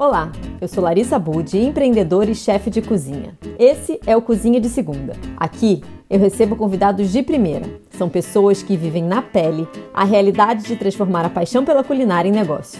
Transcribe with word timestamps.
Olá, 0.00 0.32
eu 0.62 0.66
sou 0.66 0.82
Larissa 0.82 1.18
Budi, 1.18 1.58
empreendedora 1.58 2.30
e 2.30 2.34
chefe 2.34 2.70
de 2.70 2.80
cozinha. 2.80 3.36
Esse 3.58 4.00
é 4.06 4.16
o 4.16 4.22
Cozinha 4.22 4.58
de 4.58 4.70
Segunda. 4.70 5.12
Aqui 5.36 5.82
eu 6.08 6.18
recebo 6.18 6.56
convidados 6.56 7.12
de 7.12 7.22
primeira. 7.22 7.66
São 7.90 8.08
pessoas 8.08 8.62
que 8.62 8.78
vivem 8.78 9.04
na 9.04 9.20
pele 9.20 9.68
a 9.92 10.04
realidade 10.04 10.64
de 10.64 10.74
transformar 10.74 11.26
a 11.26 11.28
paixão 11.28 11.66
pela 11.66 11.84
culinária 11.84 12.30
em 12.30 12.32
negócio. 12.32 12.78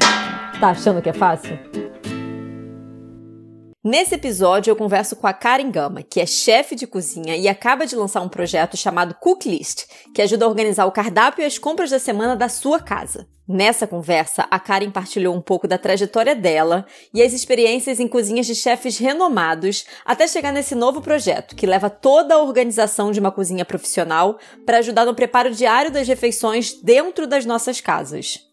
Tá 0.58 0.70
achando 0.70 1.02
que 1.02 1.10
é 1.10 1.12
fácil? 1.12 1.58
Nesse 3.82 4.14
episódio 4.14 4.70
eu 4.70 4.76
converso 4.76 5.16
com 5.16 5.26
a 5.26 5.32
Karen 5.32 5.70
Gama, 5.70 6.02
que 6.02 6.20
é 6.20 6.26
chefe 6.26 6.74
de 6.74 6.86
cozinha 6.86 7.34
e 7.34 7.48
acaba 7.48 7.86
de 7.86 7.96
lançar 7.96 8.20
um 8.20 8.28
projeto 8.28 8.76
chamado 8.76 9.14
Cooklist, 9.14 9.86
que 10.14 10.20
ajuda 10.20 10.44
a 10.44 10.48
organizar 10.48 10.84
o 10.84 10.92
cardápio 10.92 11.42
e 11.42 11.46
as 11.46 11.56
compras 11.56 11.88
da 11.88 11.98
semana 11.98 12.36
da 12.36 12.46
sua 12.46 12.78
casa. 12.78 13.26
Nessa 13.48 13.86
conversa, 13.86 14.46
a 14.50 14.60
Karen 14.60 14.90
partilhou 14.90 15.34
um 15.34 15.40
pouco 15.40 15.66
da 15.66 15.78
trajetória 15.78 16.36
dela 16.36 16.84
e 17.14 17.22
as 17.22 17.32
experiências 17.32 17.98
em 17.98 18.06
cozinhas 18.06 18.46
de 18.46 18.54
chefes 18.54 18.98
renomados 18.98 19.86
até 20.04 20.28
chegar 20.28 20.52
nesse 20.52 20.74
novo 20.74 21.00
projeto, 21.00 21.56
que 21.56 21.66
leva 21.66 21.88
toda 21.88 22.34
a 22.34 22.42
organização 22.42 23.10
de 23.10 23.18
uma 23.18 23.32
cozinha 23.32 23.64
profissional 23.64 24.38
para 24.66 24.76
ajudar 24.78 25.06
no 25.06 25.14
preparo 25.14 25.50
diário 25.54 25.90
das 25.90 26.06
refeições 26.06 26.74
dentro 26.82 27.26
das 27.26 27.46
nossas 27.46 27.80
casas. 27.80 28.49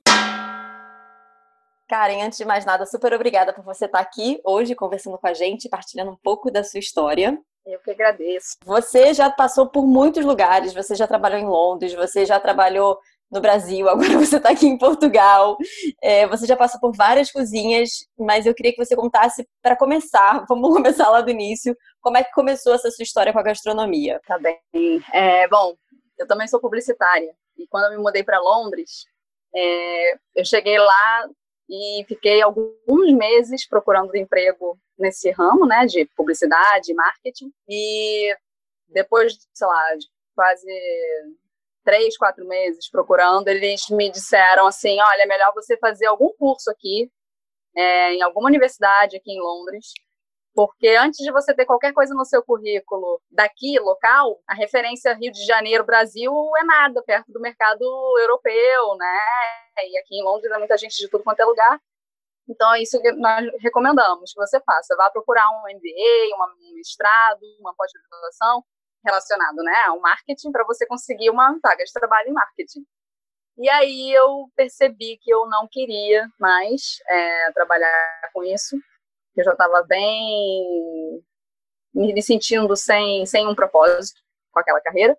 Karen, 1.88 2.22
antes 2.22 2.38
de 2.38 2.46
mais 2.46 2.66
nada, 2.66 2.86
super 2.86 3.14
obrigada 3.14 3.54
por 3.54 3.64
você 3.64 3.86
estar 3.86 4.00
aqui 4.00 4.42
hoje 4.44 4.76
conversando 4.76 5.18
com 5.18 5.28
a 5.28 5.34
gente, 5.34 5.70
partilhando 5.70 6.12
um 6.12 6.18
pouco 6.18 6.52
da 6.52 6.64
sua 6.64 6.80
história. 6.80 7.38
Eu 7.66 7.80
que 7.80 7.92
agradeço. 7.92 8.58
Você 8.66 9.14
já 9.14 9.30
passou 9.30 9.68
por 9.68 9.86
muitos 9.86 10.24
lugares, 10.26 10.74
você 10.74 10.96
já 10.96 11.08
trabalhou 11.08 11.40
em 11.40 11.48
Londres, 11.48 11.94
você 11.94 12.26
já 12.26 12.40
trabalhou 12.40 13.00
no 13.32 13.40
Brasil, 13.40 13.88
agora 13.90 14.18
você 14.18 14.36
está 14.38 14.50
aqui 14.50 14.68
em 14.68 14.78
Portugal. 14.78 15.58
É, 16.02 16.28
você 16.28 16.46
já 16.46 16.58
passou 16.58 16.80
por 16.80 16.94
várias 16.94 17.32
cozinhas, 17.32 18.06
mas 18.18 18.46
eu 18.46 18.54
queria 18.54 18.74
que 18.74 18.86
você 18.86 18.96
contasse 18.96 19.48
para 19.62 19.76
começar, 19.76 20.44
vamos 20.48 20.74
começar 20.74 21.10
lá 21.10 21.22
do 21.22 21.32
início, 21.32 21.76
como 22.02 22.18
é 22.18 22.24
que 22.24 22.32
começou 22.32 22.74
essa 22.74 22.92
sua 22.92 23.04
história 23.04 23.32
com 23.32 23.40
a 23.40 23.44
gastronomia? 23.44 24.20
Tá 24.28 24.38
bem. 24.38 24.60
É, 25.14 25.48
bom, 25.48 25.74
eu 26.18 26.28
também 26.28 26.48
sou 26.48 26.60
publicitária 26.60 27.34
e 27.58 27.66
quando 27.68 27.86
eu 27.86 27.98
me 27.98 28.04
mudei 28.04 28.24
para 28.24 28.40
Londres, 28.40 29.06
é, 29.56 30.14
eu 30.36 30.46
cheguei 30.46 30.78
lá 30.78 31.30
e 31.70 32.06
fiquei 32.08 32.42
alguns 32.42 33.14
meses 33.14 33.68
procurando 33.68 34.16
emprego 34.16 34.80
nesse 34.98 35.30
ramo, 35.32 35.66
né, 35.66 35.86
de 35.86 36.06
publicidade, 36.16 36.94
marketing, 36.94 37.52
e 37.68 38.36
depois, 38.88 39.38
sei 39.54 39.68
lá, 39.68 39.96
de 39.96 40.08
quase 40.36 40.68
três, 41.84 42.18
quatro 42.18 42.46
meses 42.46 42.90
procurando, 42.90 43.48
eles 43.48 43.90
me 43.90 44.12
disseram 44.12 44.68
assim, 44.68 44.98
olha, 45.00 45.24
é 45.24 45.26
melhor 45.26 45.54
você 45.54 45.78
fazer 45.78 46.06
algum 46.06 46.32
curso 46.38 46.70
aqui, 46.70 47.12
é, 47.76 48.14
em 48.14 48.22
alguma 48.22 48.48
universidade 48.48 49.16
aqui 49.16 49.32
em 49.32 49.40
Londres, 49.40 49.94
porque 50.58 50.88
antes 50.88 51.24
de 51.24 51.32
você 51.32 51.54
ter 51.54 51.68
qualquer 51.68 51.94
coisa 51.94 52.16
no 52.16 52.26
seu 52.26 52.42
currículo 52.42 53.22
daqui, 53.30 53.78
local, 53.80 54.42
a 54.48 54.56
referência 54.56 55.14
Rio 55.14 55.32
de 55.32 55.46
Janeiro, 55.46 55.86
Brasil, 55.86 56.34
é 56.58 56.64
nada 56.64 57.04
perto 57.04 57.32
do 57.32 57.40
mercado 57.40 57.84
europeu, 58.20 58.96
né? 58.98 59.20
E 59.84 60.00
aqui 60.00 60.16
em 60.16 60.24
Londres 60.24 60.52
há 60.52 60.58
muita 60.58 60.76
gente 60.76 60.98
de 60.98 61.08
tudo 61.10 61.24
quanto 61.24 61.42
é 61.42 61.46
lugar. 61.46 61.80
Então, 62.50 62.74
é 62.74 62.82
isso 62.82 63.00
que 63.00 63.12
nós 63.12 63.46
recomendamos 63.60 64.34
que 64.34 64.40
você 64.40 64.60
faça. 64.62 64.96
Vá 64.96 65.12
procurar 65.12 65.48
um 65.48 65.76
MBA, 65.76 66.36
um 66.36 66.74
mestrado, 66.74 67.42
uma 67.60 67.76
pós-graduação 67.76 68.64
relacionado 69.06 69.58
né, 69.58 69.84
ao 69.86 70.00
marketing 70.00 70.52
para 70.52 70.66
você 70.66 70.88
conseguir 70.88 71.30
uma 71.30 71.56
vaga 71.62 71.84
de 71.84 71.94
trabalho 71.94 72.30
em 72.30 72.34
marketing. 72.34 72.84
E 73.60 73.70
aí 73.70 74.12
eu 74.12 74.50
percebi 74.56 75.20
que 75.22 75.32
eu 75.32 75.46
não 75.46 75.68
queria 75.70 76.28
mais 76.40 76.98
é, 77.08 77.52
trabalhar 77.52 78.32
com 78.34 78.44
isso 78.44 78.76
eu 79.42 79.46
já 79.46 79.52
estava 79.52 79.84
bem 79.84 81.24
me 81.94 82.22
sentindo 82.22 82.76
sem, 82.76 83.26
sem 83.26 83.48
um 83.48 83.56
propósito 83.56 84.22
com 84.52 84.60
aquela 84.60 84.82
carreira. 84.82 85.18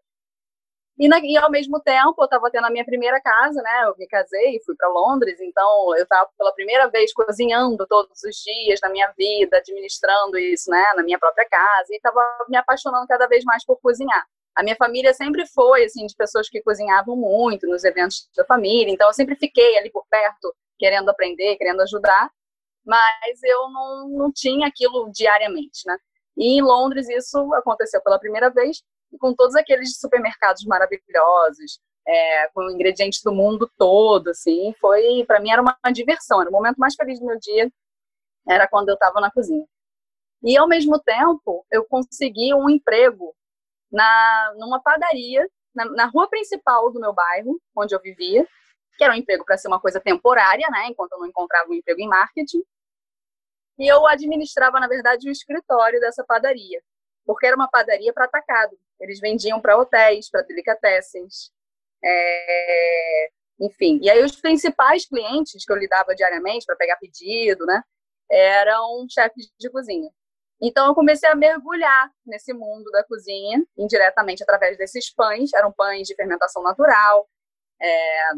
E, 0.98 1.06
na, 1.06 1.20
e 1.20 1.36
ao 1.36 1.50
mesmo 1.50 1.80
tempo, 1.80 2.16
eu 2.18 2.24
estava 2.24 2.50
tendo 2.50 2.66
a 2.66 2.70
minha 2.70 2.84
primeira 2.84 3.20
casa, 3.20 3.62
né? 3.62 3.84
Eu 3.84 3.94
me 3.96 4.06
casei 4.08 4.56
e 4.56 4.64
fui 4.64 4.74
para 4.74 4.88
Londres, 4.88 5.40
então 5.40 5.96
eu 5.96 6.02
estava 6.02 6.28
pela 6.36 6.52
primeira 6.52 6.88
vez 6.88 7.12
cozinhando 7.12 7.86
todos 7.86 8.20
os 8.24 8.36
dias 8.36 8.80
na 8.82 8.88
minha 8.90 9.12
vida, 9.16 9.58
administrando 9.58 10.36
isso, 10.38 10.68
né? 10.68 10.84
Na 10.96 11.04
minha 11.04 11.18
própria 11.18 11.48
casa, 11.48 11.86
e 11.90 11.96
estava 11.96 12.20
me 12.48 12.56
apaixonando 12.56 13.06
cada 13.06 13.28
vez 13.28 13.44
mais 13.44 13.64
por 13.64 13.80
cozinhar. 13.80 14.26
A 14.56 14.62
minha 14.64 14.74
família 14.74 15.14
sempre 15.14 15.46
foi, 15.46 15.84
assim, 15.84 16.04
de 16.04 16.16
pessoas 16.16 16.48
que 16.48 16.60
cozinhavam 16.62 17.14
muito 17.14 17.68
nos 17.68 17.84
eventos 17.84 18.28
da 18.36 18.44
família, 18.44 18.92
então 18.92 19.06
eu 19.06 19.14
sempre 19.14 19.36
fiquei 19.36 19.78
ali 19.78 19.90
por 19.90 20.04
perto, 20.10 20.52
querendo 20.76 21.08
aprender, 21.10 21.56
querendo 21.56 21.80
ajudar 21.82 22.28
mas 22.88 23.42
eu 23.42 23.68
não, 23.68 24.08
não 24.08 24.32
tinha 24.32 24.66
aquilo 24.66 25.10
diariamente, 25.12 25.82
né? 25.86 25.98
E 26.36 26.58
em 26.58 26.62
Londres 26.62 27.06
isso 27.10 27.52
aconteceu 27.54 28.02
pela 28.02 28.18
primeira 28.18 28.48
vez, 28.48 28.82
com 29.20 29.34
todos 29.34 29.54
aqueles 29.54 29.98
supermercados 29.98 30.64
maravilhosos, 30.64 31.80
é, 32.06 32.48
com 32.48 32.70
ingredientes 32.70 33.22
do 33.22 33.30
mundo 33.30 33.70
todo, 33.76 34.28
assim, 34.30 34.74
foi, 34.80 35.22
para 35.26 35.38
mim 35.40 35.50
era 35.50 35.60
uma 35.60 35.76
diversão, 35.92 36.40
era 36.40 36.48
o 36.48 36.52
momento 36.52 36.78
mais 36.78 36.94
feliz 36.94 37.20
do 37.20 37.26
meu 37.26 37.38
dia, 37.38 37.70
era 38.48 38.66
quando 38.66 38.88
eu 38.88 38.94
estava 38.94 39.20
na 39.20 39.30
cozinha. 39.30 39.66
E 40.42 40.56
ao 40.56 40.66
mesmo 40.66 40.98
tempo, 41.00 41.66
eu 41.70 41.84
consegui 41.84 42.54
um 42.54 42.70
emprego 42.70 43.34
na 43.92 44.54
numa 44.56 44.80
padaria 44.80 45.46
na, 45.74 45.84
na 45.86 46.06
rua 46.06 46.28
principal 46.28 46.90
do 46.90 47.00
meu 47.00 47.12
bairro, 47.12 47.60
onde 47.76 47.94
eu 47.94 48.00
vivia, 48.00 48.46
que 48.96 49.04
era 49.04 49.12
um 49.12 49.16
emprego 49.16 49.44
para 49.44 49.58
ser 49.58 49.68
uma 49.68 49.80
coisa 49.80 50.00
temporária, 50.00 50.66
né, 50.70 50.86
enquanto 50.86 51.12
eu 51.12 51.18
não 51.18 51.26
encontrava 51.26 51.68
um 51.68 51.74
emprego 51.74 52.00
em 52.00 52.08
marketing. 52.08 52.62
E 53.78 53.86
eu 53.86 54.06
administrava, 54.06 54.80
na 54.80 54.88
verdade, 54.88 55.28
o 55.28 55.32
escritório 55.32 56.00
dessa 56.00 56.24
padaria, 56.24 56.82
porque 57.24 57.46
era 57.46 57.56
uma 57.56 57.68
padaria 57.68 58.12
para 58.12 58.24
atacado. 58.24 58.76
Eles 59.00 59.20
vendiam 59.20 59.60
para 59.60 59.78
hotéis, 59.78 60.28
para 60.30 60.42
delicatessens, 60.42 61.52
é... 62.04 63.28
enfim. 63.60 64.00
E 64.02 64.10
aí 64.10 64.22
os 64.24 64.40
principais 64.40 65.06
clientes 65.06 65.64
que 65.64 65.72
eu 65.72 65.76
lidava 65.76 66.14
diariamente 66.14 66.66
para 66.66 66.76
pegar 66.76 66.96
pedido, 66.96 67.64
né, 67.66 67.82
eram 68.30 69.06
chefes 69.08 69.48
de 69.58 69.70
cozinha. 69.70 70.10
Então 70.60 70.88
eu 70.88 70.94
comecei 70.94 71.28
a 71.28 71.36
mergulhar 71.36 72.10
nesse 72.26 72.52
mundo 72.52 72.90
da 72.90 73.04
cozinha, 73.04 73.64
indiretamente 73.76 74.42
através 74.42 74.76
desses 74.76 75.12
pães. 75.14 75.52
Eram 75.54 75.72
pães 75.72 76.08
de 76.08 76.16
fermentação 76.16 76.62
natural, 76.62 77.28
é, 77.80 78.30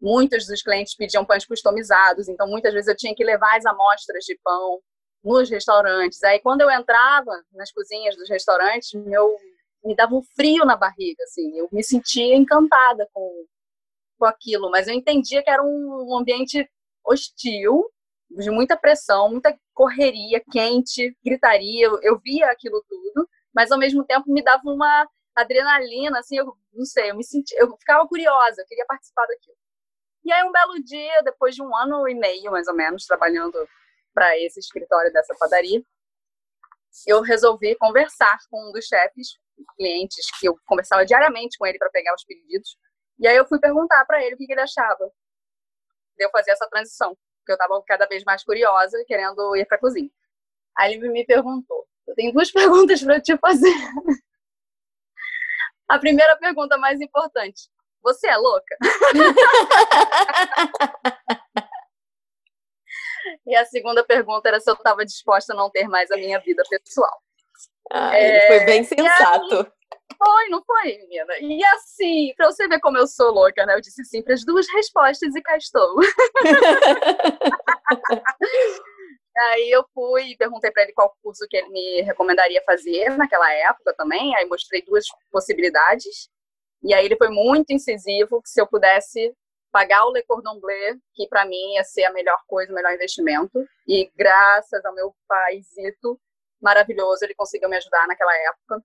Muitos 0.00 0.46
dos 0.46 0.62
clientes 0.62 0.94
pediam 0.94 1.24
pães 1.24 1.44
customizados, 1.44 2.28
então 2.28 2.46
muitas 2.46 2.72
vezes 2.72 2.88
eu 2.88 2.96
tinha 2.96 3.14
que 3.14 3.24
levar 3.24 3.56
as 3.56 3.66
amostras 3.66 4.24
de 4.24 4.38
pão 4.44 4.80
nos 5.24 5.50
restaurantes. 5.50 6.22
Aí 6.22 6.40
quando 6.40 6.60
eu 6.60 6.70
entrava 6.70 7.32
nas 7.52 7.72
cozinhas 7.72 8.16
dos 8.16 8.28
restaurantes, 8.28 8.92
meu 8.94 9.36
me 9.84 9.94
dava 9.94 10.14
um 10.14 10.22
frio 10.36 10.64
na 10.64 10.76
barriga, 10.76 11.22
assim. 11.24 11.56
Eu 11.58 11.68
me 11.72 11.82
sentia 11.82 12.36
encantada 12.36 13.08
com 13.12 13.46
com 14.18 14.26
aquilo, 14.26 14.70
mas 14.70 14.88
eu 14.88 14.94
entendia 14.94 15.42
que 15.42 15.50
era 15.50 15.62
um 15.62 16.16
ambiente 16.18 16.68
hostil, 17.04 17.88
de 18.30 18.50
muita 18.50 18.76
pressão, 18.76 19.30
muita 19.30 19.56
correria, 19.72 20.42
quente, 20.50 21.16
gritaria. 21.24 21.86
Eu, 21.86 22.00
eu 22.02 22.18
via 22.18 22.46
aquilo 22.50 22.84
tudo, 22.88 23.28
mas 23.54 23.70
ao 23.70 23.78
mesmo 23.78 24.04
tempo 24.04 24.30
me 24.30 24.42
dava 24.42 24.62
uma 24.64 25.08
adrenalina, 25.34 26.18
assim, 26.18 26.36
eu 26.36 26.52
não 26.72 26.84
sei, 26.84 27.10
eu 27.10 27.16
me 27.16 27.24
sentia, 27.24 27.58
eu 27.60 27.76
ficava 27.78 28.06
curiosa, 28.08 28.60
eu 28.60 28.66
queria 28.66 28.84
participar 28.86 29.26
daquilo. 29.26 29.56
E 30.24 30.32
aí, 30.32 30.42
um 30.44 30.52
belo 30.52 30.82
dia, 30.82 31.22
depois 31.22 31.54
de 31.54 31.62
um 31.62 31.74
ano 31.76 32.08
e 32.08 32.14
meio, 32.14 32.50
mais 32.50 32.68
ou 32.68 32.74
menos, 32.74 33.06
trabalhando 33.06 33.68
para 34.12 34.38
esse 34.38 34.58
escritório 34.60 35.12
dessa 35.12 35.34
padaria, 35.38 35.82
eu 37.06 37.20
resolvi 37.22 37.76
conversar 37.76 38.38
com 38.50 38.68
um 38.68 38.72
dos 38.72 38.86
chefes, 38.86 39.38
clientes, 39.76 40.26
que 40.38 40.48
eu 40.48 40.58
conversava 40.66 41.04
diariamente 41.04 41.58
com 41.58 41.66
ele 41.66 41.78
para 41.78 41.90
pegar 41.90 42.14
os 42.14 42.24
pedidos. 42.24 42.76
E 43.18 43.26
aí 43.26 43.36
eu 43.36 43.46
fui 43.46 43.58
perguntar 43.58 44.04
para 44.06 44.22
ele 44.24 44.34
o 44.34 44.38
que, 44.38 44.50
ele 44.50 44.60
achava 44.60 45.10
de 46.16 46.24
eu 46.24 46.30
fazer 46.30 46.52
essa 46.52 46.68
transição, 46.68 47.16
porque 47.38 47.52
eu 47.52 47.54
estava 47.54 47.82
cada 47.86 48.06
vez 48.06 48.24
mais 48.24 48.44
curiosa, 48.44 49.02
querendo 49.06 49.56
ir 49.56 49.66
para 49.66 49.76
a 49.76 49.80
cozinha. 49.80 50.10
Aí 50.76 50.94
ele 50.94 51.08
me 51.08 51.24
perguntou: 51.24 51.86
Eu 52.06 52.14
tenho 52.14 52.32
duas 52.32 52.50
perguntas 52.52 53.02
para 53.02 53.20
te 53.20 53.36
fazer. 53.38 53.74
A 55.88 55.98
primeira 55.98 56.36
pergunta 56.38 56.76
mais 56.76 57.00
importante: 57.00 57.68
você 58.12 58.28
é 58.28 58.36
louca? 58.36 58.76
e 63.46 63.56
a 63.56 63.64
segunda 63.66 64.04
pergunta 64.04 64.48
era 64.48 64.60
se 64.60 64.70
eu 64.70 64.74
estava 64.74 65.04
disposta 65.04 65.52
a 65.52 65.56
não 65.56 65.70
ter 65.70 65.88
mais 65.88 66.10
a 66.10 66.16
minha 66.16 66.38
vida 66.40 66.62
pessoal. 66.70 67.20
Ah, 67.90 68.16
é, 68.16 68.28
ele 68.28 68.40
foi 68.46 68.60
bem 68.66 68.84
sensato. 68.84 69.56
Aí, 69.56 69.66
foi, 70.16 70.48
não 70.48 70.62
foi, 70.64 70.96
menina? 70.98 71.34
E 71.40 71.64
assim, 71.64 72.32
pra 72.36 72.46
você 72.46 72.66
ver 72.66 72.80
como 72.80 72.98
eu 72.98 73.06
sou 73.06 73.30
louca, 73.30 73.64
né? 73.64 73.74
Eu 73.74 73.80
disse 73.80 74.04
sim 74.04 74.22
para 74.22 74.34
as 74.34 74.44
duas 74.44 74.66
respostas 74.72 75.34
e 75.34 75.42
cá 75.42 75.56
estou. 75.56 75.96
Aí 79.38 79.70
eu 79.70 79.84
fui 79.94 80.32
e 80.32 80.36
perguntei 80.36 80.72
para 80.72 80.82
ele 80.82 80.92
qual 80.92 81.14
curso 81.22 81.46
que 81.48 81.56
ele 81.56 81.68
me 81.68 82.02
recomendaria 82.02 82.60
fazer 82.66 83.16
naquela 83.16 83.48
época 83.52 83.94
também. 83.96 84.34
Aí 84.34 84.44
mostrei 84.46 84.82
duas 84.82 85.04
possibilidades. 85.30 86.28
E 86.82 86.94
aí 86.94 87.04
ele 87.04 87.16
foi 87.16 87.28
muito 87.28 87.72
incisivo 87.72 88.40
que 88.42 88.48
se 88.48 88.60
eu 88.60 88.66
pudesse 88.66 89.34
pagar 89.70 90.06
o 90.06 90.12
Le 90.12 90.22
Cordon 90.22 90.58
Bleu, 90.60 90.96
que 91.14 91.26
para 91.28 91.44
mim 91.44 91.74
ia 91.74 91.84
ser 91.84 92.04
a 92.04 92.12
melhor 92.12 92.40
coisa, 92.46 92.72
o 92.72 92.74
melhor 92.74 92.92
investimento. 92.92 93.66
E 93.86 94.10
graças 94.16 94.84
ao 94.84 94.94
meu 94.94 95.14
paizito 95.26 96.18
maravilhoso, 96.60 97.24
ele 97.24 97.34
conseguiu 97.34 97.68
me 97.68 97.76
ajudar 97.76 98.06
naquela 98.06 98.34
época. 98.36 98.82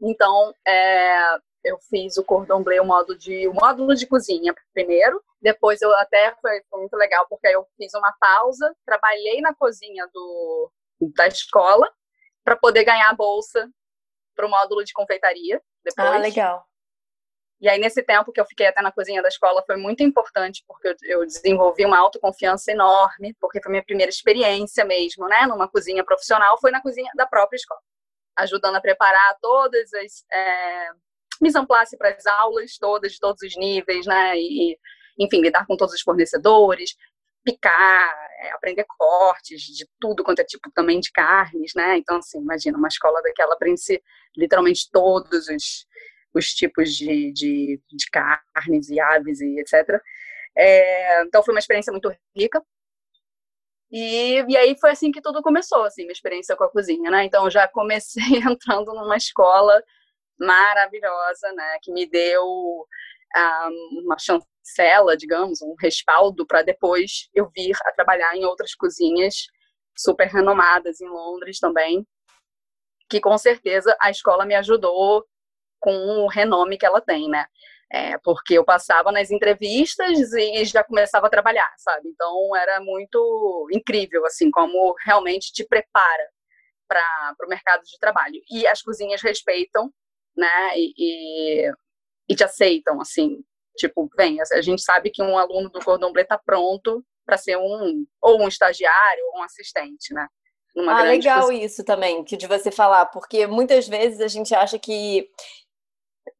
Então, 0.00 0.54
é, 0.66 1.36
eu 1.64 1.78
fiz 1.90 2.16
o 2.16 2.24
cordon 2.24 2.62
bleu, 2.62 2.82
o 2.82 2.86
módulo 2.86 3.18
de, 3.18 3.48
o 3.48 3.52
módulo 3.52 3.94
de 3.94 4.06
cozinha 4.06 4.54
primeiro. 4.72 5.22
Depois 5.40 5.80
eu 5.82 5.92
até 5.96 6.34
foi, 6.40 6.62
foi 6.70 6.80
muito 6.80 6.96
legal 6.96 7.26
porque 7.28 7.48
eu 7.48 7.66
fiz 7.76 7.92
uma 7.94 8.12
pausa, 8.18 8.74
trabalhei 8.84 9.40
na 9.40 9.54
cozinha 9.54 10.08
do, 10.12 10.70
da 11.14 11.26
escola 11.26 11.90
para 12.44 12.56
poder 12.56 12.84
ganhar 12.84 13.10
a 13.10 13.14
bolsa 13.14 13.68
para 14.34 14.46
o 14.46 14.50
módulo 14.50 14.84
de 14.84 14.92
confeitaria. 14.92 15.60
Depois. 15.84 16.08
Ah, 16.08 16.18
legal. 16.18 16.64
E 17.60 17.68
aí, 17.68 17.78
nesse 17.78 18.02
tempo 18.02 18.32
que 18.32 18.40
eu 18.40 18.44
fiquei 18.44 18.66
até 18.66 18.82
na 18.82 18.92
cozinha 18.92 19.22
da 19.22 19.28
escola, 19.28 19.62
foi 19.66 19.76
muito 19.76 20.02
importante, 20.02 20.62
porque 20.66 20.94
eu, 21.04 21.24
desenvolvi 21.24 21.86
uma 21.86 21.98
autoconfiança 21.98 22.70
enorme, 22.70 23.34
porque 23.40 23.62
foi 23.62 23.70
minha 23.70 23.84
primeira 23.84 24.10
experiência 24.10 24.84
mesmo, 24.84 25.26
né, 25.26 25.46
numa 25.46 25.66
cozinha 25.68 26.04
profissional, 26.04 26.60
foi 26.60 26.70
na 26.70 26.82
cozinha 26.82 27.10
da 27.16 27.26
própria 27.26 27.56
escola, 27.56 27.80
ajudando 28.36 28.76
a 28.76 28.80
preparar 28.80 29.36
todas 29.40 29.90
as 29.94 30.24
é, 30.30 30.90
mise 31.40 31.58
en 31.58 31.64
place 31.66 31.96
para 31.96 32.10
as 32.10 32.26
aulas 32.26 32.76
todas, 32.78 33.12
de 33.12 33.20
todos 33.20 33.40
os 33.42 33.56
níveis, 33.56 34.04
né, 34.06 34.36
e, 34.36 34.78
enfim, 35.18 35.40
lidar 35.40 35.66
com 35.66 35.76
todos 35.78 35.94
os 35.94 36.02
fornecedores, 36.02 36.94
picar, 37.42 38.14
é, 38.40 38.50
aprender 38.52 38.84
cortes 38.98 39.62
de 39.62 39.88
tudo 39.98 40.22
quanto 40.22 40.40
é 40.40 40.44
tipo 40.44 40.70
também 40.74 41.00
de 41.00 41.10
carnes, 41.10 41.72
né, 41.74 41.96
então, 41.96 42.18
assim, 42.18 42.38
imagina, 42.38 42.76
uma 42.76 42.88
escola 42.88 43.22
daquela 43.22 43.54
aprende 43.54 44.02
literalmente 44.36 44.90
todos 44.92 45.48
os 45.48 45.86
os 46.36 46.46
tipos 46.48 46.94
de, 46.94 47.32
de, 47.32 47.80
de 47.88 48.06
carnes 48.10 48.88
e 48.90 49.00
aves 49.00 49.40
e 49.40 49.58
etc. 49.60 50.00
É, 50.56 51.22
então 51.22 51.42
foi 51.42 51.54
uma 51.54 51.60
experiência 51.60 51.92
muito 51.92 52.12
rica. 52.36 52.62
E, 53.90 54.44
e 54.48 54.56
aí 54.56 54.76
foi 54.78 54.90
assim 54.90 55.12
que 55.12 55.22
tudo 55.22 55.42
começou, 55.42 55.84
assim, 55.84 56.02
minha 56.02 56.12
experiência 56.12 56.56
com 56.56 56.64
a 56.64 56.70
cozinha, 56.70 57.10
né? 57.10 57.24
Então 57.24 57.48
já 57.50 57.68
comecei 57.68 58.22
entrando 58.44 58.92
numa 58.94 59.16
escola 59.16 59.82
maravilhosa, 60.38 61.52
né? 61.52 61.78
Que 61.82 61.92
me 61.92 62.06
deu 62.08 62.42
um, 62.44 62.84
ah, 63.34 63.68
uma 64.04 64.16
chancela, 64.18 65.16
digamos, 65.16 65.62
um 65.62 65.74
respaldo 65.80 66.46
para 66.46 66.62
depois 66.62 67.28
eu 67.34 67.50
vir 67.54 67.76
a 67.84 67.92
trabalhar 67.92 68.36
em 68.36 68.44
outras 68.44 68.74
cozinhas 68.74 69.46
super 69.96 70.28
renomadas 70.28 71.00
em 71.00 71.08
Londres 71.08 71.58
também, 71.58 72.06
que 73.08 73.20
com 73.20 73.38
certeza 73.38 73.96
a 74.00 74.10
escola 74.10 74.44
me 74.44 74.54
ajudou 74.54 75.24
com 75.86 76.24
o 76.24 76.26
renome 76.26 76.76
que 76.76 76.84
ela 76.84 77.00
tem, 77.00 77.28
né? 77.28 77.46
É, 77.92 78.18
porque 78.18 78.54
eu 78.54 78.64
passava 78.64 79.12
nas 79.12 79.30
entrevistas 79.30 80.32
e 80.32 80.64
já 80.64 80.82
começava 80.82 81.28
a 81.28 81.30
trabalhar, 81.30 81.72
sabe? 81.78 82.08
Então 82.08 82.56
era 82.56 82.80
muito 82.80 83.68
incrível, 83.72 84.26
assim, 84.26 84.50
como 84.50 84.92
realmente 85.04 85.52
te 85.52 85.64
prepara 85.64 86.28
para 86.88 87.36
o 87.44 87.48
mercado 87.48 87.82
de 87.84 87.96
trabalho. 88.00 88.40
E 88.50 88.66
as 88.66 88.82
cozinhas 88.82 89.22
respeitam, 89.22 89.92
né? 90.36 90.76
E, 90.76 90.92
e, 90.98 91.72
e, 92.30 92.34
te 92.34 92.42
aceitam, 92.42 93.00
assim. 93.00 93.38
Tipo, 93.76 94.10
vem, 94.16 94.38
a 94.40 94.60
gente 94.60 94.82
sabe 94.82 95.10
que 95.10 95.22
um 95.22 95.38
aluno 95.38 95.70
do 95.70 95.78
Cordon 95.78 96.10
Bleu 96.10 96.24
está 96.24 96.36
pronto 96.36 97.04
para 97.24 97.38
ser 97.38 97.56
um 97.58 98.04
ou 98.20 98.42
um 98.42 98.48
estagiário 98.48 99.24
ou 99.32 99.40
um 99.40 99.42
assistente, 99.44 100.12
né? 100.12 100.26
ah, 100.88 101.02
legal 101.04 101.42
cozinha. 101.42 101.64
isso 101.64 101.84
também, 101.84 102.22
que 102.24 102.36
de 102.36 102.46
você 102.46 102.70
falar, 102.70 103.06
porque 103.06 103.46
muitas 103.46 103.88
vezes 103.88 104.20
a 104.20 104.28
gente 104.28 104.54
acha 104.54 104.78
que 104.78 105.28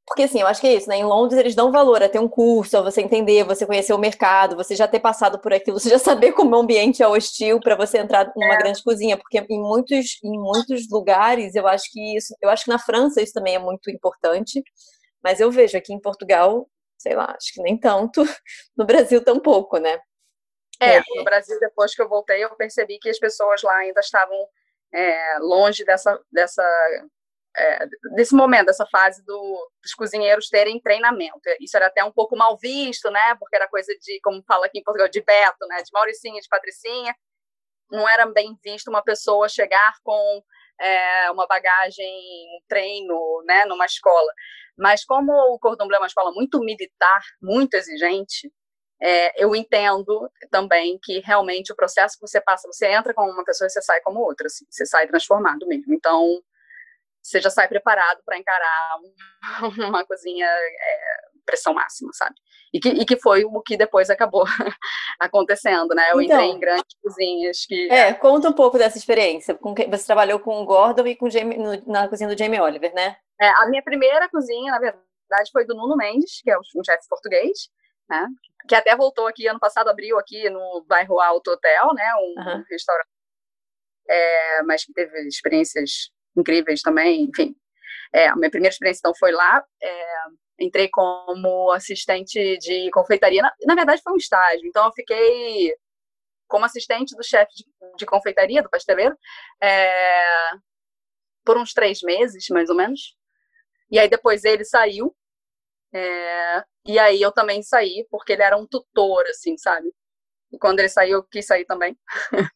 porque 0.06 0.22
assim, 0.22 0.40
eu 0.40 0.46
acho 0.46 0.60
que 0.60 0.68
é 0.68 0.74
isso, 0.74 0.88
né? 0.88 0.96
Em 0.96 1.04
Londres 1.04 1.38
eles 1.38 1.54
dão 1.54 1.72
valor 1.72 2.00
a 2.00 2.08
ter 2.08 2.20
um 2.20 2.28
curso, 2.28 2.78
a 2.78 2.80
você 2.80 3.02
entender, 3.02 3.42
você 3.42 3.66
conhecer 3.66 3.92
o 3.92 3.98
mercado, 3.98 4.54
você 4.54 4.76
já 4.76 4.86
ter 4.86 5.00
passado 5.00 5.38
por 5.40 5.52
aquilo, 5.52 5.78
você 5.80 5.90
já 5.90 5.98
saber 5.98 6.32
como 6.32 6.54
o 6.54 6.60
ambiente 6.60 7.02
é 7.02 7.08
hostil 7.08 7.58
para 7.58 7.74
você 7.74 7.98
entrar 7.98 8.32
numa 8.36 8.54
é. 8.54 8.58
grande 8.58 8.82
cozinha, 8.82 9.16
porque 9.16 9.44
em 9.50 9.60
muitos, 9.60 10.20
em 10.22 10.38
muitos 10.38 10.88
lugares 10.88 11.56
eu 11.56 11.66
acho 11.66 11.90
que 11.90 12.16
isso, 12.16 12.34
eu 12.40 12.48
acho 12.48 12.64
que 12.64 12.70
na 12.70 12.78
França 12.78 13.20
isso 13.20 13.32
também 13.32 13.56
é 13.56 13.58
muito 13.58 13.90
importante, 13.90 14.62
mas 15.22 15.40
eu 15.40 15.50
vejo 15.50 15.76
aqui 15.76 15.92
em 15.92 16.00
Portugal, 16.00 16.68
sei 16.96 17.16
lá, 17.16 17.34
acho 17.36 17.52
que 17.52 17.60
nem 17.60 17.76
tanto, 17.76 18.22
no 18.76 18.86
Brasil 18.86 19.22
tampouco, 19.24 19.78
né? 19.78 19.98
É, 20.78 21.00
no 21.16 21.24
Brasil 21.24 21.58
depois 21.58 21.94
que 21.94 22.02
eu 22.02 22.08
voltei 22.08 22.44
eu 22.44 22.54
percebi 22.54 22.98
que 22.98 23.08
as 23.08 23.18
pessoas 23.18 23.62
lá 23.62 23.74
ainda 23.78 24.00
estavam 24.00 24.36
é, 24.92 25.38
longe 25.40 25.84
dessa, 25.84 26.20
dessa 26.30 26.62
é, 27.56 27.86
desse 28.14 28.34
momento, 28.34 28.66
dessa 28.66 28.86
fase 28.86 29.24
do, 29.24 29.70
dos 29.82 29.94
cozinheiros 29.94 30.48
terem 30.48 30.80
treinamento. 30.80 31.40
Isso 31.60 31.76
era 31.76 31.86
até 31.86 32.04
um 32.04 32.12
pouco 32.12 32.36
mal 32.36 32.56
visto, 32.58 33.10
né? 33.10 33.34
Porque 33.38 33.56
era 33.56 33.68
coisa 33.68 33.92
de, 34.00 34.20
como 34.22 34.42
fala 34.46 34.66
aqui 34.66 34.78
em 34.78 34.82
Portugal, 34.82 35.08
de 35.08 35.22
Beto, 35.22 35.66
né? 35.66 35.82
De 35.82 35.90
Mauricinha, 35.92 36.40
de 36.40 36.48
Patricinha. 36.48 37.14
Não 37.90 38.08
era 38.08 38.26
bem 38.26 38.56
visto 38.62 38.88
uma 38.88 39.02
pessoa 39.02 39.48
chegar 39.48 39.94
com 40.02 40.42
é, 40.80 41.30
uma 41.30 41.46
bagagem, 41.46 42.06
um 42.06 42.60
treino, 42.68 43.42
né? 43.46 43.64
Numa 43.64 43.86
escola. 43.86 44.32
Mas 44.76 45.04
como 45.04 45.32
o 45.32 45.58
Cordon 45.58 45.86
Bleu 45.86 45.96
é 45.96 46.00
uma 46.00 46.06
escola 46.06 46.32
muito 46.32 46.60
militar, 46.60 47.22
muito 47.40 47.74
exigente, 47.74 48.52
é, 49.00 49.42
eu 49.42 49.54
entendo 49.54 50.30
também 50.50 50.98
que 51.02 51.20
realmente 51.20 51.72
o 51.72 51.76
processo 51.76 52.16
que 52.18 52.26
você 52.26 52.40
passa, 52.40 52.66
você 52.66 52.86
entra 52.86 53.14
como 53.14 53.30
uma 53.30 53.44
pessoa 53.44 53.66
e 53.66 53.70
você 53.70 53.80
sai 53.82 54.00
como 54.00 54.20
outra, 54.20 54.46
assim, 54.46 54.64
você 54.70 54.84
sai 54.86 55.06
transformado 55.06 55.66
mesmo. 55.66 55.94
Então, 55.94 56.42
você 57.26 57.40
já 57.40 57.50
sai 57.50 57.67
preparado 57.67 58.20
para 58.25 58.38
encarar 58.38 58.99
uma 59.90 60.05
cozinha 60.05 60.46
é, 60.46 61.17
pressão 61.44 61.75
máxima, 61.75 62.11
sabe? 62.12 62.34
E 62.73 62.78
que, 62.78 62.88
e 62.88 63.05
que 63.05 63.17
foi 63.17 63.44
o 63.44 63.61
que 63.62 63.76
depois 63.76 64.11
acabou 64.11 64.44
acontecendo, 65.19 65.94
né? 65.94 66.12
Eu 66.12 66.20
então, 66.20 66.37
entrei 66.37 66.50
em 66.50 66.61
grandes 66.61 66.96
cozinhas 67.02 67.64
que... 67.67 67.90
É, 67.90 68.12
conta 68.14 68.49
um 68.49 68.52
pouco 68.52 68.78
dessa 68.78 68.99
experiência. 68.99 69.58
Você 69.90 70.06
trabalhou 70.06 70.38
com 70.38 70.61
o 70.61 70.64
Gordon 70.64 71.06
e 71.06 71.17
com 71.17 71.28
Jamie, 71.28 71.58
na 71.87 72.08
cozinha 72.08 72.28
do 72.28 72.38
Jamie 72.38 72.61
Oliver, 72.61 72.94
né? 72.94 73.17
É, 73.40 73.49
a 73.49 73.67
minha 73.69 73.82
primeira 73.82 74.28
cozinha, 74.28 74.70
na 74.70 74.78
verdade, 74.78 75.50
foi 75.52 75.64
do 75.64 75.75
Nuno 75.75 75.96
Mendes, 75.96 76.40
que 76.43 76.50
é 76.50 76.58
um 76.58 76.84
chefe 76.84 77.08
português, 77.08 77.69
né? 78.08 78.28
Que 78.69 78.75
até 78.75 78.94
voltou 78.96 79.26
aqui, 79.26 79.49
ano 79.49 79.61
passado 79.61 79.88
abriu 79.88 80.19
aqui 80.19 80.49
no 80.50 80.84
bairro 80.87 81.20
Alto 81.20 81.50
Hotel, 81.50 81.93
né? 81.94 82.14
Um, 82.14 82.40
uhum. 82.40 82.58
um 82.58 82.64
restaurante. 82.70 83.08
É, 84.08 84.62
mas 84.62 84.84
que 84.84 84.93
teve 84.93 85.26
experiências 85.26 86.11
incríveis 86.36 86.82
também, 86.82 87.22
enfim. 87.22 87.54
É, 88.12 88.28
a 88.28 88.36
minha 88.36 88.50
primeira 88.50 88.72
experiência, 88.72 89.00
então, 89.00 89.14
foi 89.18 89.32
lá. 89.32 89.64
É, 89.82 90.04
entrei 90.60 90.88
como 90.88 91.70
assistente 91.72 92.58
de 92.58 92.90
confeitaria. 92.90 93.42
Na, 93.42 93.52
na, 93.66 93.74
verdade, 93.74 94.02
foi 94.02 94.12
um 94.12 94.16
estágio. 94.16 94.66
Então, 94.66 94.86
eu 94.86 94.92
fiquei 94.92 95.74
como 96.48 96.64
assistente 96.64 97.16
do 97.16 97.24
chefe 97.24 97.52
de, 97.54 97.64
de, 97.96 98.06
confeitaria, 98.06 98.62
do 98.62 98.70
pasteleiro, 98.70 99.16
é, 99.60 100.52
por 101.44 101.58
uns 101.58 101.72
três 101.72 102.00
meses, 102.02 102.49
mais 102.50 102.70
ou 102.70 102.76
menos. 102.76 103.16
E 103.90 103.99
aí, 103.99 104.08
depois 104.08 104.44
ele 104.44 104.64
saiu. 104.64 105.14
É, 105.92 106.64
e 106.87 106.99
aí, 106.99 107.20
eu 107.20 107.32
também 107.32 107.62
saí, 107.62 108.06
porque 108.11 108.32
ele 108.32 108.42
era 108.42 108.56
um 108.56 108.66
tutor, 108.66 109.25
assim, 109.26 109.56
sabe? 109.58 109.92
E 110.52 110.58
quando 110.58 110.78
ele 110.80 110.88
saiu, 110.88 111.18
eu 111.18 111.25
quis 111.25 111.46
sair 111.46 111.64
também. 111.64 111.99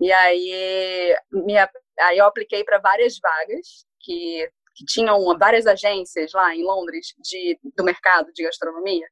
e 0.00 0.12
aí, 0.12 1.16
minha 1.30 1.68
Aí 2.00 2.18
eu 2.18 2.26
apliquei 2.26 2.64
para 2.64 2.78
várias 2.78 3.18
vagas 3.20 3.86
que, 4.00 4.50
que 4.74 4.84
tinham 4.84 5.18
várias 5.38 5.66
agências 5.66 6.32
lá 6.32 6.54
em 6.54 6.64
Londres 6.64 7.14
de, 7.18 7.58
do 7.76 7.84
mercado 7.84 8.32
de 8.32 8.44
gastronomia 8.44 9.06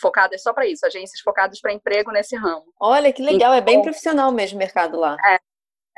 focadas 0.00 0.42
só 0.42 0.52
para 0.52 0.66
isso, 0.66 0.84
agências 0.84 1.20
focadas 1.20 1.60
para 1.60 1.72
emprego 1.72 2.10
nesse 2.10 2.36
ramo. 2.36 2.64
Olha 2.80 3.12
que 3.12 3.22
legal, 3.22 3.36
então, 3.36 3.54
é 3.54 3.60
bem 3.60 3.74
então 3.74 3.84
profissional 3.84 4.32
mesmo 4.32 4.56
o 4.56 4.58
mercado 4.58 4.98
lá. 4.98 5.16
É, 5.24 5.34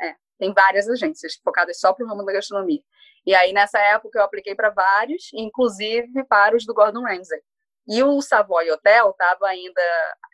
é, 0.05 0.15
tem 0.37 0.53
várias 0.53 0.87
agências 0.87 1.33
focadas 1.43 1.79
só 1.79 1.93
para 1.93 2.05
o 2.05 2.07
ramo 2.07 2.23
da 2.23 2.33
gastronomia. 2.33 2.81
E 3.25 3.33
aí 3.33 3.51
nessa 3.53 3.79
época 3.79 4.19
eu 4.19 4.23
apliquei 4.23 4.53
para 4.53 4.69
vários, 4.69 5.29
inclusive 5.33 6.23
para 6.25 6.55
os 6.55 6.65
do 6.65 6.73
Gordon 6.73 7.01
Ramsay. 7.01 7.39
E 7.87 8.03
o 8.03 8.21
Savoy 8.21 8.69
Hotel 8.71 9.09
estava 9.09 9.47
ainda 9.47 9.81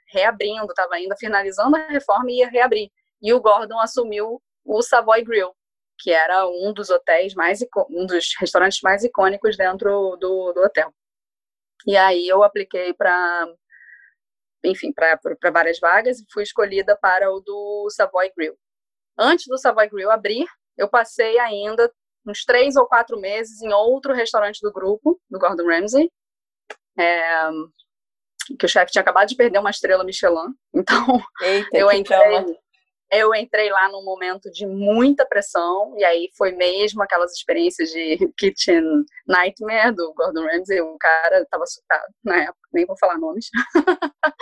reabrindo, 0.10 0.68
estava 0.68 0.96
ainda 0.96 1.16
finalizando 1.18 1.76
a 1.76 1.88
reforma 1.88 2.30
e 2.30 2.40
ia 2.40 2.50
reabrir. 2.50 2.90
E 3.22 3.34
o 3.34 3.42
Gordon 3.42 3.80
assumiu 3.80 4.42
o 4.66 4.82
Savoy 4.82 5.24
Grill, 5.24 5.54
que 6.02 6.12
era 6.12 6.48
um 6.48 6.74
dos 6.74 6.90
hotéis 6.90 7.34
mais 7.36 7.60
um 7.90 8.06
dos 8.06 8.34
restaurantes 8.40 8.82
mais 8.82 9.04
icônicos 9.04 9.56
dentro 9.56 10.18
do, 10.18 10.52
do 10.52 10.62
hotel. 10.62 10.92
E 11.86 11.96
aí 11.96 12.28
eu 12.28 12.44
apliquei 12.44 12.94
para 12.94 13.48
enfim, 14.64 14.92
para 14.94 15.20
várias 15.52 15.80
vagas 15.80 16.20
e 16.20 16.26
fui 16.32 16.44
escolhida 16.44 16.98
para 16.98 17.32
o 17.32 17.40
do 17.40 17.88
Savoy 17.90 18.32
Grill. 18.36 18.56
Antes 19.18 19.48
do 19.48 19.58
Savoy 19.58 19.90
Grill 19.90 20.12
abrir, 20.12 20.46
eu 20.78 20.88
passei 20.88 21.40
ainda 21.40 21.92
uns 22.26 22.46
três 22.46 22.76
ou 22.76 22.86
quatro 22.86 23.20
meses 23.20 23.62
em 23.62 23.74
outro 23.74 24.14
restaurante 24.14 24.60
do 24.62 24.72
grupo, 24.72 25.20
do 25.30 25.40
Gordon 25.40 25.66
Ramsay, 25.66 26.12
é, 26.98 27.50
que 28.60 28.66
o 28.66 28.70
chefe 28.70 28.92
tinha 28.92 29.02
acabado 29.02 29.28
de 29.28 29.36
perder 29.36 29.60
uma 29.60 29.70
estrela 29.70 30.04
Michelin. 30.04 30.54
Então, 30.74 31.22
Eita, 31.42 31.78
eu 31.78 31.92
entrei, 31.92 32.58
eu 33.12 33.36
entrei 33.36 33.70
lá 33.70 33.90
num 33.90 34.04
momento 34.04 34.50
de 34.52 34.66
muita 34.66 35.26
pressão, 35.26 35.94
e 35.98 36.04
aí 36.04 36.30
foi 36.38 36.54
mesmo 36.54 37.04
aquelas 37.04 37.34
experiências 37.34 37.90
de 37.90 38.18
kitchen 38.38 38.84
nightmare 39.28 39.94
do 39.94 40.14
Gordon 40.14 40.46
Ramsay, 40.46 40.80
o 40.82 40.98
cara 40.98 41.42
estava 41.42 41.66
surtado 41.66 42.06
na 42.24 42.44
época. 42.44 42.70
nem 42.74 42.86
vou 42.86 42.98
falar 42.98 43.18
nomes. 43.18 43.50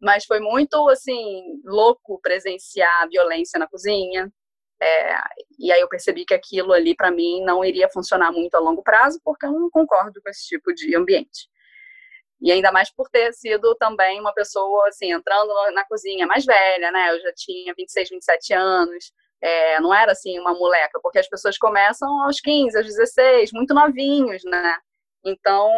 Mas 0.00 0.24
foi 0.24 0.40
muito, 0.40 0.88
assim, 0.88 1.60
louco 1.64 2.20
presenciar 2.22 3.02
a 3.02 3.08
violência 3.08 3.58
na 3.58 3.66
cozinha. 3.66 4.30
É, 4.80 5.16
e 5.58 5.72
aí 5.72 5.80
eu 5.80 5.88
percebi 5.88 6.24
que 6.24 6.34
aquilo 6.34 6.72
ali, 6.72 6.94
para 6.94 7.10
mim, 7.10 7.42
não 7.42 7.64
iria 7.64 7.88
funcionar 7.88 8.30
muito 8.30 8.54
a 8.54 8.60
longo 8.60 8.82
prazo, 8.82 9.18
porque 9.24 9.46
eu 9.46 9.52
não 9.52 9.70
concordo 9.70 10.20
com 10.22 10.28
esse 10.28 10.46
tipo 10.46 10.72
de 10.74 10.94
ambiente. 10.94 11.48
E 12.40 12.52
ainda 12.52 12.70
mais 12.70 12.92
por 12.92 13.08
ter 13.08 13.32
sido 13.32 13.74
também 13.76 14.20
uma 14.20 14.32
pessoa, 14.32 14.88
assim, 14.88 15.12
entrando 15.12 15.52
na 15.72 15.84
cozinha 15.86 16.26
mais 16.26 16.44
velha, 16.44 16.90
né? 16.90 17.12
Eu 17.12 17.20
já 17.20 17.32
tinha 17.34 17.74
26, 17.76 18.10
27 18.10 18.52
anos. 18.52 19.12
É, 19.40 19.80
não 19.80 19.94
era, 19.94 20.12
assim, 20.12 20.38
uma 20.38 20.52
moleca, 20.54 20.98
porque 21.02 21.18
as 21.18 21.28
pessoas 21.28 21.58
começam 21.58 22.08
aos 22.22 22.40
15, 22.40 22.76
aos 22.76 22.86
16, 22.86 23.52
muito 23.52 23.74
novinhos, 23.74 24.42
né? 24.44 24.76
Então, 25.24 25.70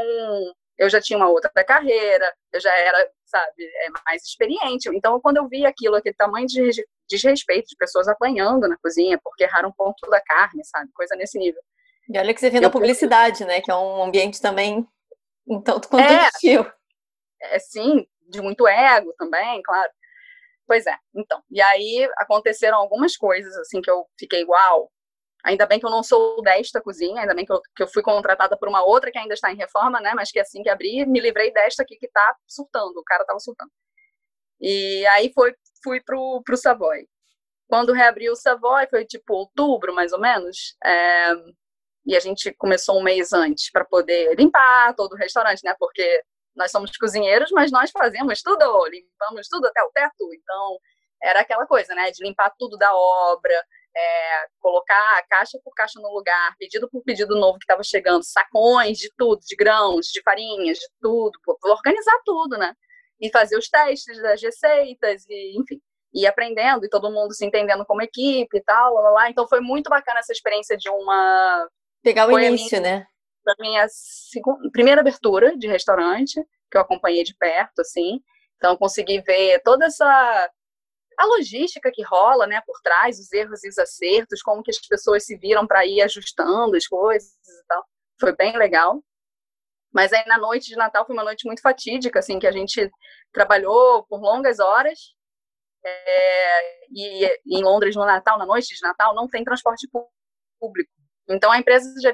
eu 0.79 0.89
já 0.89 1.01
tinha 1.01 1.17
uma 1.17 1.29
outra 1.29 1.51
carreira, 1.65 2.33
eu 2.53 2.61
já 2.61 2.73
era, 2.77 3.11
sabe, 3.25 3.65
é, 3.65 3.89
mais 4.07 4.23
experiente. 4.25 4.89
Então, 4.95 5.21
quando 5.21 5.39
eu 5.39 5.49
vi 5.49 5.67
aquilo, 5.67 5.97
aquele 5.97 6.15
tamanho 6.15 6.47
de 6.47 6.71
desrespeito 7.09 7.69
de 7.69 7.77
pessoas 7.77 8.07
apanhando 8.07 8.69
na 8.69 8.77
cozinha 8.79 9.19
porque 9.23 9.45
erraram 9.45 9.71
um 9.71 9.73
ponto 9.73 10.09
da 10.09 10.21
carne, 10.21 10.65
sabe? 10.65 10.91
Coisa 10.95 11.17
nesse 11.17 11.39
nível. 11.39 11.61
E 12.09 12.19
olha 12.19 12.33
que 12.33 12.41
você 12.41 12.51
vê 12.51 12.61
na 12.61 12.71
publicidade, 12.71 13.45
né? 13.45 13.61
Que 13.61 13.71
é 13.71 13.75
um 13.75 14.03
ambiente 14.03 14.41
também 14.41 14.87
um 15.49 15.61
tanto 15.63 15.89
quanto 15.89 16.03
é. 16.03 16.31
É, 17.41 17.59
sim, 17.59 18.07
de 18.29 18.41
muito 18.41 18.67
ego 18.67 19.15
também, 19.19 19.63
claro. 19.63 19.91
Pois 20.67 20.87
é, 20.87 20.97
então. 21.15 21.43
E 21.51 21.61
aí 21.61 22.09
aconteceram 22.19 22.79
algumas 22.79 23.17
coisas, 23.17 23.57
assim, 23.57 23.81
que 23.81 23.91
eu 23.91 24.07
fiquei, 24.19 24.45
uau, 24.45 24.91
Ainda 25.45 25.67
bem 25.67 25.79
que 25.79 25.87
eu 25.87 25.91
não 25.91 26.03
sou 26.03 26.43
desta 26.43 26.81
cozinha, 26.81 27.23
ainda 27.23 27.35
bem 27.35 27.47
que 27.47 27.53
eu, 27.53 27.61
que 27.75 27.83
eu 27.83 27.89
fui 27.89 28.03
contratada 28.03 28.57
por 28.57 28.69
uma 28.69 28.85
outra 28.85 29.11
que 29.11 29.19
ainda 29.19 29.35
está 29.35 29.53
em 29.53 29.57
reforma, 29.57 30.01
né? 30.01 30.13
Mas 30.15 30.31
que 30.33 30.41
assim 30.41 30.63
que 30.63 30.69
abri, 30.69 31.07
me 31.07 31.21
livrei 31.21 31.53
desta 31.53 31.83
aqui 31.83 31.97
que 31.97 32.07
está 32.07 32.37
surtando, 32.47 32.97
o 32.99 33.05
cara 33.05 33.23
estava 33.23 33.39
surtando. 33.39 33.71
E 34.61 35.07
aí 35.09 35.33
foi, 35.33 35.55
fui 35.83 36.01
pro, 36.03 36.43
pro 36.45 36.57
Savoy. 36.57 37.07
Quando 37.69 37.93
reabriu 37.93 38.33
o 38.33 38.37
Savoy, 38.37 38.89
foi 38.91 39.05
tipo 39.05 39.35
outubro, 39.35 39.95
mais 39.95 40.13
ou 40.13 40.21
menos, 40.21 40.77
é, 40.85 41.35
e 42.09 42.17
a 42.17 42.21
gente 42.21 42.53
começou 42.55 42.99
um 42.99 43.03
mês 43.03 43.35
antes 43.35 43.71
para 43.71 43.85
poder 43.85 44.35
limpar 44.35 44.95
todo 44.95 45.13
o 45.13 45.17
restaurante, 45.17 45.63
né? 45.63 45.75
Porque 45.79 46.23
nós 46.57 46.71
somos 46.71 46.97
cozinheiros, 46.97 47.51
mas 47.53 47.71
nós 47.71 47.91
fazemos 47.91 48.41
tudo, 48.41 48.87
limpamos 48.89 49.47
tudo 49.47 49.67
até 49.67 49.83
o 49.83 49.91
teto. 49.91 50.33
Então, 50.35 50.79
era 51.23 51.41
aquela 51.41 51.67
coisa, 51.67 51.95
né? 51.95 52.11
De 52.11 52.25
limpar 52.25 52.51
tudo 52.59 52.79
da 52.79 52.97
obra, 52.97 53.53
é, 53.95 54.47
colocar 54.59 55.23
caixa 55.29 55.59
por 55.63 55.75
caixa 55.75 56.01
no 56.01 56.11
lugar, 56.11 56.55
pedido 56.59 56.89
por 56.91 57.03
pedido 57.05 57.39
novo 57.39 57.59
que 57.59 57.65
estava 57.65 57.83
chegando, 57.83 58.25
sacões 58.25 58.97
de 58.97 59.11
tudo, 59.15 59.41
de 59.47 59.55
grãos, 59.55 60.07
de 60.07 60.23
farinhas, 60.23 60.79
de 60.79 60.89
tudo, 61.03 61.39
organizar 61.63 62.19
tudo, 62.25 62.57
né? 62.57 62.73
E 63.21 63.31
fazer 63.31 63.59
os 63.59 63.69
testes 63.69 64.17
das 64.23 64.41
receitas, 64.41 65.27
e 65.29 65.59
enfim, 65.61 65.79
e 66.15 66.27
aprendendo, 66.27 66.87
e 66.87 66.89
todo 66.89 67.11
mundo 67.11 67.35
se 67.35 67.45
entendendo 67.45 67.85
como 67.85 68.01
equipe 68.01 68.57
e 68.57 68.63
tal, 68.63 68.95
lá, 68.95 69.01
lá, 69.03 69.11
lá. 69.11 69.31
Então 69.31 69.47
foi 69.47 69.61
muito 69.61 69.91
bacana 69.91 70.21
essa 70.21 70.33
experiência 70.33 70.77
de 70.77 70.89
uma. 70.89 71.69
Pegar 72.03 72.29
o 72.29 72.39
início, 72.39 72.81
minha, 72.81 72.99
né? 72.99 73.07
Foi 73.43 73.53
a 73.53 73.63
minha 73.63 73.87
segunda, 73.89 74.71
primeira 74.71 75.01
abertura 75.01 75.57
de 75.57 75.67
restaurante, 75.67 76.43
que 76.71 76.77
eu 76.77 76.81
acompanhei 76.81 77.25
de 77.25 77.35
perto, 77.35 77.81
assim. 77.81 78.21
Então 78.57 78.77
consegui 78.77 79.21
ver 79.21 79.61
toda 79.63 79.87
essa 79.87 80.51
a 81.19 81.27
logística 81.27 81.91
que 81.93 82.03
rola, 82.05 82.47
né, 82.47 82.63
por 82.65 82.81
trás, 82.81 83.19
os 83.19 83.33
erros 83.33 83.65
e 83.65 83.69
os 83.69 83.77
acertos, 83.77 84.41
como 84.41 84.63
que 84.63 84.71
as 84.71 84.79
pessoas 84.79 85.25
se 85.25 85.37
viram 85.37 85.67
para 85.67 85.85
ir 85.85 86.01
ajustando 86.01 86.77
as 86.77 86.87
coisas 86.87 87.33
e 87.33 87.67
tal. 87.67 87.85
Foi 88.21 88.37
bem 88.37 88.57
legal. 88.57 89.03
Mas 89.93 90.13
aí 90.13 90.25
na 90.27 90.39
noite 90.39 90.69
de 90.69 90.77
Natal 90.77 91.05
foi 91.05 91.17
uma 91.17 91.25
noite 91.25 91.45
muito 91.45 91.61
fatídica, 91.61 92.21
assim, 92.21 92.39
que 92.39 92.47
a 92.47 92.53
gente 92.53 92.89
trabalhou 93.33 94.05
por 94.07 94.21
longas 94.21 94.61
horas. 94.61 94.99
É, 95.85 96.87
e, 96.91 97.25
e 97.25 97.59
em 97.59 97.63
Londres 97.65 97.97
no 97.97 98.05
Natal, 98.05 98.39
na 98.39 98.47
noite 98.47 98.75
de 98.75 98.81
Natal, 98.81 99.13
não 99.15 99.27
tem 99.27 99.43
transporte 99.43 99.89
público. 100.61 100.93
Então 101.29 101.51
a 101.51 101.59
empresa 101.59 101.89
já 102.01 102.13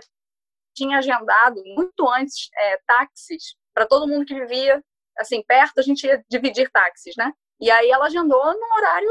tinha 0.74 0.98
agendado 0.98 1.62
muito 1.64 2.08
antes 2.10 2.48
é, 2.56 2.78
táxis 2.86 3.54
para 3.72 3.86
todo 3.86 4.08
mundo 4.08 4.24
que 4.24 4.34
vivia 4.34 4.82
assim 5.18 5.42
perto. 5.42 5.78
A 5.78 5.82
gente 5.82 6.06
ia 6.06 6.24
dividir 6.28 6.70
táxis, 6.70 7.14
né? 7.16 7.32
E 7.60 7.70
aí 7.70 7.90
ela 7.90 8.06
agendou 8.06 8.44
no 8.44 8.76
horário 8.76 9.10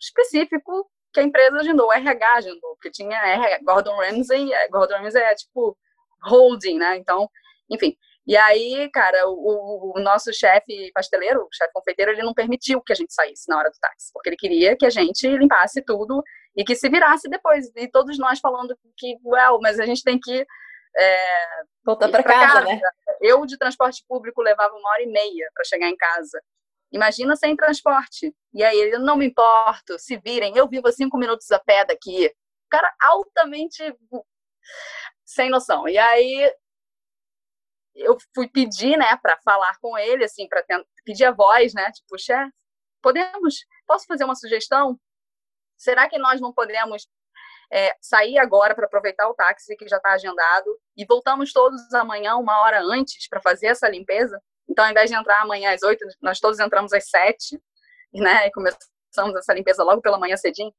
específico 0.00 0.88
que 1.12 1.20
a 1.20 1.22
empresa 1.22 1.56
agendou, 1.56 1.88
o 1.88 1.92
RH 1.92 2.34
agendou, 2.34 2.74
porque 2.74 2.90
tinha 2.90 3.18
RH, 3.18 3.64
Gordon 3.64 3.96
Ramsay, 3.96 4.52
é, 4.52 4.68
Gordon 4.68 4.98
Ramsay 4.98 5.22
é 5.22 5.34
tipo 5.34 5.76
holding, 6.22 6.78
né? 6.78 6.96
Então, 6.96 7.28
enfim. 7.68 7.96
E 8.26 8.36
aí, 8.36 8.88
cara, 8.92 9.28
o, 9.28 9.92
o 9.96 10.00
nosso 10.00 10.32
chefe 10.32 10.90
pasteleiro, 10.94 11.42
o 11.42 11.48
chefe 11.52 11.72
confeiteiro, 11.72 12.12
ele 12.12 12.22
não 12.22 12.34
permitiu 12.34 12.80
que 12.80 12.92
a 12.92 12.96
gente 12.96 13.12
saísse 13.12 13.48
na 13.48 13.58
hora 13.58 13.70
do 13.70 13.78
táxi, 13.80 14.12
porque 14.12 14.28
ele 14.28 14.36
queria 14.36 14.76
que 14.76 14.86
a 14.86 14.90
gente 14.90 15.26
limpasse 15.26 15.82
tudo 15.82 16.22
e 16.56 16.64
que 16.64 16.74
se 16.74 16.88
virasse 16.88 17.28
depois. 17.28 17.70
E 17.76 17.88
todos 17.88 18.18
nós 18.18 18.38
falando 18.40 18.76
que, 18.96 19.16
well, 19.24 19.58
mas 19.60 19.78
a 19.78 19.86
gente 19.86 20.02
tem 20.02 20.18
que 20.18 20.46
é, 20.96 21.62
voltar 21.84 22.08
para 22.08 22.22
casa, 22.22 22.54
casa, 22.54 22.64
né? 22.66 22.80
Eu 23.20 23.46
de 23.46 23.56
transporte 23.58 24.04
público 24.08 24.42
levava 24.42 24.74
uma 24.74 24.90
hora 24.90 25.02
e 25.02 25.06
meia 25.06 25.50
para 25.54 25.64
chegar 25.64 25.88
em 25.88 25.96
casa. 25.96 26.42
Imagina 26.92 27.36
sem 27.36 27.54
transporte. 27.54 28.34
E 28.52 28.64
aí 28.64 28.76
ele, 28.76 28.98
não 28.98 29.16
me 29.16 29.26
importo, 29.26 29.98
se 29.98 30.16
virem, 30.18 30.56
eu 30.56 30.68
vivo 30.68 30.90
cinco 30.90 31.16
minutos 31.16 31.50
a 31.50 31.58
pé 31.58 31.84
daqui. 31.84 32.26
O 32.26 32.68
cara 32.70 32.92
altamente 33.00 33.82
sem 35.24 35.48
noção. 35.48 35.88
E 35.88 35.96
aí 35.96 36.52
eu 37.94 38.16
fui 38.34 38.48
pedir, 38.48 38.96
né, 38.96 39.16
para 39.20 39.38
falar 39.44 39.76
com 39.80 39.96
ele, 39.98 40.24
assim, 40.24 40.48
para 40.48 40.64
pedir 41.04 41.24
a 41.24 41.32
voz, 41.32 41.74
né, 41.74 41.90
tipo, 41.92 42.18
chefe, 42.18 42.50
podemos, 43.02 43.64
posso 43.86 44.06
fazer 44.06 44.24
uma 44.24 44.34
sugestão? 44.34 44.98
Será 45.80 46.06
que 46.10 46.18
nós 46.18 46.42
não 46.42 46.52
podemos 46.52 47.08
é, 47.72 47.96
sair 48.02 48.38
agora 48.38 48.74
para 48.74 48.84
aproveitar 48.84 49.26
o 49.30 49.34
táxi 49.34 49.74
que 49.76 49.88
já 49.88 49.96
está 49.96 50.12
agendado 50.12 50.78
e 50.94 51.06
voltamos 51.06 51.54
todos 51.54 51.80
amanhã, 51.94 52.36
uma 52.36 52.60
hora 52.60 52.82
antes, 52.82 53.26
para 53.26 53.40
fazer 53.40 53.68
essa 53.68 53.88
limpeza? 53.88 54.38
Então, 54.68 54.84
ao 54.84 54.90
invés 54.90 55.08
de 55.08 55.16
entrar 55.16 55.40
amanhã 55.40 55.72
às 55.72 55.82
oito, 55.82 56.06
nós 56.20 56.38
todos 56.38 56.60
entramos 56.60 56.92
às 56.92 57.08
sete, 57.08 57.58
né? 58.12 58.46
E 58.46 58.52
começamos 58.52 59.34
essa 59.38 59.54
limpeza 59.54 59.82
logo 59.82 60.02
pela 60.02 60.18
manhã 60.18 60.36
cedinho. 60.36 60.70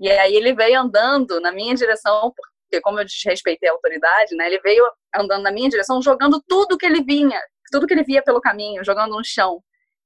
E 0.00 0.10
aí 0.10 0.34
ele 0.34 0.54
veio 0.54 0.80
andando 0.80 1.38
na 1.38 1.52
minha 1.52 1.74
direção, 1.74 2.32
porque 2.34 2.80
como 2.80 2.98
eu 2.98 3.04
desrespeitei 3.04 3.68
a 3.68 3.72
autoridade, 3.72 4.34
né? 4.36 4.46
Ele 4.46 4.60
veio 4.60 4.90
andando 5.14 5.42
na 5.42 5.52
minha 5.52 5.68
direção, 5.68 6.00
jogando 6.00 6.42
tudo 6.48 6.78
que 6.78 6.86
ele 6.86 7.04
vinha, 7.04 7.38
tudo 7.70 7.86
que 7.86 7.92
ele 7.92 8.04
via 8.04 8.22
pelo 8.22 8.40
caminho, 8.40 8.82
jogando 8.82 9.14
no 9.14 9.22
chão. 9.22 9.62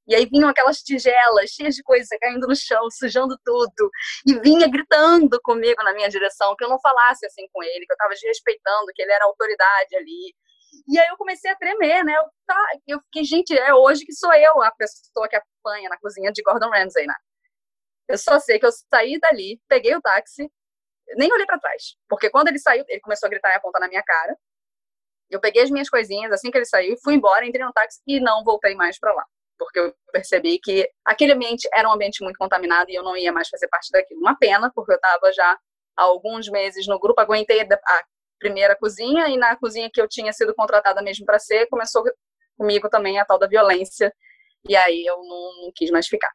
E 0.07 0.15
aí 0.15 0.25
vinham 0.25 0.49
aquelas 0.49 0.79
tigelas 0.81 1.51
cheias 1.51 1.75
de 1.75 1.83
coisa 1.83 2.17
caindo 2.19 2.47
no 2.47 2.55
chão, 2.55 2.89
sujando 2.91 3.37
tudo. 3.45 3.89
E 4.25 4.39
vinha 4.39 4.67
gritando 4.67 5.39
comigo 5.41 5.83
na 5.83 5.93
minha 5.93 6.09
direção, 6.09 6.55
que 6.55 6.63
eu 6.63 6.69
não 6.69 6.79
falasse 6.79 7.25
assim 7.25 7.47
com 7.53 7.63
ele, 7.63 7.85
que 7.85 7.91
eu 7.91 7.95
estava 7.95 8.13
desrespeitando, 8.13 8.91
que 8.93 9.01
ele 9.01 9.11
era 9.11 9.25
autoridade 9.25 9.95
ali. 9.95 10.35
E 10.87 10.99
aí 10.99 11.07
eu 11.07 11.17
comecei 11.17 11.51
a 11.51 11.55
tremer, 11.55 12.03
né? 12.03 12.15
Eu, 12.15 12.23
tá, 12.47 12.67
eu 12.87 12.99
fiquei, 13.01 13.23
gente, 13.23 13.57
é 13.57 13.73
hoje 13.73 14.05
que 14.05 14.13
sou 14.13 14.33
eu 14.33 14.61
a 14.61 14.71
pessoa 14.71 15.27
que 15.27 15.35
apanha 15.35 15.89
na 15.89 15.97
cozinha 15.99 16.31
de 16.31 16.41
Gordon 16.41 16.69
Ramsay, 16.69 17.05
né? 17.05 17.15
Eu 18.07 18.17
só 18.17 18.39
sei 18.39 18.59
que 18.59 18.65
eu 18.65 18.71
saí 18.71 19.19
dali, 19.19 19.61
peguei 19.67 19.95
o 19.95 20.01
táxi, 20.01 20.49
nem 21.15 21.31
olhei 21.31 21.45
para 21.45 21.59
trás, 21.59 21.95
porque 22.09 22.29
quando 22.29 22.49
ele 22.49 22.59
saiu, 22.59 22.83
ele 22.87 23.01
começou 23.01 23.27
a 23.27 23.29
gritar 23.29 23.51
e 23.51 23.55
apontar 23.55 23.81
na 23.81 23.87
minha 23.87 24.03
cara. 24.03 24.35
Eu 25.29 25.39
peguei 25.39 25.63
as 25.63 25.71
minhas 25.71 25.89
coisinhas 25.89 26.31
assim 26.31 26.51
que 26.51 26.57
ele 26.57 26.65
saiu, 26.65 26.97
fui 27.03 27.13
embora, 27.15 27.45
entrei 27.45 27.65
no 27.65 27.71
táxi 27.71 28.01
e 28.05 28.19
não 28.19 28.43
voltei 28.43 28.75
mais 28.75 28.99
para 28.99 29.13
lá, 29.13 29.25
porque 29.61 29.79
eu 29.79 29.93
percebi 30.11 30.57
que 30.57 30.89
aquele 31.05 31.33
ambiente 31.33 31.69
era 31.71 31.87
um 31.87 31.93
ambiente 31.93 32.23
muito 32.23 32.35
contaminado 32.37 32.89
e 32.89 32.95
eu 32.95 33.03
não 33.03 33.15
ia 33.15 33.31
mais 33.31 33.47
fazer 33.47 33.67
parte 33.67 33.91
daquilo. 33.91 34.19
Uma 34.19 34.35
pena, 34.35 34.71
porque 34.73 34.91
eu 34.91 34.95
estava 34.95 35.31
já 35.31 35.51
há 35.95 36.01
alguns 36.01 36.49
meses 36.49 36.87
no 36.87 36.99
grupo, 36.99 37.21
aguentei 37.21 37.61
a 37.61 38.03
primeira 38.39 38.75
cozinha 38.75 39.27
e 39.27 39.37
na 39.37 39.55
cozinha 39.55 39.87
que 39.93 40.01
eu 40.01 40.07
tinha 40.07 40.33
sido 40.33 40.55
contratada 40.55 40.99
mesmo 41.03 41.27
para 41.27 41.37
ser, 41.37 41.67
começou 41.67 42.03
comigo 42.57 42.89
também 42.89 43.19
a 43.19 43.25
tal 43.25 43.37
da 43.37 43.45
violência 43.45 44.11
e 44.67 44.75
aí 44.75 45.05
eu 45.05 45.17
não, 45.17 45.63
não, 45.63 45.71
quis 45.75 45.91
mais 45.91 46.07
ficar. 46.07 46.31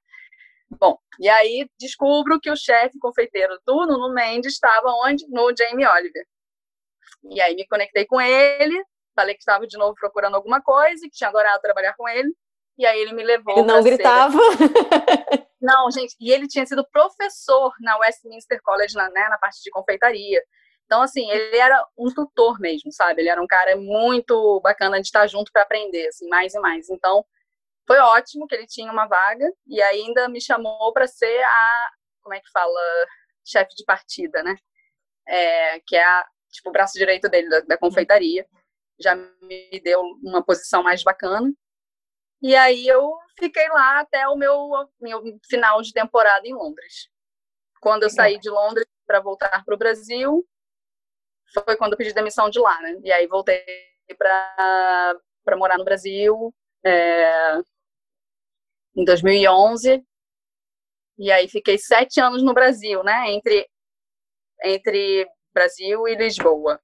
Bom, 0.71 0.97
e 1.19 1.29
aí 1.29 1.69
descubro 1.81 2.41
que 2.41 2.51
o 2.51 2.57
chefe 2.57 2.97
confeiteiro 3.01 3.59
do 3.67 3.87
Nuno 3.87 4.15
Mendes 4.15 4.53
estava 4.53 4.89
onde? 5.05 5.27
No 5.29 5.53
Jamie 5.57 5.87
Oliver. 5.87 6.25
E 7.31 7.41
aí 7.41 7.57
me 7.57 7.67
conectei 7.67 8.07
com 8.07 8.21
ele, 8.21 8.81
falei 9.17 9.35
que 9.35 9.41
estava 9.41 9.67
de 9.67 9.77
novo 9.77 9.95
procurando 9.95 10.37
alguma 10.37 10.63
coisa, 10.63 11.07
que 11.07 11.17
tinha 11.17 11.29
adorado 11.29 11.61
trabalhar 11.61 11.95
com 11.97 12.09
ele, 12.09 12.33
e 12.79 12.87
aí 12.87 13.01
ele 13.01 13.13
me 13.13 13.23
levou. 13.23 13.59
Ele 13.59 13.67
não 13.67 13.83
gritava? 13.83 14.33
Ser... 14.33 15.47
Não, 15.61 15.91
gente, 15.91 16.15
e 16.21 16.31
ele 16.31 16.47
tinha 16.47 16.65
sido 16.67 16.87
professor 16.93 17.73
na 17.81 17.97
Westminster 17.99 18.61
College, 18.63 18.95
na, 18.95 19.11
né, 19.11 19.29
na 19.29 19.39
parte 19.39 19.63
de 19.63 19.71
confeitaria. 19.71 20.41
Então, 20.85 21.03
assim, 21.03 21.29
ele 21.29 21.57
era 21.57 21.85
um 21.99 22.13
tutor 22.15 22.61
mesmo, 22.61 22.93
sabe? 22.93 23.21
Ele 23.21 23.29
era 23.29 23.43
um 23.43 23.47
cara 23.47 23.77
muito 23.77 24.61
bacana 24.61 25.01
de 25.01 25.07
estar 25.07 25.27
junto 25.27 25.51
para 25.51 25.63
aprender, 25.63 26.07
assim, 26.07 26.29
mais 26.29 26.55
e 26.55 26.61
mais. 26.61 26.89
Então, 26.89 27.25
foi 27.87 27.99
ótimo 27.99 28.47
que 28.47 28.55
ele 28.55 28.67
tinha 28.67 28.93
uma 28.93 29.07
vaga 29.07 29.51
e 29.67 29.83
ainda 29.83 30.29
me 30.29 30.41
chamou 30.41 30.93
para 30.93 31.07
ser 31.09 31.43
a, 31.43 31.91
como 32.23 32.35
é 32.35 32.41
que 32.41 32.51
fala, 32.53 32.81
chefe 33.45 33.75
de 33.75 33.85
partida, 33.85 34.43
né? 34.43 34.55
É, 35.27 35.81
que 35.81 35.97
é 35.97 36.05
a, 36.05 36.27
tipo, 36.53 36.69
o 36.69 36.73
braço 36.73 36.95
direito 36.99 37.29
dele 37.29 37.49
da, 37.49 37.61
da 37.61 37.79
confeitaria. 37.79 38.47
Já 39.01 39.17
me 39.17 39.81
deu 39.83 40.01
uma 40.23 40.45
posição 40.45 40.83
mais 40.83 41.03
bacana. 41.03 41.53
E 42.43 42.55
aí 42.55 42.87
eu 42.87 43.17
fiquei 43.39 43.69
lá 43.69 44.01
até 44.01 44.29
o 44.29 44.37
meu, 44.37 44.71
meu 45.01 45.23
final 45.49 45.81
de 45.83 45.93
temporada 45.93 46.47
em 46.47 46.55
Londres. 46.55 47.09
Quando 47.81 48.03
eu 48.05 48.11
saí 48.11 48.39
de 48.39 48.51
Londres 48.51 48.87
para 49.07 49.21
voltar 49.21 49.65
para 49.65 49.75
o 49.75 49.79
Brasil, 49.79 50.47
foi 51.53 51.77
quando 51.77 51.93
eu 51.93 51.99
pedi 51.99 52.13
demissão 52.13 52.51
de 52.51 52.59
lá, 52.59 52.81
né? 52.81 52.99
E 53.03 53.13
aí 53.13 53.27
voltei 53.27 53.65
para 54.19 55.17
morar 55.57 55.79
no 55.79 55.85
Brasil 55.85 56.55
é, 56.85 57.59
em 58.97 59.05
2011. 59.05 60.05
E 61.19 61.33
aí 61.33 61.49
fiquei 61.49 61.79
sete 61.79 62.21
anos 62.21 62.43
no 62.43 62.53
Brasil, 62.53 63.03
né? 63.03 63.31
Entre, 63.31 63.69
entre 64.65 65.29
Brasil 65.55 66.07
e 66.09 66.15
Lisboa. 66.15 66.81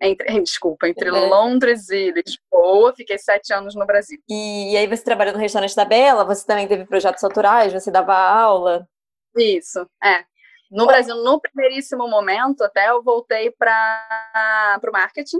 Entre, 0.00 0.26
desculpa, 0.42 0.88
entre 0.88 1.08
é. 1.08 1.12
Londres 1.12 1.88
e 1.90 2.12
Lisboa, 2.12 2.94
fiquei 2.94 3.18
sete 3.18 3.52
anos 3.52 3.74
no 3.74 3.86
Brasil. 3.86 4.18
E, 4.28 4.72
e, 4.72 4.76
aí 4.76 4.86
você 4.86 5.02
trabalhou 5.02 5.34
no 5.34 5.40
restaurante 5.40 5.74
da 5.74 5.84
Bela, 5.84 6.24
você 6.24 6.46
também 6.46 6.68
teve 6.68 6.86
projetos 6.86 7.22
autorais, 7.24 7.72
você 7.72 7.90
dava 7.90 8.14
aula? 8.14 8.88
Isso, 9.36 9.80
é. 10.02 10.24
No 10.70 10.86
Brasil, 10.86 11.14
no 11.16 11.40
primeiríssimo 11.40 12.06
momento, 12.08 12.62
até 12.62 12.90
eu 12.90 13.02
voltei 13.02 13.50
para 13.50 14.78
o 14.86 14.92
marketing, 14.92 15.38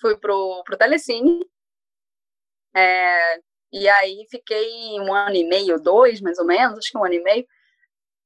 fui 0.00 0.16
para 0.16 0.32
o 0.32 0.62
Telecine, 0.78 1.44
é, 2.74 3.40
e 3.72 3.88
aí 3.88 4.26
fiquei 4.30 5.00
um 5.00 5.12
ano 5.12 5.34
e 5.34 5.44
meio, 5.44 5.80
dois 5.80 6.20
mais 6.20 6.38
ou 6.38 6.44
menos, 6.44 6.78
acho 6.78 6.90
que 6.90 6.98
um 6.98 7.04
ano 7.04 7.14
e 7.14 7.22
meio, 7.22 7.46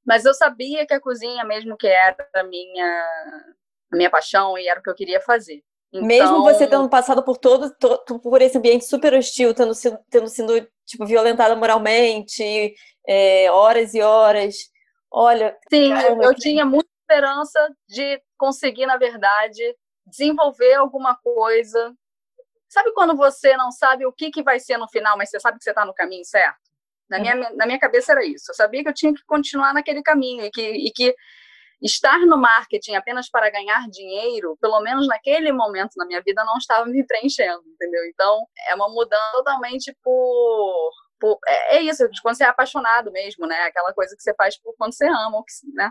mas 0.05 0.25
eu 0.25 0.35
sabia 0.35 0.87
que 0.87 0.93
a 0.93 1.01
cozinha 1.01 1.45
mesmo 1.45 1.77
que 1.77 1.87
era 1.87 2.17
a 2.35 2.43
minha, 2.43 3.51
a 3.93 3.97
minha 3.97 4.11
paixão 4.11 4.57
e 4.59 4.69
era 4.69 4.81
o 4.81 4.83
que 4.83 4.91
eu 4.91 4.95
queria 4.95 5.21
fazer. 5.21 5.63
Então... 5.93 6.07
Mesmo 6.07 6.43
você 6.43 6.67
tendo 6.67 6.89
passado 6.89 7.23
por 7.23 7.37
todo, 7.37 7.75
todo, 7.77 8.21
por 8.21 8.41
esse 8.41 8.57
ambiente 8.57 8.85
super 8.85 9.13
hostil, 9.15 9.53
tendo 9.53 9.75
sido, 9.75 9.99
tendo 10.09 10.29
sido 10.29 10.69
tipo, 10.87 11.05
violentada 11.05 11.57
moralmente, 11.57 12.75
é, 13.07 13.51
horas 13.51 13.93
e 13.95 14.01
horas, 14.01 14.71
Olha. 15.11 15.57
Sim, 15.69 15.93
caramba, 15.93 16.25
eu, 16.25 16.35
tinha 16.35 16.65
muita 16.65 16.89
esperança 17.01 17.59
de 17.89 18.23
conseguir, 18.39 18.87
na 18.87 18.97
verdade, 18.97 19.61
desenvolver 20.07 20.75
alguma 20.75 21.17
coisa. 21.17 21.93
Sabe 22.69 22.93
quando 22.93 23.17
você 23.17 23.57
não 23.57 23.73
sabe 23.73 24.07
o 24.07 24.13
que, 24.13 24.31
que 24.31 24.43
vai 24.43 24.61
ser 24.61 24.79
no 24.79 24.89
final, 24.89 25.19
mas 25.19 25.31
você 25.31 25.41
sabe 25.41 25.59
que 25.59 25.65
você 25.65 25.71
está 25.71 25.85
no 25.85 25.95
caminho 25.95 26.25
certo? 26.25 26.61
Na 27.09 27.19
minha, 27.19 27.35
uhum. 27.35 27.57
na 27.57 27.67
minha 27.67 27.79
cabeça 27.79 28.13
era 28.13 28.25
isso. 28.25 28.53
Eu 28.53 28.55
sabia 28.55 28.85
que 28.85 28.89
eu 28.89 28.95
tinha 28.95 29.13
que 29.13 29.25
continuar 29.27 29.75
naquele 29.75 30.01
caminho 30.01 30.45
e 30.45 30.51
que, 30.51 30.63
e 30.63 30.93
que 30.93 31.13
estar 31.83 32.19
no 32.21 32.37
marketing 32.37 32.95
apenas 32.95 33.31
para 33.31 33.51
ganhar 33.51 33.89
dinheiro, 33.89 34.57
pelo 34.61 34.81
menos 34.81 35.07
naquele 35.07 35.53
momento 35.53 35.93
na 35.97 36.07
minha 36.07 36.23
vida, 36.23 36.45
não 36.45 36.57
estava 36.59 36.85
me 36.87 37.05
preenchendo, 37.07 37.63
entendeu? 37.67 38.05
Então, 38.07 38.47
é 38.69 38.75
uma 38.75 38.89
mudança 38.89 39.33
totalmente 39.33 39.97
por 40.03 40.91
por, 41.21 41.39
é, 41.47 41.77
é, 41.77 41.83
isso, 41.83 42.09
quando 42.23 42.37
você 42.37 42.45
é 42.45 42.47
apaixonado 42.47 43.13
mesmo, 43.13 43.47
né? 43.47 43.55
Aquela 43.65 43.93
coisa 43.93 44.17
que 44.17 44.23
você 44.23 44.35
faz 44.35 44.59
por 44.59 44.75
quando 44.77 44.95
você 44.95 45.07
ama, 45.07 45.45
né? 45.75 45.91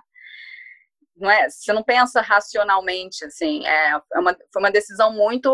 Não 1.16 1.30
é, 1.30 1.50
você 1.50 1.72
não 1.74 1.84
pensa 1.84 2.22
racionalmente, 2.22 3.24
assim, 3.26 3.66
é, 3.68 3.92
é 3.92 4.20
uma, 4.20 4.36
foi 4.52 4.62
uma 4.62 4.72
decisão 4.72 5.14
muito 5.14 5.50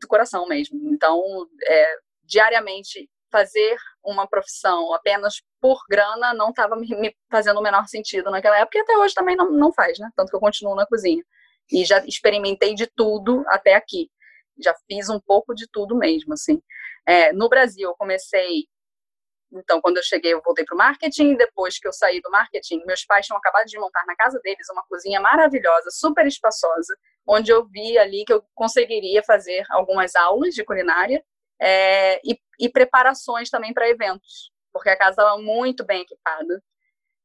do 0.00 0.08
coração 0.08 0.46
mesmo. 0.46 0.78
Então, 0.92 1.22
é, 1.66 1.96
diariamente 2.24 3.08
fazer 3.32 3.76
uma 4.04 4.28
profissão 4.28 4.92
apenas 4.92 5.42
por 5.60 5.82
grana 5.88 6.34
não 6.34 6.50
estava 6.50 6.76
me, 6.76 7.16
fazendo 7.30 7.58
o 7.58 7.62
menor 7.62 7.88
sentido 7.88 8.30
naquela 8.30 8.58
época 8.58 8.78
e 8.78 8.80
até 8.82 8.96
hoje 8.98 9.14
também 9.14 9.34
não, 9.34 9.50
não 9.50 9.72
faz, 9.72 9.98
né? 9.98 10.10
Tanto 10.14 10.30
que 10.30 10.36
eu 10.36 10.40
continuo 10.40 10.74
na 10.74 10.86
cozinha. 10.86 11.24
E 11.70 11.84
já 11.84 12.04
experimentei 12.04 12.74
de 12.74 12.86
tudo 12.86 13.42
até 13.48 13.74
aqui. 13.74 14.10
Já 14.62 14.74
fiz 14.86 15.08
um 15.08 15.18
pouco 15.18 15.54
de 15.54 15.66
tudo 15.72 15.96
mesmo, 15.96 16.34
assim. 16.34 16.60
É, 17.06 17.32
no 17.32 17.48
Brasil, 17.48 17.88
eu 17.88 17.96
comecei 17.96 18.66
então, 19.54 19.82
quando 19.82 19.98
eu 19.98 20.02
cheguei, 20.02 20.32
eu 20.32 20.40
voltei 20.42 20.64
para 20.64 20.74
o 20.74 20.78
marketing. 20.78 21.36
Depois 21.36 21.78
que 21.78 21.86
eu 21.86 21.92
saí 21.92 22.20
do 22.20 22.30
marketing, 22.30 22.82
meus 22.86 23.04
pais 23.04 23.26
tinham 23.26 23.36
acabado 23.36 23.66
de 23.66 23.78
montar 23.78 24.02
na 24.06 24.16
casa 24.16 24.40
deles 24.42 24.66
uma 24.70 24.82
cozinha 24.88 25.20
maravilhosa, 25.20 25.90
super 25.90 26.26
espaçosa, 26.26 26.96
onde 27.26 27.50
eu 27.50 27.66
vi 27.66 27.98
ali 27.98 28.24
que 28.24 28.32
eu 28.32 28.42
conseguiria 28.54 29.22
fazer 29.22 29.64
algumas 29.70 30.16
aulas 30.16 30.54
de 30.54 30.64
culinária 30.64 31.22
é, 31.64 32.20
e, 32.24 32.36
e, 32.58 32.68
preparações 32.68 33.48
também 33.48 33.72
para 33.72 33.88
eventos, 33.88 34.50
porque 34.72 34.88
a 34.90 34.98
casa 34.98 35.10
estava 35.10 35.40
muito 35.40 35.84
bem 35.84 36.02
equipada 36.02 36.60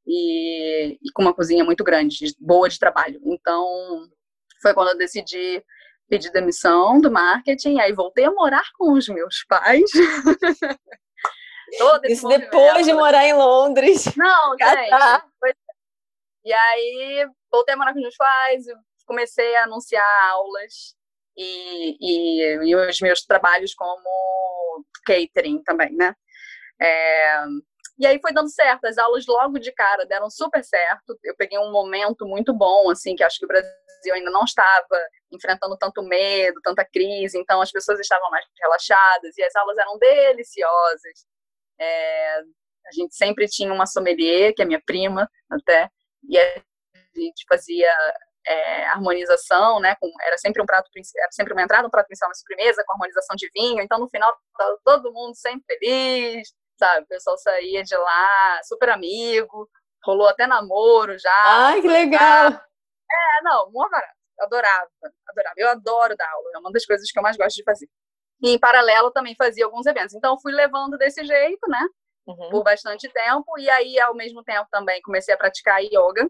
e, 0.06 0.94
e, 1.02 1.12
com 1.12 1.24
uma 1.24 1.34
cozinha 1.34 1.66
muito 1.66 1.84
grande, 1.84 2.36
boa 2.40 2.70
de 2.70 2.78
trabalho. 2.78 3.20
Então, 3.26 4.08
foi 4.62 4.76
quando 4.76 4.90
eu 4.90 4.98
decidi 4.98 5.64
pedir 6.08 6.32
demissão 6.32 7.02
do 7.02 7.12
marketing, 7.12 7.80
aí 7.80 7.92
voltei 7.94 8.26
a 8.26 8.32
morar 8.32 8.70
com 8.78 8.94
os 8.94 9.08
meus 9.10 9.44
pais. 9.46 9.90
Isso 12.08 12.28
depois 12.28 12.86
de 12.86 12.94
morar 12.94 13.26
em 13.26 13.34
Londres. 13.34 14.06
Não, 14.16 14.56
gente. 14.62 15.32
Foi... 15.40 15.52
E 16.46 16.54
aí, 16.54 17.28
voltei 17.52 17.74
a 17.74 17.78
morar 17.78 17.92
com 17.92 17.98
os 17.98 18.04
meus 18.04 18.16
pais, 18.16 18.66
comecei 19.06 19.56
a 19.56 19.64
anunciar 19.64 20.06
aulas 20.30 20.96
e, 21.38 21.98
e, 22.02 22.70
e 22.70 22.76
os 22.76 23.00
meus 23.00 23.22
trabalhos 23.22 23.74
como 23.74 24.84
catering 25.06 25.62
também, 25.64 25.94
né? 25.94 26.16
É, 26.82 27.44
e 28.00 28.06
aí 28.06 28.20
foi 28.22 28.32
dando 28.32 28.50
certo, 28.50 28.86
as 28.86 28.98
aulas 28.98 29.26
logo 29.26 29.58
de 29.58 29.72
cara 29.72 30.06
deram 30.06 30.30
super 30.30 30.64
certo. 30.64 31.18
Eu 31.24 31.36
peguei 31.36 31.58
um 31.58 31.72
momento 31.72 32.28
muito 32.28 32.54
bom, 32.54 32.90
assim, 32.90 33.16
que 33.16 33.24
acho 33.24 33.40
que 33.40 33.46
o 33.46 33.48
Brasil 33.48 34.14
ainda 34.14 34.30
não 34.30 34.44
estava 34.44 35.00
enfrentando 35.32 35.76
tanto 35.78 36.04
medo, 36.04 36.62
tanta 36.64 36.86
crise, 36.86 37.38
então 37.40 37.60
as 37.60 37.72
pessoas 37.72 38.00
estavam 38.00 38.30
mais 38.30 38.46
relaxadas 38.62 39.38
e 39.38 39.44
as 39.44 39.56
aulas 39.56 39.78
eram 39.78 39.98
deliciosas. 39.98 41.26
É, 41.80 42.40
a 42.40 42.92
gente 42.94 43.16
sempre 43.16 43.48
tinha 43.48 43.74
uma 43.74 43.86
sommelier, 43.86 44.54
que 44.54 44.62
é 44.62 44.66
minha 44.66 44.82
prima 44.86 45.30
até, 45.50 45.90
e 46.30 46.38
a 46.38 46.64
gente 47.16 47.46
fazia 47.50 47.92
é, 48.48 48.88
harmonização, 48.88 49.80
né? 49.80 49.96
Com, 50.00 50.10
era 50.26 50.38
sempre 50.38 50.62
um 50.62 50.66
prato 50.66 50.90
era 50.96 51.32
sempre 51.32 51.54
uma 51.54 51.62
entrada, 51.62 51.88
um 51.88 51.92
prato 51.92 52.08
principal, 52.08 52.30
uma 52.30 52.36
sobremesa 52.36 52.84
com 52.86 52.94
harmonização 52.94 53.36
de 53.36 53.50
vinho. 53.54 53.82
Então 53.82 54.00
no 54.00 54.10
final 54.10 54.34
todo 54.84 55.14
mundo 55.14 55.36
sempre 55.36 55.64
feliz, 55.68 56.54
sabe? 56.80 57.04
O 57.04 57.08
pessoal 57.08 57.38
saía 57.38 57.84
de 57.84 57.96
lá 57.96 58.62
super 58.64 58.90
amigo, 58.90 59.70
rolou 60.06 60.28
até 60.28 60.48
namoro 60.48 61.18
já. 61.20 61.44
Ai 61.46 61.82
que 61.82 61.88
legal! 61.88 62.52
É, 62.52 63.44
não, 63.44 63.70
muito 63.72 63.90
barato. 63.90 64.18
Adorava, 64.40 64.90
adorava. 65.30 65.56
Eu 65.58 65.70
adoro 65.70 66.16
dar 66.16 66.30
aula, 66.30 66.52
é 66.56 66.58
uma 66.60 66.72
das 66.72 66.86
coisas 66.86 67.12
que 67.12 67.18
eu 67.18 67.24
mais 67.24 67.36
gosto 67.38 67.56
de 67.56 67.64
fazer. 67.64 67.88
E 68.44 68.52
em 68.52 68.60
paralelo 68.60 69.12
também 69.12 69.36
fazia 69.36 69.66
alguns 69.66 69.86
eventos. 69.86 70.14
Então 70.14 70.40
fui 70.40 70.54
levando 70.54 70.98
desse 70.98 71.24
jeito, 71.26 71.68
né? 71.68 71.82
Uhum. 72.28 72.50
Por 72.50 72.64
bastante 72.64 73.10
tempo. 73.10 73.58
E 73.58 73.70
aí, 73.70 74.00
ao 74.00 74.14
mesmo 74.14 74.44
tempo, 74.44 74.68
também 74.70 75.02
comecei 75.02 75.34
a 75.34 75.38
praticar 75.38 75.82
yoga. 75.82 76.30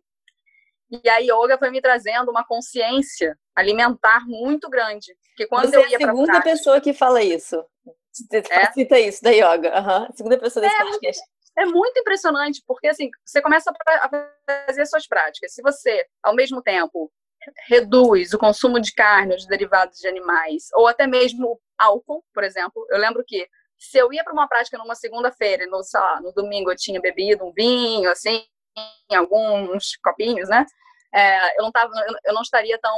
E 0.90 1.10
a 1.10 1.18
yoga 1.18 1.58
foi 1.58 1.70
me 1.70 1.82
trazendo 1.82 2.32
uma 2.32 2.46
consciência 2.46 3.38
alimentar 3.56 4.26
muito 4.26 4.70
grande. 4.70 5.16
Que 5.36 5.46
quando 5.48 5.70
Você 5.70 5.78
eu 5.78 5.88
ia 5.88 5.94
é 5.94 5.96
a 5.96 6.00
segunda 6.00 6.26
prática, 6.26 6.52
pessoa 6.52 6.82
que 6.82 6.94
fala 6.94 7.22
isso. 7.22 7.64
É? 8.32 8.72
Cita 8.72 9.00
isso 9.00 9.24
da 9.24 9.32
yoga. 9.32 9.72
Uhum. 9.80 10.08
Segunda 10.16 10.38
pessoa 10.38 10.62
desse 10.62 10.76
é, 10.76 10.84
podcast. 10.86 11.22
É 11.58 11.66
muito 11.66 12.00
impressionante, 12.00 12.64
porque 12.66 12.88
assim, 12.88 13.10
você 13.26 13.42
começa 13.42 13.72
a 13.88 14.66
fazer 14.68 14.86
suas 14.86 15.08
práticas. 15.08 15.54
Se 15.54 15.62
você, 15.62 16.06
ao 16.24 16.34
mesmo 16.34 16.62
tempo, 16.62 17.12
reduz 17.68 18.34
o 18.34 18.38
consumo 18.38 18.80
de 18.80 18.94
carne 18.94 19.34
ou 19.34 19.38
de 19.38 19.48
derivados 19.48 20.00
de 20.00 20.08
animais, 20.08 20.70
ou 20.74 20.88
até 20.88 21.06
mesmo 21.06 21.60
álcool, 21.78 22.24
por 22.34 22.44
exemplo. 22.44 22.86
Eu 22.90 22.98
lembro 22.98 23.24
que 23.26 23.48
se 23.78 23.98
eu 23.98 24.12
ia 24.12 24.24
para 24.24 24.34
uma 24.34 24.48
prática 24.48 24.78
numa 24.78 24.96
segunda-feira 24.96 25.66
no, 25.68 25.82
lá, 25.94 26.22
no 26.22 26.32
domingo 26.32 26.72
eu 26.72 26.76
tinha 26.76 27.00
bebido 27.00 27.46
um 27.46 27.52
vinho, 27.52 28.10
assim, 28.10 28.44
alguns 29.12 29.96
copinhos, 30.04 30.50
né? 30.50 30.66
É, 31.14 31.60
eu, 31.60 31.64
não 31.64 31.72
tava, 31.72 31.92
eu 32.26 32.34
não 32.34 32.42
estaria 32.42 32.78
tão 32.80 32.96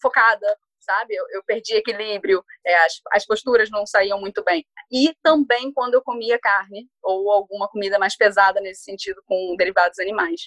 focada, 0.00 0.46
sabe? 0.80 1.14
Eu, 1.14 1.24
eu 1.30 1.42
perdi 1.44 1.74
equilíbrio, 1.74 2.44
é, 2.64 2.74
as, 2.84 2.92
as 3.12 3.26
posturas 3.26 3.70
não 3.70 3.84
saíam 3.86 4.20
muito 4.20 4.42
bem. 4.44 4.64
E 4.90 5.14
também 5.22 5.72
quando 5.72 5.94
eu 5.94 6.02
comia 6.02 6.38
carne 6.38 6.88
ou 7.02 7.30
alguma 7.30 7.68
comida 7.68 7.98
mais 7.98 8.16
pesada 8.16 8.60
nesse 8.60 8.82
sentido 8.82 9.22
com 9.26 9.56
derivados 9.56 9.98
animais 9.98 10.42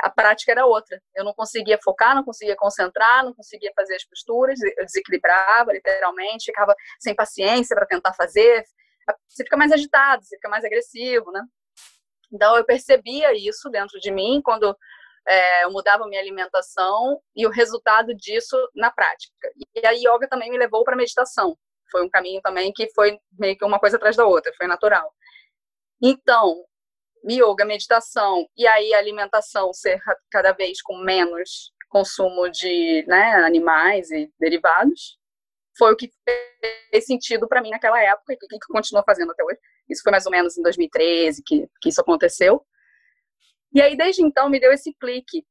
a 0.00 0.10
prática 0.10 0.52
era 0.52 0.66
outra. 0.66 1.00
Eu 1.14 1.24
não 1.24 1.34
conseguia 1.34 1.78
focar, 1.82 2.14
não 2.14 2.24
conseguia 2.24 2.56
concentrar, 2.56 3.24
não 3.24 3.34
conseguia 3.34 3.72
fazer 3.74 3.96
as 3.96 4.04
posturas, 4.04 4.58
eu 4.62 4.84
desequilibrava 4.84 5.72
literalmente, 5.72 6.46
ficava 6.46 6.74
sem 7.00 7.14
paciência 7.14 7.74
para 7.74 7.86
tentar 7.86 8.14
fazer. 8.14 8.64
Você 9.28 9.44
fica 9.44 9.56
mais 9.56 9.72
agitado, 9.72 10.24
você 10.24 10.36
fica 10.36 10.48
mais 10.48 10.64
agressivo, 10.64 11.30
né? 11.32 11.42
Então 12.32 12.56
eu 12.56 12.64
percebia 12.64 13.32
isso 13.34 13.70
dentro 13.70 13.98
de 14.00 14.10
mim 14.10 14.40
quando 14.42 14.76
é, 15.26 15.64
eu 15.64 15.70
mudava 15.70 16.06
minha 16.06 16.20
alimentação 16.20 17.20
e 17.34 17.46
o 17.46 17.50
resultado 17.50 18.14
disso 18.14 18.56
na 18.74 18.90
prática. 18.90 19.50
E 19.74 19.86
a 19.86 19.92
yoga 19.92 20.28
também 20.28 20.50
me 20.50 20.58
levou 20.58 20.84
para 20.84 20.94
a 20.94 20.96
meditação. 20.96 21.56
Foi 21.90 22.04
um 22.04 22.10
caminho 22.10 22.40
também 22.42 22.72
que 22.72 22.90
foi 22.94 23.18
meio 23.38 23.56
que 23.56 23.64
uma 23.64 23.78
coisa 23.78 23.96
atrás 23.96 24.16
da 24.16 24.26
outra, 24.26 24.52
foi 24.56 24.66
natural. 24.66 25.12
Então, 26.02 26.64
yoga, 27.28 27.64
meditação 27.64 28.46
e 28.56 28.66
aí 28.66 28.94
a 28.94 28.98
alimentação 28.98 29.72
ser 29.72 30.00
cada 30.30 30.52
vez 30.52 30.80
com 30.82 30.96
menos 30.98 31.72
consumo 31.88 32.50
de 32.50 33.04
né, 33.06 33.34
animais 33.36 34.10
e 34.10 34.30
derivados, 34.38 35.18
foi 35.76 35.92
o 35.92 35.96
que 35.96 36.10
fez 36.90 37.06
sentido 37.06 37.48
para 37.48 37.62
mim 37.62 37.70
naquela 37.70 38.02
época 38.02 38.34
e 38.34 38.36
que 38.36 38.58
continua 38.68 39.02
fazendo 39.04 39.32
até 39.32 39.42
hoje, 39.42 39.58
Isso 39.88 40.02
foi 40.02 40.12
mais 40.12 40.26
ou 40.26 40.32
menos 40.32 40.56
em 40.56 40.62
2013 40.62 41.42
que, 41.42 41.68
que 41.80 41.88
isso 41.88 42.00
aconteceu. 42.00 42.64
E 43.72 43.80
aí, 43.80 43.96
desde 43.96 44.22
então, 44.22 44.48
me 44.48 44.60
deu 44.60 44.72
esse 44.72 44.94
clique, 44.94 45.44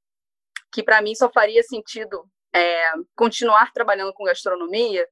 que 0.72 0.84
para 0.84 1.02
mim 1.02 1.16
só 1.16 1.30
faria 1.30 1.64
sentido 1.64 2.30
é, 2.54 2.92
continuar 3.16 3.72
trabalhando 3.72 4.14
com 4.14 4.24
gastronomia 4.24 5.08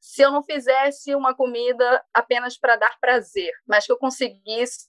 se 0.00 0.20
eu 0.20 0.30
não 0.30 0.42
fizesse 0.42 1.14
uma 1.14 1.34
comida 1.34 2.04
apenas 2.12 2.58
para 2.58 2.76
dar 2.76 2.98
prazer, 3.00 3.50
mas 3.66 3.86
que 3.86 3.92
eu 3.92 3.96
conseguisse 3.96 4.86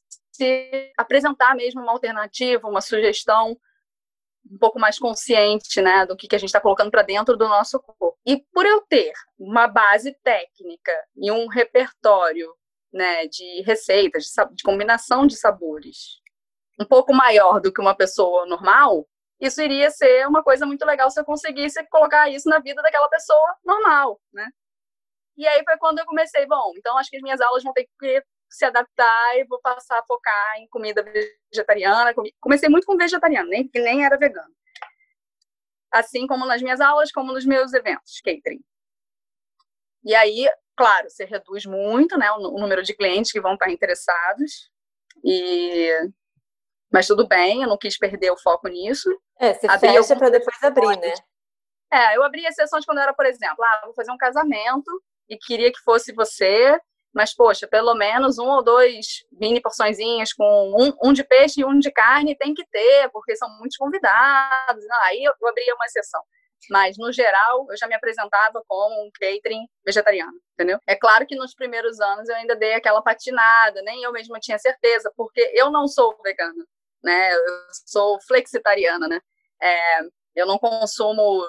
apresentar 0.97 1.55
mesmo 1.55 1.81
uma 1.81 1.93
alternativa, 1.93 2.67
uma 2.67 2.81
sugestão 2.81 3.57
um 4.51 4.57
pouco 4.57 4.77
mais 4.77 4.99
consciente, 4.99 5.81
né, 5.81 6.05
do 6.05 6.17
que, 6.17 6.27
que 6.27 6.35
a 6.35 6.37
gente 6.37 6.49
está 6.49 6.59
colocando 6.59 6.91
para 6.91 7.01
dentro 7.01 7.37
do 7.37 7.47
nosso 7.47 7.79
corpo. 7.79 8.19
E 8.25 8.43
por 8.53 8.65
eu 8.65 8.81
ter 8.81 9.13
uma 9.39 9.67
base 9.67 10.13
técnica 10.21 10.91
e 11.15 11.31
um 11.31 11.47
repertório, 11.47 12.53
né, 12.95 13.27
de 13.27 13.61
receitas, 13.63 14.23
de, 14.23 14.55
de 14.55 14.63
combinação 14.63 15.27
de 15.27 15.35
sabores, 15.35 16.21
um 16.79 16.85
pouco 16.85 17.13
maior 17.13 17.59
do 17.59 17.71
que 17.71 17.81
uma 17.81 17.93
pessoa 17.93 18.45
normal, 18.45 19.05
isso 19.37 19.61
iria 19.61 19.91
ser 19.91 20.25
uma 20.25 20.41
coisa 20.41 20.65
muito 20.65 20.85
legal 20.85 21.11
se 21.11 21.19
eu 21.19 21.25
conseguisse 21.25 21.85
colocar 21.89 22.29
isso 22.29 22.49
na 22.49 22.59
vida 22.59 22.81
daquela 22.81 23.09
pessoa 23.09 23.55
normal, 23.65 24.19
né? 24.33 24.47
E 25.35 25.45
aí 25.45 25.61
foi 25.65 25.77
quando 25.77 25.99
eu 25.99 26.05
comecei, 26.05 26.45
bom, 26.45 26.71
então 26.77 26.97
acho 26.97 27.09
que 27.09 27.17
as 27.17 27.21
minhas 27.21 27.41
aulas 27.41 27.61
vão 27.61 27.73
ter 27.73 27.85
que 27.99 28.23
se 28.49 28.63
adaptar 28.63 29.37
e 29.37 29.43
vou 29.43 29.59
passar 29.59 29.99
a 29.99 30.05
focar 30.05 30.57
em 30.59 30.67
comida 30.69 31.03
vegetariana. 31.51 32.13
Comecei 32.39 32.69
muito 32.69 32.87
com 32.87 32.95
vegetariano, 32.95 33.49
nem, 33.49 33.69
nem 33.75 34.05
era 34.05 34.17
vegano. 34.17 34.53
Assim 35.91 36.25
como 36.25 36.45
nas 36.45 36.61
minhas 36.61 36.79
aulas, 36.79 37.11
como 37.11 37.33
nos 37.33 37.45
meus 37.45 37.73
eventos, 37.73 38.21
catering. 38.23 38.63
E 40.05 40.13
aí, 40.13 40.47
claro, 40.77 41.09
você 41.09 41.25
reduz 41.25 41.65
muito 41.65 42.17
né, 42.17 42.31
o 42.31 42.59
número 42.59 42.83
de 42.83 42.95
clientes 42.95 43.31
que 43.31 43.41
vão 43.41 43.55
estar 43.55 43.71
interessados. 43.71 44.69
E... 45.23 45.91
Mas 46.93 47.07
tudo 47.07 47.27
bem, 47.27 47.63
eu 47.63 47.67
não 47.67 47.77
quis 47.77 47.97
perder 47.97 48.31
o 48.31 48.37
foco 48.37 48.67
nisso. 48.67 49.09
É, 49.39 49.53
você 49.53 49.67
abri 49.67 49.89
fecha 49.89 50.15
para 50.15 50.29
depois 50.29 50.63
abrir, 50.63 50.97
né? 50.99 51.13
É, 51.91 52.15
eu 52.15 52.23
abri 52.23 52.45
exceções 52.45 52.85
quando 52.85 52.99
era, 52.99 53.13
por 53.13 53.25
exemplo, 53.25 53.63
ah, 53.63 53.81
vou 53.85 53.93
fazer 53.93 54.11
um 54.11 54.17
casamento 54.17 54.89
e 55.27 55.37
queria 55.37 55.71
que 55.71 55.79
fosse 55.79 56.13
você, 56.13 56.79
mas, 57.13 57.33
poxa, 57.33 57.67
pelo 57.67 57.95
menos 57.95 58.37
um 58.37 58.47
ou 58.47 58.63
dois 58.63 59.23
mini 59.31 59.61
porçõezinhas 59.61 60.33
com 60.33 60.43
um, 60.77 61.09
um 61.09 61.13
de 61.13 61.23
peixe 61.23 61.61
e 61.61 61.65
um 61.65 61.79
de 61.79 61.91
carne 61.91 62.37
tem 62.37 62.53
que 62.53 62.65
ter, 62.67 63.09
porque 63.11 63.35
são 63.35 63.49
muitos 63.57 63.77
convidados. 63.77 64.85
Não, 64.87 65.01
aí 65.03 65.23
eu, 65.23 65.33
eu 65.41 65.47
abria 65.47 65.73
uma 65.75 65.85
exceção. 65.85 66.21
Mas, 66.69 66.97
no 66.97 67.11
geral, 67.11 67.67
eu 67.69 67.77
já 67.77 67.87
me 67.87 67.95
apresentava 67.95 68.63
como 68.67 69.05
um 69.05 69.09
catering 69.11 69.67
vegetariano, 69.85 70.33
entendeu? 70.53 70.79
É 70.87 70.95
claro 70.95 71.25
que 71.25 71.35
nos 71.35 71.53
primeiros 71.53 71.99
anos 71.99 72.27
eu 72.27 72.35
ainda 72.35 72.55
dei 72.55 72.73
aquela 72.73 73.01
patinada, 73.01 73.81
nem 73.81 74.03
eu 74.03 74.11
mesma 74.11 74.39
tinha 74.39 74.57
certeza, 74.57 75.11
porque 75.15 75.51
eu 75.53 75.71
não 75.71 75.87
sou 75.87 76.17
vegana, 76.23 76.65
né? 77.03 77.33
Eu 77.33 77.41
sou 77.85 78.19
flexitariana, 78.21 79.07
né? 79.07 79.21
É, 79.61 79.99
eu 80.35 80.45
não 80.45 80.57
consumo 80.57 81.43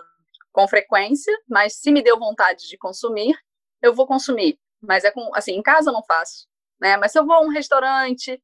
com 0.53 0.69
frequência, 0.69 1.37
mas 1.49 1.75
se 1.75 1.91
me 1.91 2.03
deu 2.03 2.19
vontade 2.19 2.69
de 2.69 2.79
consumir, 2.79 3.37
eu 3.83 3.95
vou 3.95 4.07
consumir. 4.07 4.59
Mas 4.81 5.05
é 5.05 5.11
com, 5.11 5.31
assim, 5.35 5.53
em 5.53 5.63
casa 5.63 5.91
eu 5.91 5.95
não 5.95 6.05
faço, 6.05 6.47
né? 6.81 6.97
Mas 6.97 7.13
se 7.13 7.19
eu 7.19 7.27
vou 7.27 7.37
a 7.37 7.41
um 7.41 7.49
restaurante, 7.49 8.41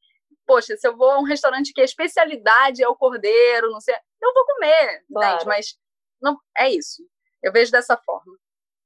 poxa, 0.47 0.77
se 0.77 0.87
eu 0.87 0.97
vou 0.97 1.11
a 1.11 1.19
um 1.19 1.25
restaurante 1.25 1.73
que 1.73 1.81
a 1.81 1.85
especialidade 1.85 2.83
é 2.83 2.89
o 2.89 2.97
cordeiro, 2.97 3.71
não 3.71 3.81
sei, 3.81 3.95
eu 4.21 4.33
vou 4.35 4.45
comer, 4.47 5.05
claro. 5.13 5.35
entende? 5.35 5.47
Mas 5.47 5.77
não, 6.23 6.39
é 6.57 6.71
isso. 6.71 7.03
Eu 7.43 7.53
vejo 7.53 7.73
dessa 7.73 7.97
forma. 7.97 8.37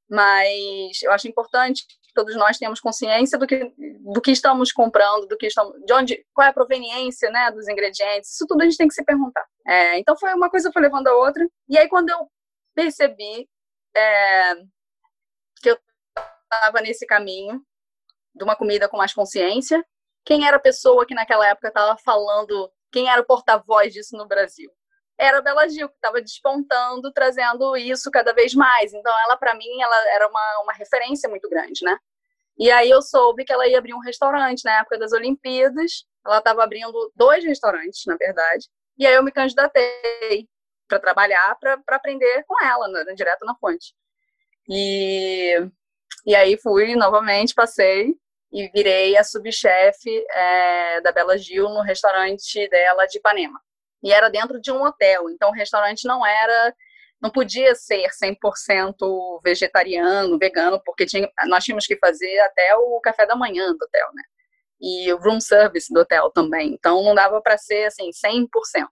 Mas 0.09 1.01
eu 1.03 1.11
acho 1.11 1.27
importante 1.27 1.85
que 1.85 2.13
todos 2.13 2.35
nós 2.35 2.57
tenhamos 2.57 2.79
consciência 2.79 3.37
do 3.37 3.45
que, 3.45 3.73
do 3.99 4.21
que 4.21 4.31
estamos 4.31 4.71
comprando, 4.71 5.27
do 5.27 5.37
que 5.37 5.47
estamos, 5.47 5.75
de 5.85 5.93
onde, 5.93 6.25
qual 6.33 6.47
é 6.47 6.49
a 6.49 6.53
proveniência, 6.53 7.29
né, 7.29 7.51
dos 7.51 7.67
ingredientes. 7.67 8.31
Isso 8.31 8.45
tudo 8.47 8.61
a 8.61 8.65
gente 8.65 8.77
tem 8.77 8.87
que 8.87 8.93
se 8.93 9.03
perguntar. 9.03 9.45
É, 9.67 9.99
então 9.99 10.17
foi 10.17 10.33
uma 10.33 10.49
coisa 10.49 10.71
foi 10.71 10.81
levando 10.81 11.07
a 11.07 11.15
outra. 11.15 11.47
E 11.69 11.77
aí 11.77 11.87
quando 11.89 12.09
eu 12.09 12.29
percebi 12.73 13.49
é, 13.95 14.55
que 15.61 15.69
eu 15.69 15.77
estava 16.45 16.81
nesse 16.81 17.05
caminho 17.05 17.61
de 18.37 18.43
uma 18.43 18.55
comida 18.55 18.87
com 18.87 18.97
mais 18.97 19.13
consciência. 19.13 19.83
Quem 20.23 20.47
era 20.47 20.57
a 20.57 20.61
pessoa 20.61 21.05
que 21.05 21.15
naquela 21.15 21.47
época 21.47 21.69
estava 21.69 21.97
falando, 21.97 22.71
quem 22.91 23.09
era 23.09 23.21
o 23.21 23.25
porta-voz 23.25 23.93
disso 23.93 24.15
no 24.15 24.27
Brasil? 24.27 24.71
Era 25.19 25.39
a 25.39 25.41
Bela 25.41 25.67
Gil, 25.67 25.89
que 25.89 25.95
estava 25.95 26.21
despontando, 26.21 27.11
trazendo 27.11 27.75
isso 27.75 28.11
cada 28.11 28.33
vez 28.33 28.53
mais. 28.53 28.93
Então, 28.93 29.11
ela, 29.25 29.35
para 29.37 29.55
mim, 29.55 29.81
ela 29.81 30.15
era 30.15 30.27
uma, 30.27 30.61
uma 30.63 30.73
referência 30.73 31.29
muito 31.29 31.49
grande, 31.49 31.83
né? 31.83 31.97
E 32.57 32.71
aí 32.71 32.89
eu 32.89 33.01
soube 33.01 33.45
que 33.45 33.53
ela 33.53 33.67
ia 33.67 33.77
abrir 33.77 33.93
um 33.93 33.99
restaurante 33.99 34.63
na 34.65 34.79
época 34.79 34.97
das 34.97 35.11
Olimpíadas. 35.11 36.05
Ela 36.25 36.39
estava 36.39 36.63
abrindo 36.63 37.11
dois 37.15 37.43
restaurantes, 37.43 38.03
na 38.05 38.15
verdade. 38.15 38.67
E 38.97 39.05
aí 39.05 39.13
eu 39.13 39.23
me 39.23 39.31
candidatei 39.31 40.47
para 40.87 40.99
trabalhar, 40.99 41.57
para 41.59 41.81
aprender 41.89 42.43
com 42.47 42.63
ela, 42.65 42.87
né, 42.87 43.13
direto 43.13 43.45
na 43.45 43.55
fonte. 43.55 43.93
E 44.69 45.69
e 46.27 46.35
aí 46.35 46.57
fui 46.57 46.93
novamente, 46.95 47.53
passei 47.53 48.13
e 48.51 48.67
virei 48.69 49.15
a 49.15 49.23
subchefe 49.23 50.25
é, 50.31 50.99
da 50.99 51.11
Bela 51.13 51.37
Gil 51.37 51.69
no 51.69 51.81
restaurante 51.81 52.67
dela 52.69 53.05
de 53.05 53.17
Ipanema. 53.17 53.61
E 54.03 54.11
era 54.11 54.29
dentro 54.29 54.59
de 54.61 54.71
um 54.71 54.83
hotel, 54.83 55.29
então 55.29 55.49
o 55.49 55.53
restaurante 55.53 56.07
não 56.07 56.25
era, 56.25 56.73
não 57.21 57.29
podia 57.29 57.73
ser 57.75 58.07
100% 58.09 59.41
vegetariano, 59.43 60.37
vegano, 60.37 60.81
porque 60.85 61.05
tinha, 61.05 61.29
nós 61.47 61.63
tínhamos 61.63 61.85
que 61.85 61.97
fazer 61.97 62.39
até 62.41 62.75
o 62.75 62.99
café 63.01 63.25
da 63.25 63.35
manhã 63.35 63.67
do 63.67 63.83
hotel, 63.83 64.07
né? 64.13 64.23
E 64.79 65.11
o 65.11 65.17
room 65.17 65.39
service 65.39 65.91
do 65.91 66.01
hotel 66.01 66.29
também. 66.31 66.73
Então 66.73 67.03
não 67.03 67.15
dava 67.15 67.41
para 67.41 67.57
ser 67.57 67.85
assim 67.85 68.09
100%, 68.11 68.47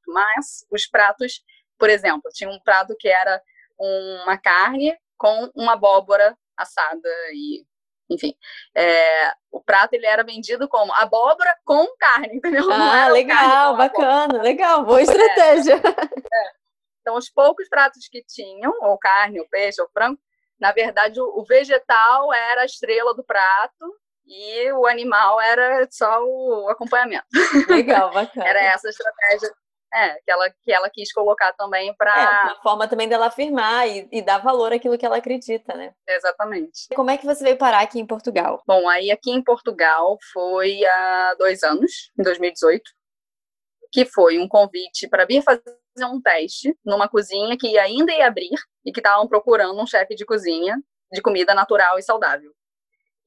mas 0.07 0.65
os 0.71 0.87
pratos, 0.87 1.41
por 1.77 1.89
exemplo, 1.89 2.31
tinha 2.33 2.49
um 2.49 2.59
prato 2.63 2.95
que 2.99 3.07
era 3.07 3.39
uma 3.77 4.37
carne 4.37 4.97
com 5.17 5.51
uma 5.55 5.73
abóbora 5.73 6.35
assada 6.57 7.09
e 7.33 7.63
enfim, 8.09 8.35
é, 8.75 9.33
o 9.51 9.61
prato 9.61 9.93
ele 9.93 10.05
era 10.05 10.23
vendido 10.23 10.67
como 10.67 10.93
abóbora 10.93 11.55
com 11.63 11.87
carne, 11.97 12.35
entendeu? 12.37 12.71
Ah, 12.71 13.07
legal, 13.09 13.75
bacana, 13.75 14.41
legal, 14.41 14.85
boa 14.85 15.01
estratégia. 15.01 15.75
É, 15.75 15.77
é. 16.33 16.51
Então, 17.01 17.15
os 17.17 17.29
poucos 17.29 17.67
pratos 17.69 18.07
que 18.07 18.23
tinham, 18.23 18.73
ou 18.81 18.97
carne, 18.97 19.39
ou 19.39 19.47
peixe, 19.47 19.81
ou 19.81 19.89
frango, 19.89 20.19
na 20.59 20.71
verdade, 20.71 21.19
o, 21.19 21.39
o 21.39 21.43
vegetal 21.43 22.33
era 22.33 22.61
a 22.61 22.65
estrela 22.65 23.13
do 23.13 23.23
prato 23.23 23.95
e 24.25 24.71
o 24.71 24.87
animal 24.87 25.39
era 25.39 25.87
só 25.91 26.23
o 26.23 26.67
acompanhamento. 26.69 27.25
Legal, 27.69 28.09
bacana. 28.13 28.47
era 28.47 28.59
essa 28.59 28.89
estratégia 28.89 29.53
é, 29.95 30.15
que 30.15 30.31
ela, 30.31 30.49
que 30.49 30.71
ela 30.71 30.89
quis 30.89 31.13
colocar 31.13 31.53
também 31.53 31.95
para. 31.95 32.11
É, 32.11 32.43
uma 32.51 32.61
forma 32.61 32.87
também 32.87 33.07
dela 33.07 33.27
afirmar 33.27 33.87
e, 33.87 34.07
e, 34.11 34.21
dar 34.21 34.39
valor 34.39 34.73
àquilo 34.73 34.97
que 34.97 35.05
ela 35.05 35.17
acredita, 35.17 35.73
né? 35.75 35.93
Exatamente. 36.07 36.87
Como 36.93 37.09
é 37.09 37.17
que 37.17 37.25
você 37.25 37.43
veio 37.43 37.57
parar 37.57 37.81
aqui 37.81 37.99
em 37.99 38.05
Portugal? 38.05 38.61
Bom, 38.67 38.89
aí 38.89 39.09
aqui 39.09 39.31
em 39.31 39.41
Portugal 39.41 40.17
foi 40.33 40.83
há 40.85 41.35
dois 41.39 41.63
anos, 41.63 42.11
em 42.19 42.23
2018, 42.23 42.83
que 43.91 44.05
foi 44.05 44.37
um 44.37 44.47
convite 44.47 45.07
para 45.07 45.25
vir 45.25 45.41
fazer 45.41 45.63
um 46.01 46.21
teste 46.21 46.77
numa 46.83 47.07
cozinha 47.07 47.55
que 47.57 47.77
ainda 47.77 48.11
ia 48.11 48.27
abrir 48.27 48.55
e 48.85 48.91
que 48.91 48.99
estavam 48.99 49.27
procurando 49.27 49.81
um 49.81 49.87
chefe 49.87 50.13
de 50.13 50.25
cozinha 50.25 50.75
de 51.11 51.21
comida 51.21 51.53
natural 51.53 51.97
e 51.97 52.03
saudável. 52.03 52.51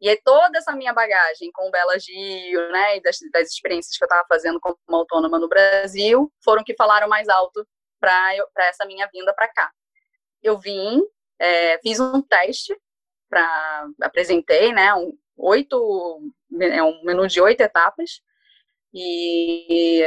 E 0.00 0.08
aí 0.08 0.20
toda 0.24 0.58
essa 0.58 0.72
minha 0.76 0.92
bagagem 0.92 1.50
com 1.52 1.68
o 1.68 1.70
Bela 1.70 1.98
Gil, 1.98 2.70
né, 2.70 2.96
e 2.96 3.02
das, 3.02 3.18
das 3.32 3.48
experiências 3.48 3.96
que 3.96 4.04
eu 4.04 4.06
estava 4.06 4.24
fazendo 4.28 4.61
como 4.61 4.76
autônoma 4.90 5.38
no 5.38 5.48
Brasil, 5.48 6.32
foram 6.44 6.62
que 6.62 6.74
falaram 6.76 7.08
mais 7.08 7.28
alto 7.28 7.66
para 8.00 8.34
essa 8.58 8.84
minha 8.87 9.08
vinda 9.12 9.34
para 9.34 9.48
cá. 9.48 9.70
Eu 10.42 10.56
vim, 10.58 11.00
é, 11.40 11.78
fiz 11.78 11.98
um 11.98 12.22
teste 12.22 12.76
para 13.28 13.88
apresentei, 14.02 14.72
né, 14.72 14.94
um 14.94 15.12
oito, 15.37 16.20
é 16.61 16.82
um 16.82 17.02
menu 17.04 17.26
de 17.26 17.40
oito 17.40 17.61
etapas 17.61 18.20
e 18.92 20.04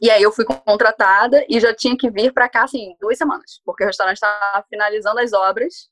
e 0.00 0.10
aí 0.10 0.22
eu 0.22 0.32
fui 0.32 0.44
contratada 0.44 1.44
e 1.48 1.60
já 1.60 1.74
tinha 1.74 1.96
que 1.96 2.10
vir 2.10 2.32
para 2.32 2.48
cá 2.48 2.64
assim 2.64 2.96
duas 3.00 3.16
semanas, 3.16 3.60
porque 3.64 3.84
o 3.84 3.86
restaurante 3.86 4.16
estava 4.16 4.64
finalizando 4.68 5.20
as 5.20 5.32
obras 5.32 5.88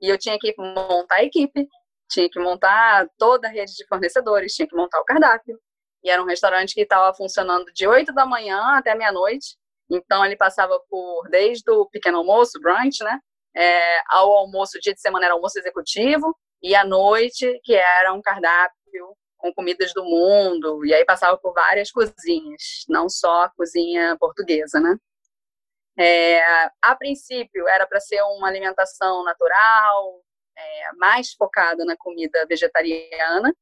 e 0.00 0.08
eu 0.08 0.18
tinha 0.18 0.38
que 0.38 0.54
montar 0.58 1.16
a 1.16 1.24
equipe, 1.24 1.66
tinha 2.08 2.28
que 2.28 2.38
montar 2.38 3.08
toda 3.18 3.48
a 3.48 3.50
rede 3.50 3.74
de 3.74 3.86
fornecedores, 3.86 4.54
tinha 4.54 4.68
que 4.68 4.76
montar 4.76 5.00
o 5.00 5.04
cardápio. 5.04 5.58
E 6.02 6.10
era 6.10 6.22
um 6.22 6.26
restaurante 6.26 6.74
que 6.74 6.82
estava 6.82 7.14
funcionando 7.14 7.66
de 7.72 7.86
8 7.86 8.12
da 8.12 8.26
manhã 8.26 8.60
até 8.76 8.94
meia-noite. 8.94 9.56
Então 9.90 10.24
ele 10.24 10.36
passava 10.36 10.78
por 10.88 11.28
desde 11.30 11.70
o 11.70 11.86
pequeno 11.86 12.18
almoço, 12.18 12.60
brunch, 12.60 13.02
né? 13.02 13.18
É, 13.56 14.00
ao 14.08 14.32
almoço, 14.32 14.78
dia 14.80 14.94
de 14.94 15.00
semana 15.00 15.26
era 15.26 15.34
almoço 15.34 15.58
executivo, 15.58 16.36
e 16.62 16.74
à 16.74 16.84
noite, 16.84 17.58
que 17.64 17.74
era 17.74 18.12
um 18.12 18.20
cardápio 18.20 19.16
com 19.38 19.52
comidas 19.54 19.92
do 19.94 20.04
mundo, 20.04 20.84
e 20.84 20.92
aí 20.92 21.04
passava 21.04 21.38
por 21.38 21.54
várias 21.54 21.90
cozinhas, 21.90 22.84
não 22.88 23.08
só 23.08 23.44
a 23.44 23.50
cozinha 23.50 24.16
portuguesa, 24.18 24.80
né? 24.80 24.96
É, 25.98 26.40
a 26.82 26.94
princípio 26.96 27.66
era 27.68 27.86
para 27.86 28.00
ser 28.00 28.20
uma 28.22 28.48
alimentação 28.48 29.24
natural, 29.24 30.20
é, 30.56 30.92
mais 30.96 31.32
focada 31.32 31.84
na 31.84 31.96
comida 31.96 32.44
vegetariana, 32.48 33.54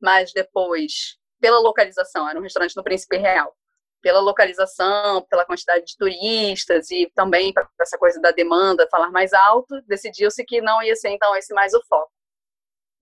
mas 0.00 0.32
depois, 0.32 1.16
pela 1.40 1.58
localização, 1.60 2.28
era 2.28 2.38
um 2.38 2.42
restaurante 2.42 2.76
no 2.76 2.84
Príncipe 2.84 3.16
Real, 3.16 3.54
pela 4.02 4.20
localização, 4.20 5.22
pela 5.28 5.44
quantidade 5.44 5.84
de 5.84 5.96
turistas 5.96 6.90
e 6.90 7.10
também 7.14 7.52
para 7.52 7.68
essa 7.80 7.98
coisa 7.98 8.20
da 8.20 8.30
demanda 8.30 8.88
falar 8.90 9.10
mais 9.10 9.32
alto, 9.32 9.80
decidiu-se 9.86 10.44
que 10.44 10.60
não 10.60 10.82
ia 10.82 10.96
ser 10.96 11.10
então 11.10 11.36
esse 11.36 11.52
mais 11.54 11.74
o 11.74 11.82
foco. 11.86 12.10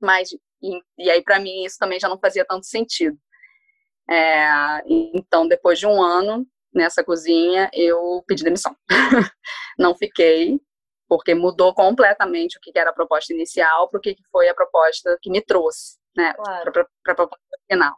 Mas 0.01 0.31
e, 0.33 0.81
e 0.99 1.11
aí 1.11 1.23
para 1.23 1.39
mim 1.39 1.65
isso 1.65 1.77
também 1.79 2.01
já 2.01 2.09
não 2.09 2.19
fazia 2.19 2.45
tanto 2.45 2.67
sentido. 2.67 3.17
É, 4.11 4.83
então 5.15 5.47
depois 5.47 5.79
de 5.79 5.87
um 5.87 6.03
ano 6.03 6.47
nessa 6.75 7.05
cozinha 7.05 7.71
eu 7.73 8.23
pedi 8.27 8.43
demissão. 8.43 8.77
não 9.79 9.95
fiquei 9.97 10.61
porque 11.09 11.35
mudou 11.35 11.75
completamente 11.75 12.59
o 12.59 12.61
que 12.61 12.79
era 12.79 12.91
a 12.91 12.95
proposta 12.95 13.33
inicial 13.33 13.89
para 13.89 13.99
o 13.99 14.01
que 14.01 14.17
foi 14.31 14.49
a 14.49 14.55
proposta 14.55 15.17
que 15.23 15.31
me 15.31 15.41
trouxe, 15.41 15.97
né, 16.17 16.35
claro. 16.35 16.73
para 16.73 16.83
a 16.83 17.15
proposta 17.15 17.59
final. 17.71 17.97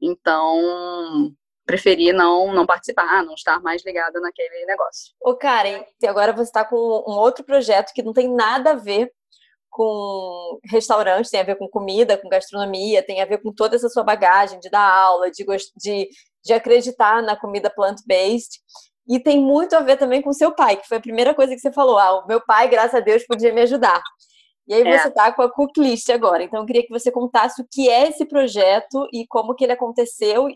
Então, 0.00 1.32
preferi 1.64 2.12
não, 2.12 2.52
não 2.52 2.66
participar, 2.66 3.24
não 3.24 3.34
estar 3.34 3.60
mais 3.60 3.84
ligada 3.84 4.20
naquele 4.20 4.66
negócio. 4.66 5.14
Ô 5.20 5.36
Karen, 5.36 5.84
e 6.02 6.06
agora 6.06 6.32
você 6.32 6.42
está 6.42 6.64
com 6.64 6.76
um 6.76 7.16
outro 7.16 7.44
projeto 7.44 7.92
que 7.94 8.02
não 8.02 8.12
tem 8.12 8.32
nada 8.32 8.72
a 8.72 8.74
ver 8.74 9.10
com 9.70 10.58
restaurante, 10.64 11.30
tem 11.30 11.40
a 11.40 11.44
ver 11.44 11.56
com 11.56 11.68
comida, 11.68 12.18
com 12.18 12.28
gastronomia, 12.28 13.04
tem 13.04 13.22
a 13.22 13.24
ver 13.24 13.38
com 13.38 13.52
toda 13.52 13.76
essa 13.76 13.88
sua 13.88 14.02
bagagem 14.02 14.58
de 14.58 14.68
dar 14.68 14.82
aula, 14.82 15.30
de, 15.30 15.44
de, 15.76 16.08
de 16.44 16.52
acreditar 16.52 17.22
na 17.22 17.36
comida 17.36 17.70
plant-based. 17.70 18.58
E 19.10 19.18
tem 19.18 19.40
muito 19.40 19.74
a 19.74 19.80
ver 19.80 19.96
também 19.96 20.22
com 20.22 20.32
seu 20.32 20.52
pai, 20.54 20.76
que 20.76 20.86
foi 20.86 20.98
a 20.98 21.00
primeira 21.00 21.34
coisa 21.34 21.52
que 21.52 21.60
você 21.60 21.72
falou. 21.72 21.98
Ah, 21.98 22.20
o 22.20 22.28
meu 22.28 22.40
pai, 22.40 22.68
graças 22.68 22.94
a 22.94 23.00
Deus, 23.00 23.26
podia 23.26 23.52
me 23.52 23.62
ajudar. 23.62 24.00
E 24.68 24.72
aí 24.72 24.82
é. 24.82 24.98
você 24.98 25.08
está 25.08 25.32
com 25.32 25.42
a 25.42 25.52
Cooklist 25.52 26.08
agora. 26.10 26.44
Então 26.44 26.60
eu 26.60 26.66
queria 26.66 26.84
que 26.84 26.92
você 26.92 27.10
contasse 27.10 27.60
o 27.60 27.66
que 27.68 27.88
é 27.90 28.08
esse 28.08 28.24
projeto 28.24 29.08
e 29.12 29.26
como 29.26 29.56
que 29.56 29.64
ele 29.64 29.72
aconteceu 29.72 30.46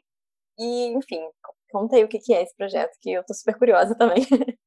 e, 0.57 0.87
enfim, 0.93 1.21
conta 1.69 1.97
aí 1.97 2.05
o 2.05 2.09
que, 2.09 2.33
é 2.33 2.43
esse 2.43 2.55
projeto, 2.57 2.97
que 3.03 3.11
eu 3.11 3.25
tô 3.25 3.35
super 3.35 3.59
curiosa 3.59 3.97
também. 3.97 4.25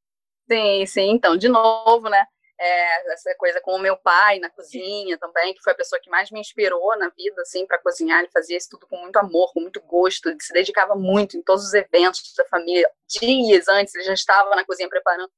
Sim, 0.50 0.86
sim. 0.86 1.12
Então, 1.12 1.36
de 1.36 1.50
novo, 1.50 2.10
né? 2.10 2.26
É, 2.60 3.14
essa 3.14 3.36
coisa 3.36 3.62
com 3.62 3.76
o 3.76 3.80
meu 3.80 3.96
pai 3.96 4.40
na 4.40 4.50
cozinha 4.50 5.18
também, 5.18 5.54
que 5.54 5.62
foi 5.62 5.74
a 5.74 5.76
pessoa 5.76 6.02
que 6.02 6.10
mais 6.10 6.32
me 6.32 6.40
inspirou 6.40 6.98
na 6.98 7.10
vida, 7.10 7.42
assim, 7.42 7.66
para 7.68 7.78
cozinhar. 7.78 8.20
Ele 8.20 8.32
fazia 8.32 8.58
isso 8.58 8.70
tudo 8.72 8.88
com 8.88 8.98
muito 8.98 9.18
amor, 9.18 9.54
com 9.54 9.60
muito 9.60 9.80
gosto, 9.82 10.30
ele 10.30 10.42
se 10.42 10.52
dedicava 10.54 10.96
muito 10.96 11.38
em 11.38 11.42
todos 11.44 11.64
os 11.64 11.74
eventos 11.74 12.34
da 12.36 12.46
família. 12.46 12.90
Dias 13.08 13.68
antes, 13.68 13.94
ele 13.94 14.06
já 14.06 14.14
estava 14.14 14.56
na 14.56 14.66
cozinha 14.66 14.90
preparando. 14.90 15.32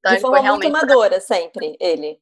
Então, 0.00 0.14
de 0.14 0.20
forma 0.20 0.42
muito 0.42 0.66
amadora, 0.66 1.20
sempre, 1.20 1.76
ele 1.80 2.20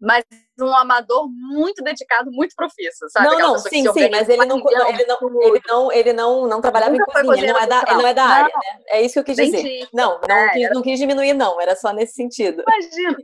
mas 0.00 0.24
um 0.60 0.74
amador 0.76 1.28
muito 1.28 1.82
dedicado, 1.82 2.30
muito 2.30 2.54
profissa, 2.54 3.08
sabe? 3.08 3.26
Não, 3.26 3.34
Aquela 3.34 3.52
não, 3.52 3.58
sim, 3.58 3.92
sim, 3.92 4.10
mas 4.10 4.28
ele 4.28 4.44
não, 4.44 4.58
não, 4.58 4.88
ele 4.88 5.04
não, 5.04 5.42
ele 5.42 5.62
não, 5.66 5.92
ele 5.92 6.12
não, 6.12 6.46
não 6.46 6.60
trabalhava 6.60 6.96
em 6.96 7.00
cozinha, 7.00 7.36
ele 7.36 7.52
não 7.52 7.60
é 7.60 7.66
da, 7.66 7.84
ele 7.86 7.94
não 7.94 8.06
é 8.06 8.14
da 8.14 8.24
não. 8.24 8.32
área, 8.32 8.54
né? 8.54 8.82
É 8.88 9.02
isso 9.02 9.14
que 9.14 9.18
eu 9.20 9.24
quis 9.24 9.36
dizer. 9.36 9.58
Entendi. 9.58 9.88
Não, 9.92 10.20
não, 10.20 10.36
é, 10.36 10.52
quis, 10.52 10.62
era... 10.64 10.74
não 10.74 10.82
quis 10.82 10.98
diminuir, 10.98 11.34
não, 11.34 11.60
era 11.60 11.74
só 11.74 11.92
nesse 11.92 12.14
sentido. 12.14 12.62
Imagina. 12.62 13.16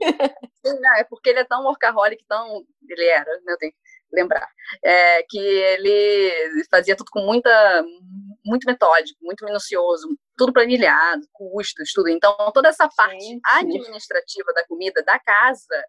é 0.99 1.05
porque 1.05 1.31
ele 1.31 1.41
é 1.41 1.45
tão 1.45 1.63
workaholic, 1.65 2.25
tão. 2.29 2.65
Ele 2.89 3.05
era, 3.05 3.31
né? 3.45 3.53
Eu 3.53 3.59
tenho 3.59 3.73
que 3.73 3.79
lembrar. 4.13 4.49
É, 4.85 5.23
que 5.29 5.39
ele 5.39 6.67
fazia 6.71 6.97
tudo 6.97 7.11
com 7.11 7.21
muita. 7.21 7.85
muito 8.45 8.67
metódico, 8.67 9.19
muito 9.23 9.45
minucioso, 9.45 10.09
tudo 10.37 10.53
planilhado, 10.53 11.23
custos, 11.33 11.93
tudo. 11.93 12.09
Então, 12.09 12.37
toda 12.53 12.69
essa 12.69 12.89
parte 12.97 13.41
administrativa 13.45 14.53
da 14.55 14.67
comida 14.67 15.03
da 15.05 15.21
casa 15.21 15.85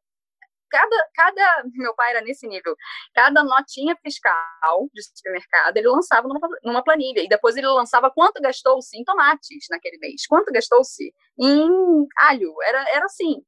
cada, 0.76 1.10
cada, 1.14 1.64
meu 1.74 1.96
pai 1.96 2.12
era 2.12 2.22
nesse 2.22 2.46
nível, 2.48 2.76
cada 3.14 3.44
notinha 3.44 3.96
fiscal 4.04 4.90
de 4.94 5.02
supermercado 5.02 5.78
ele 5.78 5.88
lançava 5.88 6.28
numa, 6.28 6.48
numa 6.64 6.84
planilha, 6.84 7.22
e 7.22 7.30
depois 7.30 7.56
ele 7.56 7.68
lançava 7.68 8.12
quanto 8.12 8.42
gastou-se 8.42 8.98
em 8.98 9.04
tomates 9.06 9.66
naquele 9.70 9.98
mês, 10.00 10.28
quanto 10.28 10.52
gastou-se 10.52 11.14
em 11.40 11.70
alho, 12.18 12.54
era, 12.64 12.86
era 12.90 13.06
assim, 13.06 13.42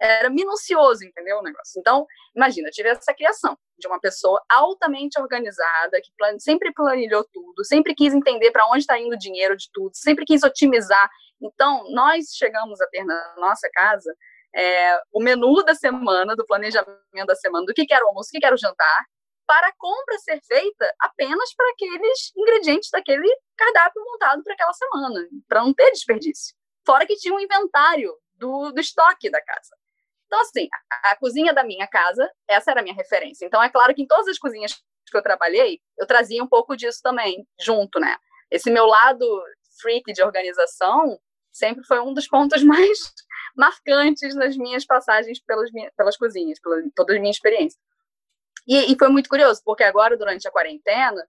era 0.00 0.30
minucioso, 0.30 1.04
entendeu 1.04 1.38
o 1.38 1.42
negócio? 1.42 1.78
Então, 1.78 2.06
imagina, 2.34 2.68
eu 2.68 2.72
tive 2.72 2.88
essa 2.88 3.12
criação 3.12 3.58
de 3.78 3.86
uma 3.86 4.00
pessoa 4.00 4.42
altamente 4.48 5.20
organizada, 5.20 6.00
que 6.02 6.10
plan 6.16 6.38
sempre 6.38 6.72
planilhou 6.72 7.22
tudo, 7.30 7.62
sempre 7.64 7.94
quis 7.94 8.14
entender 8.14 8.50
para 8.50 8.66
onde 8.68 8.78
está 8.78 8.98
indo 8.98 9.14
o 9.14 9.18
dinheiro 9.18 9.54
de 9.54 9.68
tudo, 9.70 9.90
sempre 9.94 10.24
quis 10.24 10.42
otimizar. 10.42 11.10
Então, 11.42 11.84
nós 11.90 12.34
chegamos 12.34 12.80
a 12.80 12.86
ter 12.86 13.04
na 13.04 13.34
nossa 13.36 13.68
casa 13.74 14.14
é, 14.54 15.00
o 15.12 15.22
menu 15.22 15.62
da 15.64 15.74
semana, 15.74 16.34
do 16.34 16.46
planejamento 16.46 17.26
da 17.26 17.34
semana, 17.34 17.64
do 17.66 17.74
que, 17.74 17.86
que 17.86 17.94
era 17.94 18.04
o 18.04 18.08
almoço, 18.08 18.28
o 18.28 18.32
que, 18.32 18.40
que 18.40 18.46
era 18.46 18.54
o 18.54 18.58
jantar, 18.58 19.04
para 19.46 19.66
a 19.66 19.72
compra 19.76 20.18
ser 20.18 20.40
feita 20.46 20.94
apenas 21.00 21.54
para 21.54 21.68
aqueles 21.70 22.32
ingredientes 22.36 22.88
daquele 22.90 23.28
cardápio 23.56 24.02
montado 24.04 24.42
para 24.44 24.54
aquela 24.54 24.72
semana, 24.72 25.26
para 25.48 25.62
não 25.62 25.74
ter 25.74 25.90
desperdício. 25.90 26.54
Fora 26.86 27.06
que 27.06 27.16
tinha 27.16 27.34
um 27.34 27.40
inventário 27.40 28.12
do, 28.34 28.70
do 28.70 28.80
estoque 28.80 29.28
da 29.28 29.42
casa. 29.42 29.76
Então, 30.26 30.40
assim, 30.40 30.68
a, 31.02 31.10
a, 31.10 31.16
cozinha 31.16 31.52
da 31.52 31.64
minha 31.64 31.86
casa, 31.88 32.30
essa 32.48 32.70
era 32.70 32.80
a 32.80 32.82
minha 32.84 32.94
referência. 32.94 33.44
Então, 33.44 33.60
é 33.60 33.68
claro 33.68 33.92
que 33.92 34.02
em 34.02 34.06
todas 34.06 34.28
as 34.28 34.38
cozinhas 34.38 34.80
que 35.10 35.16
eu 35.16 35.22
trabalhei, 35.22 35.80
eu 35.98 36.06
trazia 36.06 36.42
um 36.42 36.48
pouco 36.48 36.76
disso 36.76 37.00
também, 37.02 37.44
junto, 37.60 37.98
né? 37.98 38.16
Esse 38.48 38.70
meu 38.70 38.86
lado 38.86 39.26
freak 39.82 40.12
de 40.12 40.22
organização 40.22 41.18
sempre 41.52 41.84
foi 41.84 41.98
um 41.98 42.14
dos 42.14 42.28
pontos 42.28 42.62
mais 42.64 42.98
marcantes 43.56 44.34
nas 44.34 44.56
minhas 44.56 44.84
passagens 44.84 45.40
pelas, 45.40 45.70
pelas 45.96 46.16
cozinhas, 46.16 46.60
pela 46.60 46.82
toda 46.94 47.16
a 47.16 47.20
minha 47.20 47.30
experiência. 47.30 47.78
E, 48.66 48.92
e 48.92 48.98
foi 48.98 49.08
muito 49.08 49.28
curioso, 49.28 49.60
porque 49.64 49.82
agora, 49.82 50.16
durante 50.16 50.46
a 50.46 50.50
quarentena, 50.50 51.26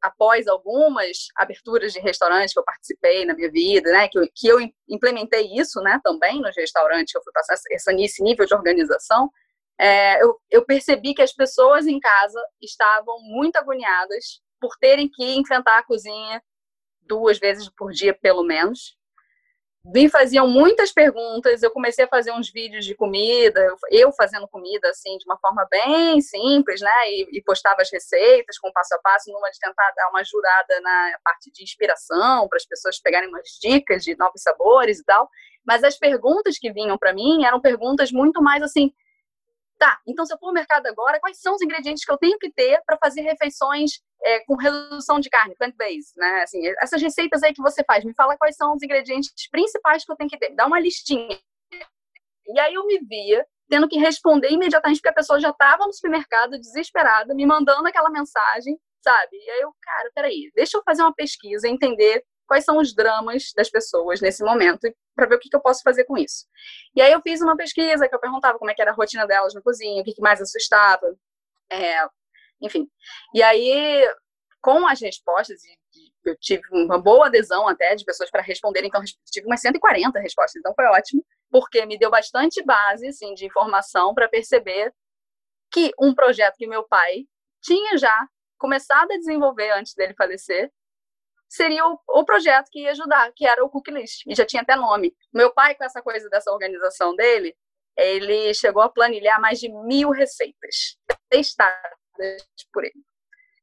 após 0.00 0.46
algumas 0.46 1.26
aberturas 1.36 1.92
de 1.92 2.00
restaurantes 2.00 2.52
que 2.52 2.58
eu 2.58 2.64
participei 2.64 3.24
na 3.24 3.34
minha 3.34 3.50
vida, 3.50 3.90
né, 3.90 4.08
que 4.08 4.18
eu, 4.18 4.28
que 4.34 4.48
eu 4.48 4.58
implementei 4.88 5.52
isso, 5.58 5.80
né, 5.80 6.00
também 6.04 6.40
nos 6.40 6.56
restaurantes, 6.56 7.12
que 7.12 7.18
eu 7.18 7.22
fui 7.22 7.32
passar 7.32 7.54
esse, 7.54 7.94
esse 7.94 8.22
nível 8.22 8.46
de 8.46 8.54
organização, 8.54 9.30
é, 9.80 10.22
eu, 10.22 10.36
eu 10.50 10.64
percebi 10.64 11.14
que 11.14 11.22
as 11.22 11.32
pessoas 11.32 11.86
em 11.86 12.00
casa 12.00 12.40
estavam 12.60 13.20
muito 13.22 13.56
agoniadas 13.56 14.40
por 14.60 14.76
terem 14.80 15.08
que 15.08 15.36
enfrentar 15.36 15.78
a 15.78 15.84
cozinha 15.84 16.42
duas 17.02 17.38
vezes 17.38 17.70
por 17.70 17.92
dia, 17.92 18.12
pelo 18.12 18.42
menos, 18.42 18.97
me 19.84 20.08
faziam 20.08 20.46
muitas 20.46 20.92
perguntas, 20.92 21.62
eu 21.62 21.70
comecei 21.70 22.04
a 22.04 22.08
fazer 22.08 22.32
uns 22.32 22.50
vídeos 22.50 22.84
de 22.84 22.94
comida, 22.94 23.74
eu 23.90 24.12
fazendo 24.12 24.46
comida 24.48 24.88
assim 24.90 25.16
de 25.16 25.24
uma 25.24 25.38
forma 25.38 25.66
bem 25.70 26.20
simples, 26.20 26.80
né? 26.80 27.10
E, 27.10 27.38
e 27.38 27.42
postava 27.42 27.80
as 27.80 27.90
receitas 27.90 28.58
com 28.58 28.72
passo 28.72 28.94
a 28.94 28.98
passo, 28.98 29.32
numa 29.32 29.50
de 29.50 29.58
tentar 29.58 29.90
dar 29.96 30.08
uma 30.10 30.20
ajudada 30.20 30.80
na 30.80 31.18
parte 31.24 31.50
de 31.52 31.62
inspiração, 31.62 32.48
para 32.48 32.56
as 32.56 32.66
pessoas 32.66 33.00
pegarem 33.00 33.28
umas 33.28 33.48
dicas 33.60 34.02
de 34.02 34.16
novos 34.16 34.42
sabores 34.42 34.98
e 34.98 35.04
tal. 35.04 35.28
Mas 35.66 35.84
as 35.84 35.96
perguntas 35.96 36.58
que 36.58 36.72
vinham 36.72 36.98
para 36.98 37.14
mim 37.14 37.44
eram 37.44 37.60
perguntas 37.60 38.10
muito 38.12 38.42
mais 38.42 38.62
assim, 38.62 38.92
tá, 39.78 39.98
então 40.06 40.26
se 40.26 40.34
eu 40.34 40.38
for 40.38 40.48
no 40.48 40.54
mercado 40.54 40.86
agora, 40.86 41.20
quais 41.20 41.40
são 41.40 41.54
os 41.54 41.62
ingredientes 41.62 42.04
que 42.04 42.12
eu 42.12 42.18
tenho 42.18 42.38
que 42.38 42.50
ter 42.50 42.82
para 42.84 42.98
fazer 42.98 43.22
refeições 43.22 44.00
é, 44.22 44.40
com 44.44 44.56
redução 44.56 45.20
de 45.20 45.30
carne, 45.30 45.54
plant-based, 45.56 46.12
né? 46.16 46.42
Assim, 46.42 46.60
essas 46.80 47.00
receitas 47.00 47.42
aí 47.42 47.52
que 47.52 47.62
você 47.62 47.84
faz, 47.84 48.04
me 48.04 48.14
fala 48.14 48.36
quais 48.36 48.56
são 48.56 48.74
os 48.74 48.82
ingredientes 48.82 49.32
principais 49.50 50.04
que 50.04 50.12
eu 50.12 50.16
tenho 50.16 50.30
que 50.30 50.38
ter, 50.38 50.54
dá 50.54 50.66
uma 50.66 50.80
listinha. 50.80 51.38
E 52.46 52.58
aí 52.58 52.74
eu 52.74 52.86
me 52.86 52.98
via 53.00 53.46
tendo 53.68 53.88
que 53.88 53.98
responder 53.98 54.50
imediatamente, 54.50 54.98
porque 54.98 55.10
a 55.10 55.14
pessoa 55.14 55.38
já 55.38 55.50
estava 55.50 55.86
no 55.86 55.92
supermercado, 55.92 56.58
desesperada, 56.58 57.34
me 57.34 57.44
mandando 57.44 57.86
aquela 57.86 58.08
mensagem, 58.08 58.78
sabe? 59.02 59.36
E 59.36 59.50
aí 59.50 59.60
eu, 59.60 59.74
cara, 59.82 60.10
peraí, 60.14 60.50
deixa 60.54 60.78
eu 60.78 60.82
fazer 60.82 61.02
uma 61.02 61.14
pesquisa, 61.14 61.68
entender 61.68 62.24
quais 62.46 62.64
são 62.64 62.78
os 62.78 62.94
dramas 62.94 63.52
das 63.54 63.68
pessoas 63.68 64.22
nesse 64.22 64.42
momento 64.42 64.90
para 65.14 65.26
ver 65.26 65.34
o 65.34 65.38
que, 65.38 65.50
que, 65.50 65.56
eu 65.56 65.60
posso 65.60 65.82
fazer 65.82 66.04
com 66.04 66.16
isso. 66.16 66.46
E 66.96 67.02
aí 67.02 67.12
eu 67.12 67.20
fiz 67.20 67.42
uma 67.42 67.56
pesquisa 67.56 68.08
que 68.08 68.14
eu 68.14 68.18
perguntava 68.18 68.58
como 68.58 68.70
é 68.70 68.74
que 68.74 68.80
era 68.80 68.90
a 68.90 68.94
rotina 68.94 69.26
delas 69.26 69.52
na 69.52 69.60
cozinha, 69.60 70.00
o 70.00 70.04
que, 70.04 70.14
que 70.14 70.22
mais 70.22 70.40
assustava, 70.40 71.14
é, 71.70 72.08
enfim. 72.60 72.88
E 73.34 73.42
aí, 73.42 74.06
com 74.60 74.86
as 74.86 75.00
respostas, 75.00 75.60
eu 76.24 76.36
tive 76.38 76.62
uma 76.72 77.00
boa 77.00 77.26
adesão 77.26 77.66
até 77.68 77.94
de 77.94 78.04
pessoas 78.04 78.30
para 78.30 78.42
responderem, 78.42 78.88
então 78.88 79.02
tive 79.30 79.46
umas 79.46 79.60
140 79.60 80.18
respostas, 80.20 80.56
então 80.56 80.74
foi 80.74 80.84
ótimo, 80.86 81.24
porque 81.50 81.86
me 81.86 81.98
deu 81.98 82.10
bastante 82.10 82.62
base 82.62 83.08
assim, 83.08 83.34
de 83.34 83.46
informação 83.46 84.14
para 84.14 84.28
perceber 84.28 84.92
que 85.72 85.92
um 86.00 86.14
projeto 86.14 86.56
que 86.56 86.66
meu 86.66 86.86
pai 86.86 87.24
tinha 87.62 87.96
já 87.96 88.16
começado 88.58 89.10
a 89.12 89.16
desenvolver 89.16 89.70
antes 89.72 89.94
dele 89.94 90.14
falecer 90.14 90.70
seria 91.48 91.86
o, 91.86 91.98
o 92.08 92.24
projeto 92.24 92.68
que 92.70 92.82
ia 92.82 92.90
ajudar, 92.90 93.32
que 93.34 93.46
era 93.46 93.64
o 93.64 93.70
Cooklist, 93.70 94.26
e 94.26 94.34
já 94.34 94.44
tinha 94.44 94.62
até 94.62 94.76
nome. 94.76 95.14
Meu 95.32 95.52
pai, 95.52 95.74
com 95.74 95.84
essa 95.84 96.02
coisa 96.02 96.28
dessa 96.28 96.52
organização 96.52 97.14
dele, 97.16 97.56
ele 97.96 98.52
chegou 98.52 98.82
a 98.82 98.88
planilhar 98.88 99.40
mais 99.40 99.58
de 99.58 99.68
mil 99.68 100.10
receitas 100.10 100.98
testadas 101.30 101.97
por 102.72 102.84
ele. 102.84 103.04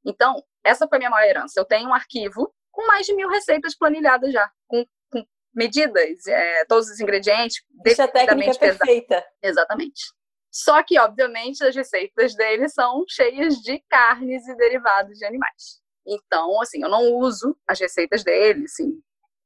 Então, 0.06 0.44
essa 0.64 0.88
foi 0.88 0.98
a 0.98 1.00
minha 1.00 1.10
maior 1.10 1.28
herança. 1.28 1.60
Eu 1.60 1.66
tenho 1.66 1.90
um 1.90 1.94
arquivo 1.94 2.54
com 2.72 2.86
mais 2.88 3.06
de 3.06 3.14
mil 3.14 3.30
receitas 3.30 3.76
planilhadas 3.76 4.32
já, 4.32 4.52
com, 4.68 4.86
com 5.12 5.26
medidas, 5.54 6.28
é, 6.28 6.66
todos 6.66 6.90
os 6.90 7.00
ingredientes. 7.00 7.64
Isso 7.86 8.02
é 8.02 8.08
técnica 8.08 8.58
perfeita. 8.60 9.26
Exatamente. 9.42 10.04
Só 10.52 10.82
que, 10.84 10.98
obviamente, 11.00 11.64
as 11.64 11.76
receitas 11.76 12.36
dele 12.36 12.70
são 12.70 13.04
cheias 13.10 13.56
de 13.56 13.84
carnes 13.90 14.48
e 14.48 14.56
derivados 14.56 15.18
de 15.18 15.26
animais. 15.26 15.82
Então, 16.06 16.62
assim, 16.62 16.82
eu 16.82 16.90
não 16.90 17.14
uso 17.16 17.58
as 17.68 17.80
receitas 17.80 18.24
dele, 18.24 18.66
assim, 18.66 19.02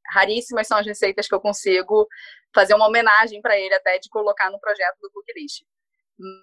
raríssimas 0.10 0.68
são 0.68 0.78
as 0.78 0.86
receitas 0.86 1.28
que 1.28 1.34
eu 1.34 1.40
consigo 1.40 2.08
fazer 2.54 2.74
uma 2.74 2.88
homenagem 2.88 3.42
para 3.42 3.58
ele 3.58 3.74
até 3.74 3.98
de 4.00 4.10
colocar 4.10 4.50
no 4.50 4.60
projeto 4.60 4.98
do 5.02 5.10
Cooklist. 5.12 5.64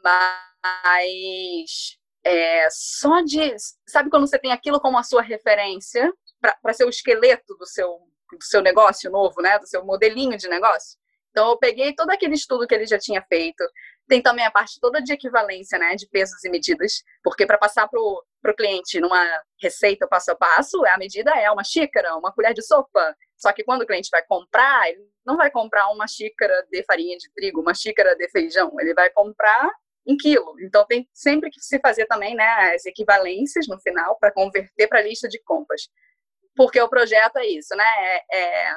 Mas 0.02 1.98
é, 2.26 2.68
só 2.70 3.20
de. 3.20 3.54
Sabe 3.86 4.10
quando 4.10 4.26
você 4.26 4.36
tem 4.36 4.50
aquilo 4.50 4.80
como 4.80 4.98
a 4.98 5.04
sua 5.04 5.22
referência 5.22 6.12
para 6.40 6.72
ser 6.72 6.84
o 6.84 6.88
esqueleto 6.88 7.56
do 7.56 7.64
seu, 7.64 7.88
do 7.88 8.44
seu 8.44 8.60
negócio 8.60 9.08
novo, 9.12 9.40
né? 9.40 9.56
Do 9.60 9.66
seu 9.68 9.84
modelinho 9.84 10.36
de 10.36 10.48
negócio? 10.48 10.98
Então, 11.30 11.50
eu 11.50 11.56
peguei 11.56 11.94
todo 11.94 12.10
aquele 12.10 12.34
estudo 12.34 12.66
que 12.66 12.74
ele 12.74 12.86
já 12.86 12.98
tinha 12.98 13.22
feito. 13.28 13.62
Tem 14.08 14.20
também 14.20 14.44
a 14.44 14.50
parte 14.50 14.80
toda 14.80 15.00
de 15.00 15.12
equivalência, 15.12 15.78
né? 15.78 15.94
De 15.94 16.08
pesos 16.08 16.42
e 16.42 16.50
medidas. 16.50 17.04
Porque 17.22 17.46
para 17.46 17.58
passar 17.58 17.86
para 17.88 18.00
o 18.00 18.56
cliente 18.56 18.98
numa 19.00 19.24
receita 19.62 20.08
passo 20.08 20.32
a 20.32 20.34
passo, 20.34 20.84
a 20.84 20.98
medida 20.98 21.30
é 21.30 21.48
uma 21.48 21.62
xícara, 21.62 22.16
uma 22.16 22.32
colher 22.32 22.54
de 22.54 22.62
sopa. 22.62 23.16
Só 23.36 23.52
que 23.52 23.62
quando 23.62 23.82
o 23.82 23.86
cliente 23.86 24.08
vai 24.10 24.24
comprar, 24.24 24.88
ele 24.88 25.08
não 25.24 25.36
vai 25.36 25.50
comprar 25.50 25.88
uma 25.90 26.08
xícara 26.08 26.66
de 26.72 26.82
farinha 26.82 27.16
de 27.18 27.30
trigo, 27.34 27.60
uma 27.60 27.74
xícara 27.74 28.16
de 28.16 28.28
feijão. 28.30 28.72
Ele 28.80 28.94
vai 28.94 29.10
comprar 29.10 29.70
em 30.06 30.16
quilo. 30.16 30.54
Então 30.60 30.86
tem 30.86 31.08
sempre 31.12 31.50
que 31.50 31.60
se 31.60 31.78
fazer 31.80 32.06
também 32.06 32.34
né, 32.34 32.74
as 32.74 32.86
equivalências 32.86 33.66
no 33.66 33.78
final 33.80 34.16
para 34.18 34.32
converter 34.32 34.86
para 34.88 35.00
a 35.00 35.02
lista 35.02 35.28
de 35.28 35.42
compras. 35.42 35.88
Porque 36.54 36.80
o 36.80 36.88
projeto 36.88 37.36
é 37.36 37.46
isso, 37.46 37.74
né? 37.76 37.84
É, 37.84 38.38
é, 38.38 38.74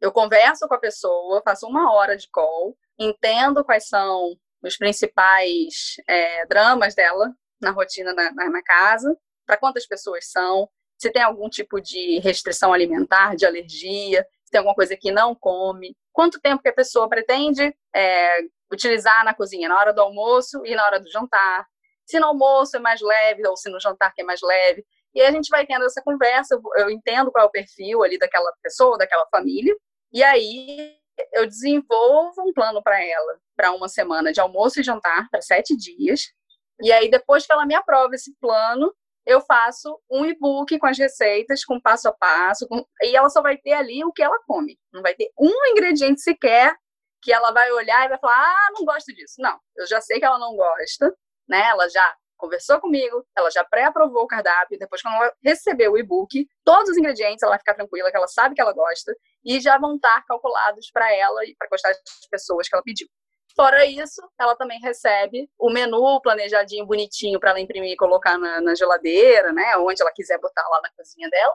eu 0.00 0.12
converso 0.12 0.66
com 0.66 0.74
a 0.74 0.78
pessoa, 0.78 1.42
faço 1.44 1.66
uma 1.66 1.92
hora 1.92 2.16
de 2.16 2.28
call, 2.30 2.76
entendo 2.98 3.64
quais 3.64 3.88
são 3.88 4.34
os 4.62 4.76
principais 4.76 5.96
é, 6.08 6.46
dramas 6.46 6.94
dela 6.94 7.34
na 7.60 7.70
rotina 7.70 8.14
na, 8.14 8.32
na 8.32 8.62
casa, 8.62 9.14
para 9.46 9.58
quantas 9.58 9.86
pessoas 9.86 10.30
são, 10.30 10.68
se 10.98 11.10
tem 11.10 11.22
algum 11.22 11.48
tipo 11.48 11.80
de 11.80 12.18
restrição 12.20 12.72
alimentar, 12.72 13.34
de 13.36 13.44
alergia, 13.44 14.26
se 14.44 14.50
tem 14.50 14.58
alguma 14.58 14.74
coisa 14.74 14.96
que 14.96 15.10
não 15.10 15.34
come, 15.34 15.96
quanto 16.12 16.40
tempo 16.40 16.62
que 16.62 16.68
a 16.68 16.74
pessoa 16.74 17.08
pretende 17.08 17.74
é, 17.94 18.40
utilizar 18.72 19.24
na 19.24 19.34
cozinha, 19.34 19.68
na 19.68 19.76
hora 19.76 19.92
do 19.92 20.00
almoço 20.00 20.64
e 20.64 20.74
na 20.74 20.84
hora 20.84 21.00
do 21.00 21.10
jantar, 21.10 21.66
se 22.06 22.18
no 22.18 22.26
almoço 22.26 22.76
é 22.76 22.80
mais 22.80 23.00
leve 23.00 23.46
ou 23.46 23.56
se 23.56 23.70
no 23.70 23.80
jantar 23.80 24.12
que 24.14 24.22
é 24.22 24.24
mais 24.24 24.40
leve. 24.42 24.84
E 25.14 25.20
a 25.22 25.30
gente 25.30 25.48
vai 25.48 25.66
tendo 25.66 25.84
essa 25.84 26.02
conversa, 26.02 26.60
eu 26.76 26.90
entendo 26.90 27.32
qual 27.32 27.44
é 27.44 27.48
o 27.48 27.50
perfil 27.50 28.02
ali 28.02 28.18
daquela 28.18 28.52
pessoa, 28.62 28.98
daquela 28.98 29.26
família, 29.30 29.74
e 30.12 30.22
aí 30.22 30.96
eu 31.32 31.46
desenvolvo 31.46 32.42
um 32.42 32.52
plano 32.52 32.82
para 32.82 33.02
ela, 33.04 33.38
para 33.56 33.72
uma 33.72 33.88
semana 33.88 34.32
de 34.32 34.40
almoço 34.40 34.80
e 34.80 34.82
jantar, 34.82 35.28
para 35.30 35.42
sete 35.42 35.76
dias. 35.76 36.32
E 36.80 36.90
aí, 36.92 37.10
depois 37.10 37.46
que 37.46 37.52
ela 37.52 37.66
me 37.66 37.74
aprova 37.74 38.14
esse 38.14 38.34
plano, 38.40 38.92
eu 39.26 39.40
faço 39.42 40.00
um 40.10 40.24
e-book 40.24 40.78
com 40.78 40.86
as 40.86 40.98
receitas, 40.98 41.64
com 41.64 41.80
passo 41.80 42.08
a 42.08 42.12
passo, 42.12 42.66
com... 42.66 42.84
e 43.02 43.14
ela 43.14 43.28
só 43.28 43.42
vai 43.42 43.56
ter 43.58 43.72
ali 43.72 44.02
o 44.04 44.12
que 44.12 44.22
ela 44.22 44.40
come. 44.46 44.78
Não 44.92 45.02
vai 45.02 45.14
ter 45.14 45.30
um 45.38 45.52
ingrediente 45.72 46.20
sequer 46.22 46.74
que 47.22 47.32
ela 47.32 47.52
vai 47.52 47.70
olhar 47.72 48.06
e 48.06 48.08
vai 48.08 48.18
falar: 48.18 48.42
ah, 48.42 48.72
não 48.76 48.84
gosto 48.84 49.12
disso. 49.14 49.34
Não, 49.38 49.58
eu 49.76 49.86
já 49.86 50.00
sei 50.00 50.18
que 50.18 50.24
ela 50.24 50.38
não 50.38 50.56
gosta, 50.56 51.14
né? 51.48 51.68
Ela 51.68 51.88
já 51.88 52.16
conversou 52.40 52.80
comigo, 52.80 53.24
ela 53.36 53.50
já 53.50 53.62
pré-aprovou 53.62 54.22
o 54.22 54.26
cardápio, 54.26 54.78
depois 54.78 55.02
quando 55.02 55.14
ela 55.14 55.32
receber 55.44 55.88
o 55.88 55.98
e-book, 55.98 56.48
todos 56.64 56.88
os 56.88 56.96
ingredientes 56.96 57.42
ela 57.42 57.50
vai 57.50 57.58
ficar 57.58 57.74
tranquila, 57.74 58.10
que 58.10 58.16
ela 58.16 58.26
sabe 58.26 58.54
que 58.54 58.60
ela 58.60 58.72
gosta, 58.72 59.14
e 59.44 59.60
já 59.60 59.76
vão 59.78 59.96
estar 59.96 60.24
calculados 60.24 60.90
para 60.90 61.14
ela 61.14 61.44
e 61.44 61.54
para 61.54 61.68
gostar 61.68 61.90
das 61.90 62.28
pessoas 62.30 62.66
que 62.66 62.74
ela 62.74 62.82
pediu. 62.82 63.06
Fora 63.54 63.84
isso, 63.84 64.22
ela 64.40 64.56
também 64.56 64.80
recebe 64.80 65.50
o 65.58 65.70
menu 65.70 66.20
planejadinho, 66.22 66.86
bonitinho, 66.86 67.38
para 67.38 67.50
ela 67.50 67.60
imprimir 67.60 67.92
e 67.92 67.96
colocar 67.96 68.38
na, 68.38 68.60
na, 68.60 68.74
geladeira, 68.74 69.52
né? 69.52 69.76
Onde 69.76 70.00
ela 70.00 70.12
quiser 70.12 70.38
botar 70.38 70.66
lá 70.68 70.80
na 70.82 70.90
cozinha 70.96 71.28
dela. 71.28 71.54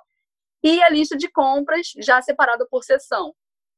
E 0.62 0.84
a 0.84 0.90
lista 0.90 1.16
de 1.16 1.30
compras 1.30 1.94
já 1.98 2.22
separada 2.22 2.68
por 2.70 2.84
seção. 2.84 3.34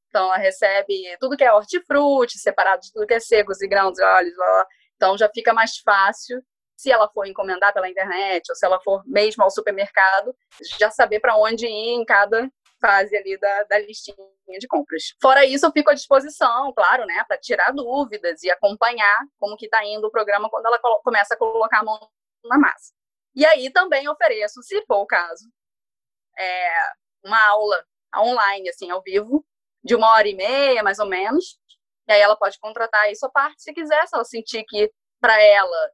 Então, 0.08 0.26
ela 0.26 0.36
recebe 0.36 1.16
tudo 1.20 1.36
que 1.36 1.44
é 1.44 1.52
hortifruti, 1.52 2.38
separado 2.38 2.82
de 2.82 2.92
tudo 2.92 3.06
que 3.06 3.14
é 3.14 3.20
secos 3.20 3.60
e 3.60 3.68
grãos 3.68 3.98
e 3.98 4.02
óleos. 4.02 4.36
Lá. 4.36 4.66
Então, 4.96 5.18
já 5.18 5.28
fica 5.28 5.52
mais 5.52 5.78
fácil 5.78 6.42
se 6.76 6.90
ela 6.90 7.08
for 7.08 7.26
encomendar 7.26 7.74
pela 7.74 7.88
internet 7.88 8.48
ou 8.48 8.54
se 8.54 8.64
ela 8.64 8.80
for 8.80 9.02
mesmo 9.04 9.42
ao 9.42 9.50
supermercado, 9.50 10.34
já 10.78 10.90
saber 10.90 11.18
para 11.18 11.36
onde 11.36 11.66
ir 11.66 11.94
em 11.94 12.04
cada 12.04 12.48
fase 12.80 13.16
ali 13.16 13.36
da, 13.38 13.64
da 13.64 13.78
listinha 13.80 14.16
de 14.58 14.66
compras. 14.68 15.14
Fora 15.20 15.44
isso, 15.44 15.66
eu 15.66 15.72
fico 15.72 15.90
à 15.90 15.94
disposição, 15.94 16.72
claro, 16.72 17.04
né, 17.04 17.24
para 17.26 17.36
tirar 17.36 17.72
dúvidas 17.72 18.42
e 18.44 18.50
acompanhar 18.50 19.18
como 19.38 19.56
que 19.56 19.66
está 19.66 19.84
indo 19.84 20.06
o 20.06 20.10
programa 20.10 20.48
quando 20.48 20.66
ela 20.66 20.78
começa 21.02 21.34
a 21.34 21.36
colocar 21.36 21.80
a 21.80 21.84
mão 21.84 21.98
na 22.44 22.58
massa. 22.58 22.92
E 23.34 23.44
aí 23.44 23.70
também 23.70 24.08
ofereço, 24.08 24.62
se 24.62 24.84
for 24.86 24.98
o 24.98 25.06
caso, 25.06 25.50
é, 26.38 26.70
uma 27.24 27.44
aula 27.48 27.84
online, 28.16 28.68
assim, 28.68 28.88
ao 28.90 29.02
vivo, 29.02 29.44
de 29.82 29.94
uma 29.94 30.12
hora 30.14 30.28
e 30.28 30.34
meia, 30.34 30.82
mais 30.82 30.98
ou 30.98 31.06
menos. 31.06 31.58
E 32.08 32.12
aí 32.12 32.20
ela 32.20 32.36
pode 32.36 32.58
contratar 32.58 33.10
isso 33.12 33.26
à 33.26 33.30
parte 33.30 33.62
se 33.62 33.72
quiser, 33.72 34.06
se 34.06 34.14
ela 34.14 34.24
sentir 34.24 34.64
que 34.66 34.90
para 35.20 35.40
ela 35.42 35.90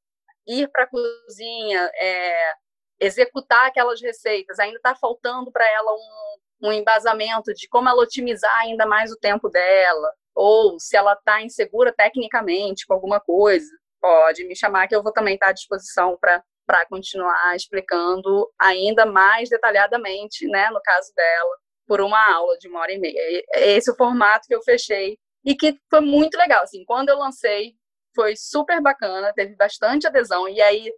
ir 0.47 0.69
para 0.71 0.85
a 0.85 0.87
cozinha, 0.87 1.91
é, 1.97 2.53
executar 3.01 3.67
aquelas 3.67 4.01
receitas, 4.01 4.59
ainda 4.59 4.77
está 4.77 4.95
faltando 4.95 5.51
para 5.51 5.67
ela 5.71 5.93
um, 5.93 6.69
um 6.69 6.73
embasamento 6.73 7.53
de 7.55 7.69
como 7.69 7.89
ela 7.89 8.03
otimizar 8.03 8.55
ainda 8.61 8.87
mais 8.87 9.11
o 9.11 9.19
tempo 9.19 9.49
dela, 9.49 10.13
ou 10.35 10.79
se 10.79 10.97
ela 10.97 11.15
está 11.15 11.43
insegura 11.43 11.93
tecnicamente 11.93 12.87
com 12.87 12.95
alguma 12.95 13.21
coisa, 13.21 13.71
pode 14.01 14.45
me 14.45 14.57
chamar 14.57 14.89
que 14.89 14.95
eu 14.95 15.03
vou 15.03 15.13
também 15.13 15.35
estar 15.35 15.47
tá 15.47 15.51
à 15.51 15.55
disposição 15.55 16.19
para 16.21 16.87
continuar 16.87 17.57
explicando 17.57 18.51
ainda 18.59 19.07
mais 19.07 19.49
detalhadamente, 19.49 20.47
né, 20.49 20.69
no 20.71 20.81
caso 20.83 21.13
dela, 21.15 21.57
por 21.87 22.01
uma 22.01 22.33
aula 22.35 22.57
de 22.59 22.69
uma 22.69 22.81
hora 22.81 22.93
e 22.93 22.99
meia. 22.99 23.45
Esse 23.55 23.91
é 23.91 23.93
o 23.93 23.97
formato 23.97 24.47
que 24.49 24.55
eu 24.55 24.63
fechei 24.63 25.19
e 25.45 25.55
que 25.55 25.79
foi 25.91 26.01
muito 26.01 26.37
legal. 26.37 26.63
Assim, 26.63 26.85
quando 26.85 27.11
eu 27.11 27.19
lancei, 27.19 27.75
foi 28.15 28.35
super 28.37 28.81
bacana, 28.81 29.33
teve 29.35 29.55
bastante 29.57 30.07
adesão. 30.07 30.49
E 30.49 30.61
aí, 30.63 30.91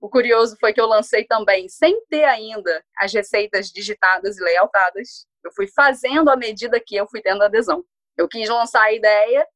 o 0.00 0.08
curioso 0.08 0.56
foi 0.58 0.72
que 0.72 0.80
eu 0.80 0.86
lancei 0.86 1.24
também 1.24 1.68
sem 1.68 2.02
ter 2.06 2.24
ainda 2.24 2.82
as 2.98 3.12
receitas 3.12 3.70
digitadas 3.70 4.38
e 4.38 4.42
layoutadas. 4.42 5.26
Eu 5.44 5.52
fui 5.52 5.66
fazendo 5.68 6.30
à 6.30 6.36
medida 6.36 6.80
que 6.80 6.96
eu 6.96 7.06
fui 7.06 7.20
tendo 7.20 7.42
adesão. 7.42 7.84
Eu 8.16 8.28
quis 8.28 8.48
lançar 8.48 8.82
a 8.82 8.92
ideia 8.92 9.46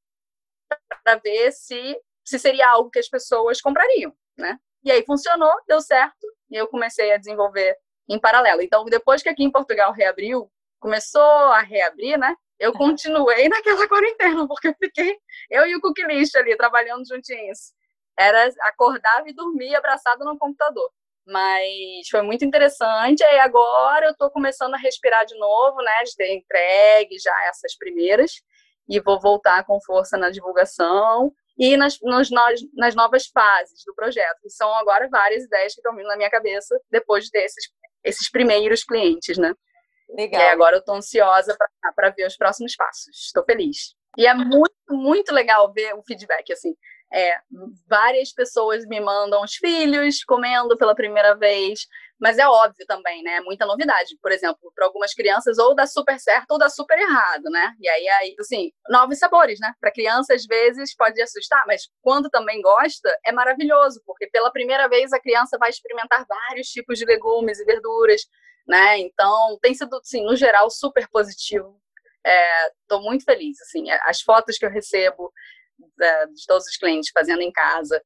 para 1.03 1.17
ver 1.17 1.53
se, 1.53 1.99
se 2.25 2.39
seria 2.39 2.69
algo 2.69 2.91
que 2.91 2.99
as 2.99 3.09
pessoas 3.09 3.61
comprariam, 3.61 4.15
né? 4.37 4.59
E 4.83 4.91
aí 4.91 5.05
funcionou, 5.05 5.53
deu 5.67 5.81
certo, 5.81 6.27
e 6.51 6.57
eu 6.57 6.69
comecei 6.69 7.11
a 7.13 7.17
desenvolver 7.17 7.77
em 8.09 8.19
paralelo. 8.19 8.61
Então, 8.61 8.85
depois 8.85 9.23
que 9.23 9.29
aqui 9.29 9.43
em 9.43 9.51
Portugal 9.51 9.93
reabriu, 9.93 10.51
começou 10.85 11.23
a 11.23 11.61
reabrir, 11.61 12.19
né? 12.19 12.37
Eu 12.61 12.75
continuei 12.75 13.49
naquela 13.49 13.89
quarentena, 13.89 14.47
porque 14.47 14.69
eu 14.69 14.75
fiquei, 14.79 15.17
eu 15.51 15.67
e 15.67 15.75
o 15.75 15.81
cooklist 15.81 16.37
ali, 16.37 16.55
trabalhando 16.59 17.09
juntinhos. 17.09 17.73
Era, 18.19 18.51
acordava 18.61 19.27
e 19.27 19.33
dormia 19.33 19.79
abraçado 19.79 20.27
no 20.27 20.39
computador. 20.39 20.91
Mas 21.27 22.07
foi 22.11 22.21
muito 22.21 22.45
interessante. 22.45 23.23
E 23.23 23.39
agora 23.41 24.07
eu 24.07 24.13
estou 24.13 24.31
começando 24.31 24.75
a 24.75 24.77
respirar 24.77 25.25
de 25.25 25.35
novo, 25.39 25.79
né? 25.79 26.05
De 26.05 26.15
ter 26.17 26.35
entregue 26.35 27.19
já 27.19 27.35
essas 27.49 27.75
primeiras. 27.79 28.33
E 28.87 29.01
vou 29.01 29.19
voltar 29.19 29.65
com 29.65 29.81
força 29.81 30.19
na 30.19 30.29
divulgação 30.29 31.33
e 31.59 31.79
nas, 31.79 31.99
nos, 32.03 32.29
nas 32.75 32.95
novas 32.95 33.27
fases 33.29 33.83
do 33.87 33.95
projeto, 33.95 34.39
que 34.43 34.51
são 34.51 34.71
agora 34.77 35.09
várias 35.09 35.45
ideias 35.45 35.73
que 35.73 35.81
estão 35.81 35.97
vindo 35.97 36.09
na 36.09 36.17
minha 36.17 36.31
cabeça 36.31 36.79
depois 36.91 37.31
desses 37.31 37.65
esses 38.05 38.31
primeiros 38.31 38.85
clientes, 38.85 39.39
né? 39.39 39.55
Legal. 40.15 40.41
E 40.41 40.45
agora 40.47 40.77
eu 40.77 40.81
estou 40.81 40.95
ansiosa 40.95 41.57
para 41.95 42.11
ver 42.11 42.27
os 42.27 42.37
próximos 42.37 42.77
passos. 42.77 43.27
Estou 43.27 43.45
feliz. 43.45 43.95
E 44.17 44.27
é 44.27 44.35
muito, 44.35 44.75
muito 44.91 45.35
legal 45.35 45.73
ver 45.73 45.95
o 45.95 46.03
feedback, 46.03 46.53
assim. 46.53 46.75
É, 47.13 47.37
várias 47.89 48.33
pessoas 48.33 48.87
me 48.87 49.01
mandam 49.01 49.43
os 49.43 49.55
filhos 49.55 50.25
comendo 50.25 50.77
pela 50.77 50.95
primeira 50.95 51.35
vez, 51.35 51.87
mas 52.21 52.39
é 52.39 52.47
óbvio 52.47 52.87
também, 52.87 53.23
né? 53.23 53.41
Muita 53.41 53.67
novidade. 53.67 54.17
Por 54.23 54.31
exemplo, 54.31 54.73
para 54.75 54.87
algumas 54.87 55.13
crianças, 55.13 55.59
ou 55.59 55.75
dá 55.75 55.87
super 55.87 56.19
certo 56.19 56.53
ou 56.53 56.59
dá 56.59 56.69
super 56.69 56.99
errado, 56.99 57.45
né? 57.51 57.75
E 57.81 57.89
aí, 57.89 58.09
aí 58.09 58.37
assim, 58.39 58.71
novos 58.89 59.19
sabores, 59.19 59.59
né? 59.61 59.73
Para 59.81 59.93
criança, 59.93 60.35
às 60.35 60.45
vezes, 60.47 60.95
pode 60.95 61.21
assustar, 61.21 61.65
mas 61.67 61.89
quando 62.01 62.31
também 62.31 62.61
gosta, 62.63 63.15
é 63.27 63.33
maravilhoso, 63.33 64.01
porque 64.07 64.29
pela 64.29 64.53
primeira 64.53 64.89
vez 64.89 65.13
a 65.13 65.21
criança 65.21 65.59
vai 65.59 65.71
experimentar 65.71 66.25
vários 66.27 66.69
tipos 66.69 66.99
de 66.99 67.05
legumes 67.05 67.59
e 67.59 67.65
verduras, 67.65 68.23
né? 68.67 68.99
Então, 68.99 69.59
tem 69.61 69.75
sido, 69.75 69.97
assim, 69.97 70.25
no 70.25 70.37
geral, 70.37 70.71
super 70.71 71.09
positivo. 71.09 71.81
Estou 72.83 73.01
é, 73.01 73.03
muito 73.03 73.25
feliz, 73.25 73.61
assim, 73.61 73.91
as 74.07 74.21
fotos 74.23 74.57
que 74.57 74.65
eu 74.65 74.71
recebo 74.71 75.33
da, 75.97 76.25
de 76.27 76.47
todos 76.47 76.67
os 76.67 76.77
clientes 76.77 77.11
fazendo 77.13 77.43
em 77.43 77.53
casa 77.53 78.03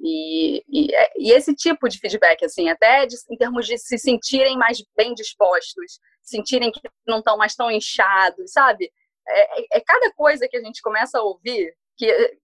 e, 0.00 0.64
e, 0.68 0.94
é, 0.94 1.12
e, 1.16 1.32
esse 1.32 1.54
tipo 1.54 1.88
de 1.88 1.98
feedback, 1.98 2.44
assim, 2.44 2.68
até 2.68 3.06
de, 3.06 3.16
em 3.30 3.36
termos 3.36 3.66
de 3.66 3.76
se 3.78 3.98
sentirem 3.98 4.56
mais 4.56 4.82
bem 4.96 5.14
dispostos, 5.14 5.98
sentirem 6.22 6.70
que 6.70 6.80
não 7.06 7.18
estão 7.18 7.36
mais 7.36 7.54
tão 7.54 7.70
inchados, 7.70 8.52
sabe? 8.52 8.90
É, 9.26 9.60
é, 9.60 9.66
é, 9.74 9.80
cada 9.80 10.12
coisa 10.14 10.48
que 10.48 10.56
a 10.56 10.62
gente 10.62 10.80
começa 10.80 11.18
a 11.18 11.22
ouvir 11.22 11.74
que 11.96 12.38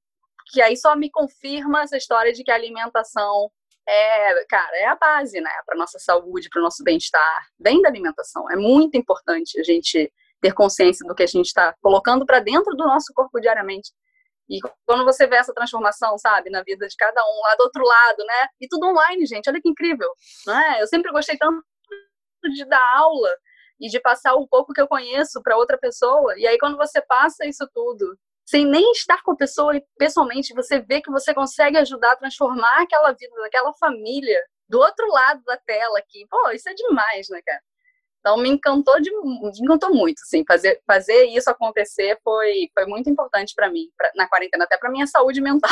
que 0.53 0.61
aí 0.61 0.77
só 0.77 0.95
me 0.95 1.11
confirma 1.11 1.83
essa 1.83 1.97
história 1.97 2.31
de 2.33 2.45
que 2.45 2.51
a 2.51 2.55
alimentação 2.55 3.51
é, 3.89 4.45
cara, 4.47 4.77
é 4.77 4.87
a 4.87 4.95
base, 4.95 5.41
né, 5.41 5.51
para 5.67 5.77
nossa 5.77 5.99
saúde, 5.99 6.49
para 6.51 6.61
o 6.61 6.63
nosso 6.63 6.83
bem-estar. 6.83 7.47
Vem 7.59 7.81
da 7.83 7.89
alimentação. 7.89 8.51
É 8.51 8.57
muito 8.57 8.97
importante 8.97 9.59
a 9.61 9.63
gente 9.63 10.13
ter 10.41 10.53
consciência 10.53 11.07
do 11.07 11.15
que 11.15 11.23
a 11.23 11.27
gente 11.27 11.47
está 11.47 11.75
colocando 11.81 12.27
para 12.27 12.41
dentro 12.41 12.75
do 12.77 12.85
nosso 12.85 13.13
corpo 13.15 13.41
diariamente. 13.41 13.91
E 14.49 14.59
quando 14.87 15.05
você 15.05 15.27
vê 15.27 15.37
essa 15.37 15.55
transformação, 15.55 16.19
sabe, 16.19 16.51
na 16.51 16.63
vida 16.63 16.87
de 16.87 16.97
cada 16.97 17.21
um, 17.23 17.41
lá 17.43 17.57
do 17.57 17.63
outro 17.63 17.83
lado, 17.85 18.25
né? 18.25 18.49
E 18.61 18.69
tudo 18.69 18.87
online, 18.87 19.27
gente, 19.27 19.49
olha 19.49 19.61
que 19.61 19.69
incrível, 19.69 20.09
não 20.47 20.59
é? 20.59 20.83
Eu 20.83 20.87
sempre 20.87 21.11
gostei 21.11 21.37
tanto 21.39 21.65
de 22.53 22.65
dar 22.67 22.97
aula 22.97 23.31
e 23.81 23.89
de 23.89 24.01
passar 24.01 24.35
o 24.35 24.47
pouco 24.47 24.73
que 24.73 24.81
eu 24.81 24.89
conheço 24.89 25.43
para 25.43 25.57
outra 25.57 25.79
pessoa. 25.79 26.35
E 26.39 26.47
aí 26.47 26.59
quando 26.59 26.77
você 26.77 27.01
passa 27.03 27.47
isso 27.47 27.69
tudo, 27.75 28.17
sem 28.47 28.67
nem 28.67 28.93
estar 28.93 29.23
com 29.23 29.33
a 29.33 29.37
pessoa 29.37 29.73
pessoalmente, 29.99 30.55
você 30.55 30.81
vê 30.81 31.01
que 31.01 31.11
você 31.11 31.33
consegue 31.35 31.79
ajudar 31.79 32.13
a 32.13 32.17
transformar 32.17 32.83
aquela 32.83 33.13
vida 33.13 33.35
daquela 33.41 33.73
família 33.75 34.39
do 34.69 34.79
outro 34.79 35.07
lado 35.09 35.43
da 35.45 35.57
tela 35.57 35.99
aqui. 35.99 36.27
Pô, 36.29 36.51
isso 36.51 36.69
é 36.69 36.75
demais, 36.75 37.29
né, 37.31 37.41
cara? 37.45 37.61
Então 38.25 38.39
me 38.39 38.49
encantou 38.49 38.99
de, 39.03 39.11
me 39.11 39.51
encantou 39.61 39.95
muito, 39.95 40.19
assim, 40.23 40.43
fazer 40.49 40.81
fazer 40.87 41.27
isso 41.27 41.51
acontecer 41.51 42.19
foi 42.25 42.71
foi 42.73 42.87
muito 42.87 43.11
importante 43.11 43.53
para 43.55 43.69
mim, 43.71 43.87
pra, 43.99 44.11
na 44.17 44.27
quarentena 44.27 44.65
até 44.65 44.79
para 44.79 44.91
minha 44.91 45.07
saúde 45.07 45.43
mental, 45.45 45.71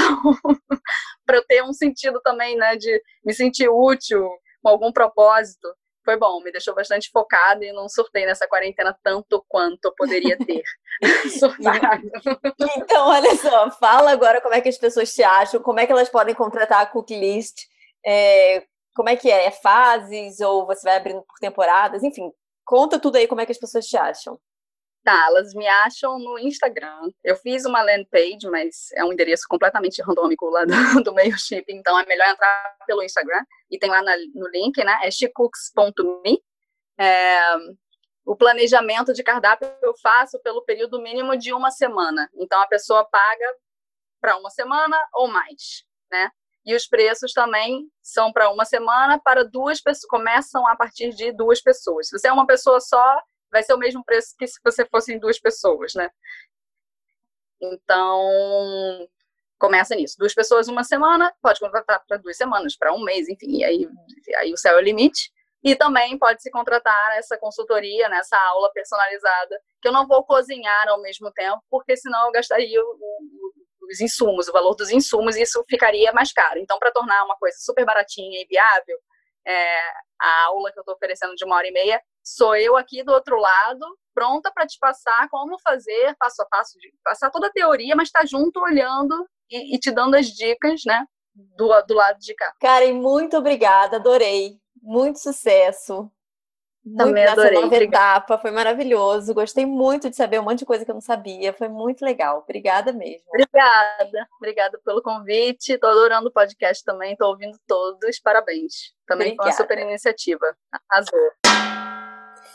para 1.25 1.39
eu 1.39 1.47
ter 1.47 1.63
um 1.65 1.73
sentido 1.73 2.21
também, 2.21 2.55
né, 2.55 2.77
de 2.77 3.03
me 3.25 3.33
sentir 3.33 3.71
útil 3.71 4.29
com 4.63 4.69
algum 4.69 4.93
propósito. 4.93 5.67
Foi 6.05 6.19
bom, 6.19 6.43
me 6.43 6.53
deixou 6.53 6.75
bastante 6.75 7.09
focada 7.11 7.65
e 7.65 7.73
não 7.73 7.89
surtei 7.89 8.27
nessa 8.27 8.47
quarentena 8.47 8.95
tanto 9.03 9.43
quanto 9.49 9.87
eu 9.87 9.95
poderia 9.95 10.37
ter. 10.37 10.63
então, 12.77 13.09
olha 13.09 13.35
só, 13.37 13.71
fala 13.71 14.11
agora 14.11 14.43
como 14.43 14.55
é 14.55 14.61
que 14.61 14.69
as 14.69 14.77
pessoas 14.77 15.15
te 15.15 15.23
acham, 15.23 15.63
como 15.63 15.81
é 15.81 15.87
que 15.87 15.93
elas 15.93 16.11
podem 16.11 16.35
contratar 16.35 16.83
a 16.83 16.87
Cooklist, 16.87 17.55
é, 18.05 18.65
como 18.95 19.09
é 19.09 19.17
que 19.17 19.31
é? 19.31 19.47
É 19.47 19.51
fases 19.51 20.41
ou 20.41 20.67
você 20.67 20.83
vai 20.83 20.97
abrindo 20.97 21.23
por 21.23 21.39
temporadas? 21.41 22.03
Enfim, 22.03 22.31
Conta 22.73 22.99
tudo 22.99 23.17
aí 23.17 23.29
como 23.29 23.39
é 23.39 23.45
que 23.45 23.53
as 23.53 23.59
pessoas 23.59 23.87
te 23.87 23.99
acham. 23.99 24.41
Tá, 25.05 25.27
elas 25.27 25.53
me 25.53 25.69
acham 25.69 26.19
no 26.19 26.39
Instagram. 26.39 27.11
Eu 27.23 27.37
fiz 27.37 27.67
uma 27.67 27.83
landing 27.83 28.09
page, 28.11 28.49
mas 28.51 28.91
é 28.95 29.05
um 29.05 29.13
endereço 29.13 29.45
completamente 29.47 30.01
randômico 30.01 30.49
lá 30.49 30.65
do, 30.65 31.03
do 31.05 31.13
MailChimp, 31.13 31.67
então 31.69 32.01
é 32.01 32.07
melhor 32.07 32.29
entrar 32.29 32.77
pelo 32.87 33.03
Instagram. 33.03 33.45
E 33.71 33.79
tem 33.79 33.91
lá 33.91 34.01
na, 34.01 34.17
no 34.35 34.49
link, 34.49 34.83
né? 34.83 35.01
É 35.03 35.11
chicooks.me. 35.11 36.43
É, 36.99 37.57
o 38.25 38.35
planejamento 38.35 39.13
de 39.13 39.23
cardápio 39.23 39.71
eu 39.83 39.93
faço 39.99 40.41
pelo 40.41 40.65
período 40.65 40.99
mínimo 40.99 41.37
de 41.37 41.53
uma 41.53 41.71
semana. 41.71 42.27
Então 42.35 42.59
a 42.63 42.67
pessoa 42.67 43.05
paga 43.05 43.55
para 44.19 44.39
uma 44.39 44.49
semana 44.49 44.97
ou 45.13 45.29
mais, 45.29 45.85
né? 46.11 46.31
E 46.65 46.75
os 46.75 46.87
preços 46.87 47.33
também 47.33 47.89
são 48.03 48.33
para 48.33 48.51
uma 48.51 48.65
semana, 48.65 49.21
para 49.23 49.45
duas 49.45 49.81
pessoas, 49.81 50.09
começam 50.09 50.67
a 50.67 50.77
partir 50.77 51.11
de 51.11 51.33
duas 51.33 51.61
pessoas. 51.61 52.09
Se 52.09 52.19
você 52.19 52.29
é 52.29 52.33
uma 52.33 52.47
pessoa 52.47 52.81
só, 52.81 53.21
vai 53.51 53.63
ser 53.63 53.75
o 53.75 53.79
mesmo 53.79 54.05
preço 54.05 54.35
que 54.39 54.47
se 54.47 54.61
você 54.65 54.87
fosse 54.87 55.13
em 55.13 55.19
duas 55.19 55.41
pessoas, 55.41 55.95
né? 55.95 56.09
Então, 57.61 59.09
começa 59.59 59.95
nisso. 59.95 60.17
Duas 60.19 60.35
pessoas 60.35 60.69
uma 60.69 60.83
semana, 60.83 61.33
pode 61.41 61.61
contratar 61.61 62.03
para 62.07 62.17
duas 62.17 62.37
semanas, 62.37 62.77
para 62.77 62.93
um 62.93 63.03
mês, 63.03 63.29
enfim, 63.29 63.59
e 63.59 63.65
aí, 63.65 63.89
aí 64.39 64.53
o 64.53 64.57
céu 64.57 64.77
é 64.77 64.81
o 64.81 64.85
limite. 64.85 65.31
E 65.63 65.77
também 65.77 66.19
pode 66.19 66.43
se 66.43 66.51
contratar 66.51 67.17
essa 67.17 67.39
consultoria, 67.39 68.09
nessa 68.09 68.37
aula 68.37 68.73
personalizada, 68.73 69.61
que 69.81 69.87
eu 69.87 69.93
não 69.93 70.09
vou 70.09 70.25
cozinhar 70.25 70.89
ao 70.89 71.01
mesmo 71.01 71.31
tempo, 71.31 71.63
porque 71.71 71.97
senão 71.97 72.27
eu 72.27 72.33
gastaria 72.33 72.81
o, 72.83 72.99
os 73.93 74.01
insumos, 74.01 74.49
o 74.49 74.53
valor 74.53 74.75
dos 74.75 74.91
insumos, 74.91 75.37
isso 75.37 75.65
ficaria 75.69 76.13
mais 76.13 76.33
caro. 76.33 76.59
Então, 76.59 76.79
para 76.79 76.91
tornar 76.91 77.25
uma 77.25 77.37
coisa 77.37 77.57
super 77.61 77.85
baratinha 77.85 78.41
e 78.41 78.47
viável, 78.47 78.99
é, 79.47 79.81
a 80.21 80.45
aula 80.47 80.73
que 80.73 80.79
eu 80.79 80.83
estou 80.83 80.95
oferecendo 80.95 81.35
de 81.35 81.45
uma 81.45 81.57
hora 81.57 81.69
e 81.69 81.73
meia, 81.73 82.01
sou 82.23 82.57
eu 82.57 82.77
aqui 82.77 83.03
do 83.03 83.13
outro 83.13 83.37
lado, 83.37 83.85
pronta 84.15 84.51
para 84.53 84.67
te 84.67 84.79
passar 84.79 85.29
como 85.29 85.59
fazer, 85.61 86.15
passo 86.19 86.43
a 86.43 86.47
passo, 86.47 86.79
passar 87.05 87.31
toda 87.31 87.49
a 87.49 87.53
teoria, 87.53 87.97
mas 87.97 88.11
tá 88.11 88.25
junto 88.25 88.61
olhando 88.61 89.29
e, 89.51 89.75
e, 89.75 89.79
te 89.79 89.91
dando 89.91 90.15
as 90.15 90.27
dicas, 90.27 90.83
né, 90.87 91.05
do, 91.35 91.69
do 91.83 91.95
lado 91.95 92.19
de 92.19 92.35
cá. 92.35 92.53
Karen, 92.61 92.95
muito 92.95 93.37
obrigada, 93.37 93.97
adorei. 93.97 94.61
Muito 94.81 95.19
sucesso. 95.21 96.11
Também 96.97 97.25
muito 97.25 97.41
adorei. 97.41 97.61
nova 97.61 97.77
etapa, 97.77 98.39
foi 98.39 98.51
maravilhoso. 98.51 99.33
Gostei 99.33 99.65
muito 99.65 100.11
de 100.11 100.17
saber 100.17 100.41
um 100.41 100.43
monte 100.43 100.61
de 100.61 100.67
coisa 100.67 100.85
que 100.85 100.91
eu 100.91 100.95
não 100.95 101.01
sabia. 101.01 101.53
Foi 101.53 101.69
muito 101.69 102.05
legal. 102.05 102.41
Obrigada 102.43 102.93
mesmo. 102.93 103.25
Obrigada. 103.29 104.29
Obrigada 104.37 104.81
pelo 104.85 105.01
convite. 105.01 105.75
Estou 105.75 105.91
adorando 105.91 106.29
o 106.29 106.33
podcast 106.33 106.85
também. 106.85 107.13
Estou 107.13 107.29
ouvindo 107.29 107.57
todos. 107.69 108.19
Parabéns. 108.19 108.93
Também 109.07 109.29
Obrigada. 109.29 109.43
foi 109.43 109.53
uma 109.53 109.57
super 109.57 109.79
iniciativa. 109.79 110.57
Arrasou. 110.91 111.82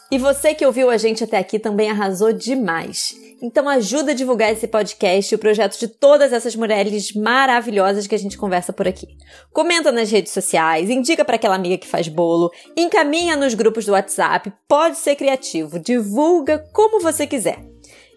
E 0.10 0.18
você 0.18 0.56
que 0.56 0.66
ouviu 0.66 0.90
a 0.90 0.96
gente 0.96 1.22
até 1.24 1.38
aqui 1.38 1.60
também 1.60 1.90
arrasou 1.90 2.32
demais. 2.32 3.14
Então 3.42 3.68
ajuda 3.68 4.12
a 4.12 4.16
divulgar 4.16 4.52
esse 4.52 4.68
podcast 4.68 5.32
e 5.32 5.36
o 5.36 5.40
projeto 5.40 5.78
de 5.78 5.88
todas 5.88 6.34
essas 6.34 6.56
mulheres 6.56 7.14
maravilhosas 7.14 8.08
que 8.08 8.16
a 8.16 8.18
gente 8.18 8.38
conversa 8.38 8.72
por 8.72 8.88
aqui. 8.88 9.06
Comenta 9.52 9.92
nas 9.92 10.10
redes 10.10 10.32
sociais, 10.32 10.90
indica 10.90 11.26
para 11.26 11.36
aquela 11.36 11.56
amiga 11.56 11.78
que 11.78 11.88
faz 11.88 12.08
bolo, 12.08 12.50
encaminha 12.76 13.36
nos 13.36 13.54
grupos 13.54 13.86
do 13.86 13.92
WhatsApp, 13.92 14.52
pode 14.68 14.98
ser 14.98 15.16
criativo, 15.16 15.78
divulga 15.78 16.58
como 16.74 17.00
você 17.02 17.28
quiser. 17.28 17.60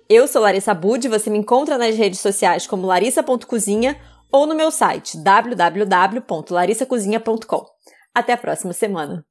Eu 0.09 0.27
sou 0.27 0.41
Larissa 0.43 0.73
Bud, 0.73 1.07
você 1.09 1.29
me 1.29 1.39
encontra 1.39 1.77
nas 1.77 1.95
redes 1.97 2.21
sociais 2.21 2.67
como 2.67 2.87
larissa.cozinha 2.87 4.01
ou 4.33 4.47
no 4.47 4.55
meu 4.55 4.71
site 4.71 5.19
www.larissacozinha.com. 5.19 7.67
Até 8.15 8.33
a 8.33 8.39
próxima 8.39 8.73
semana. 8.73 9.25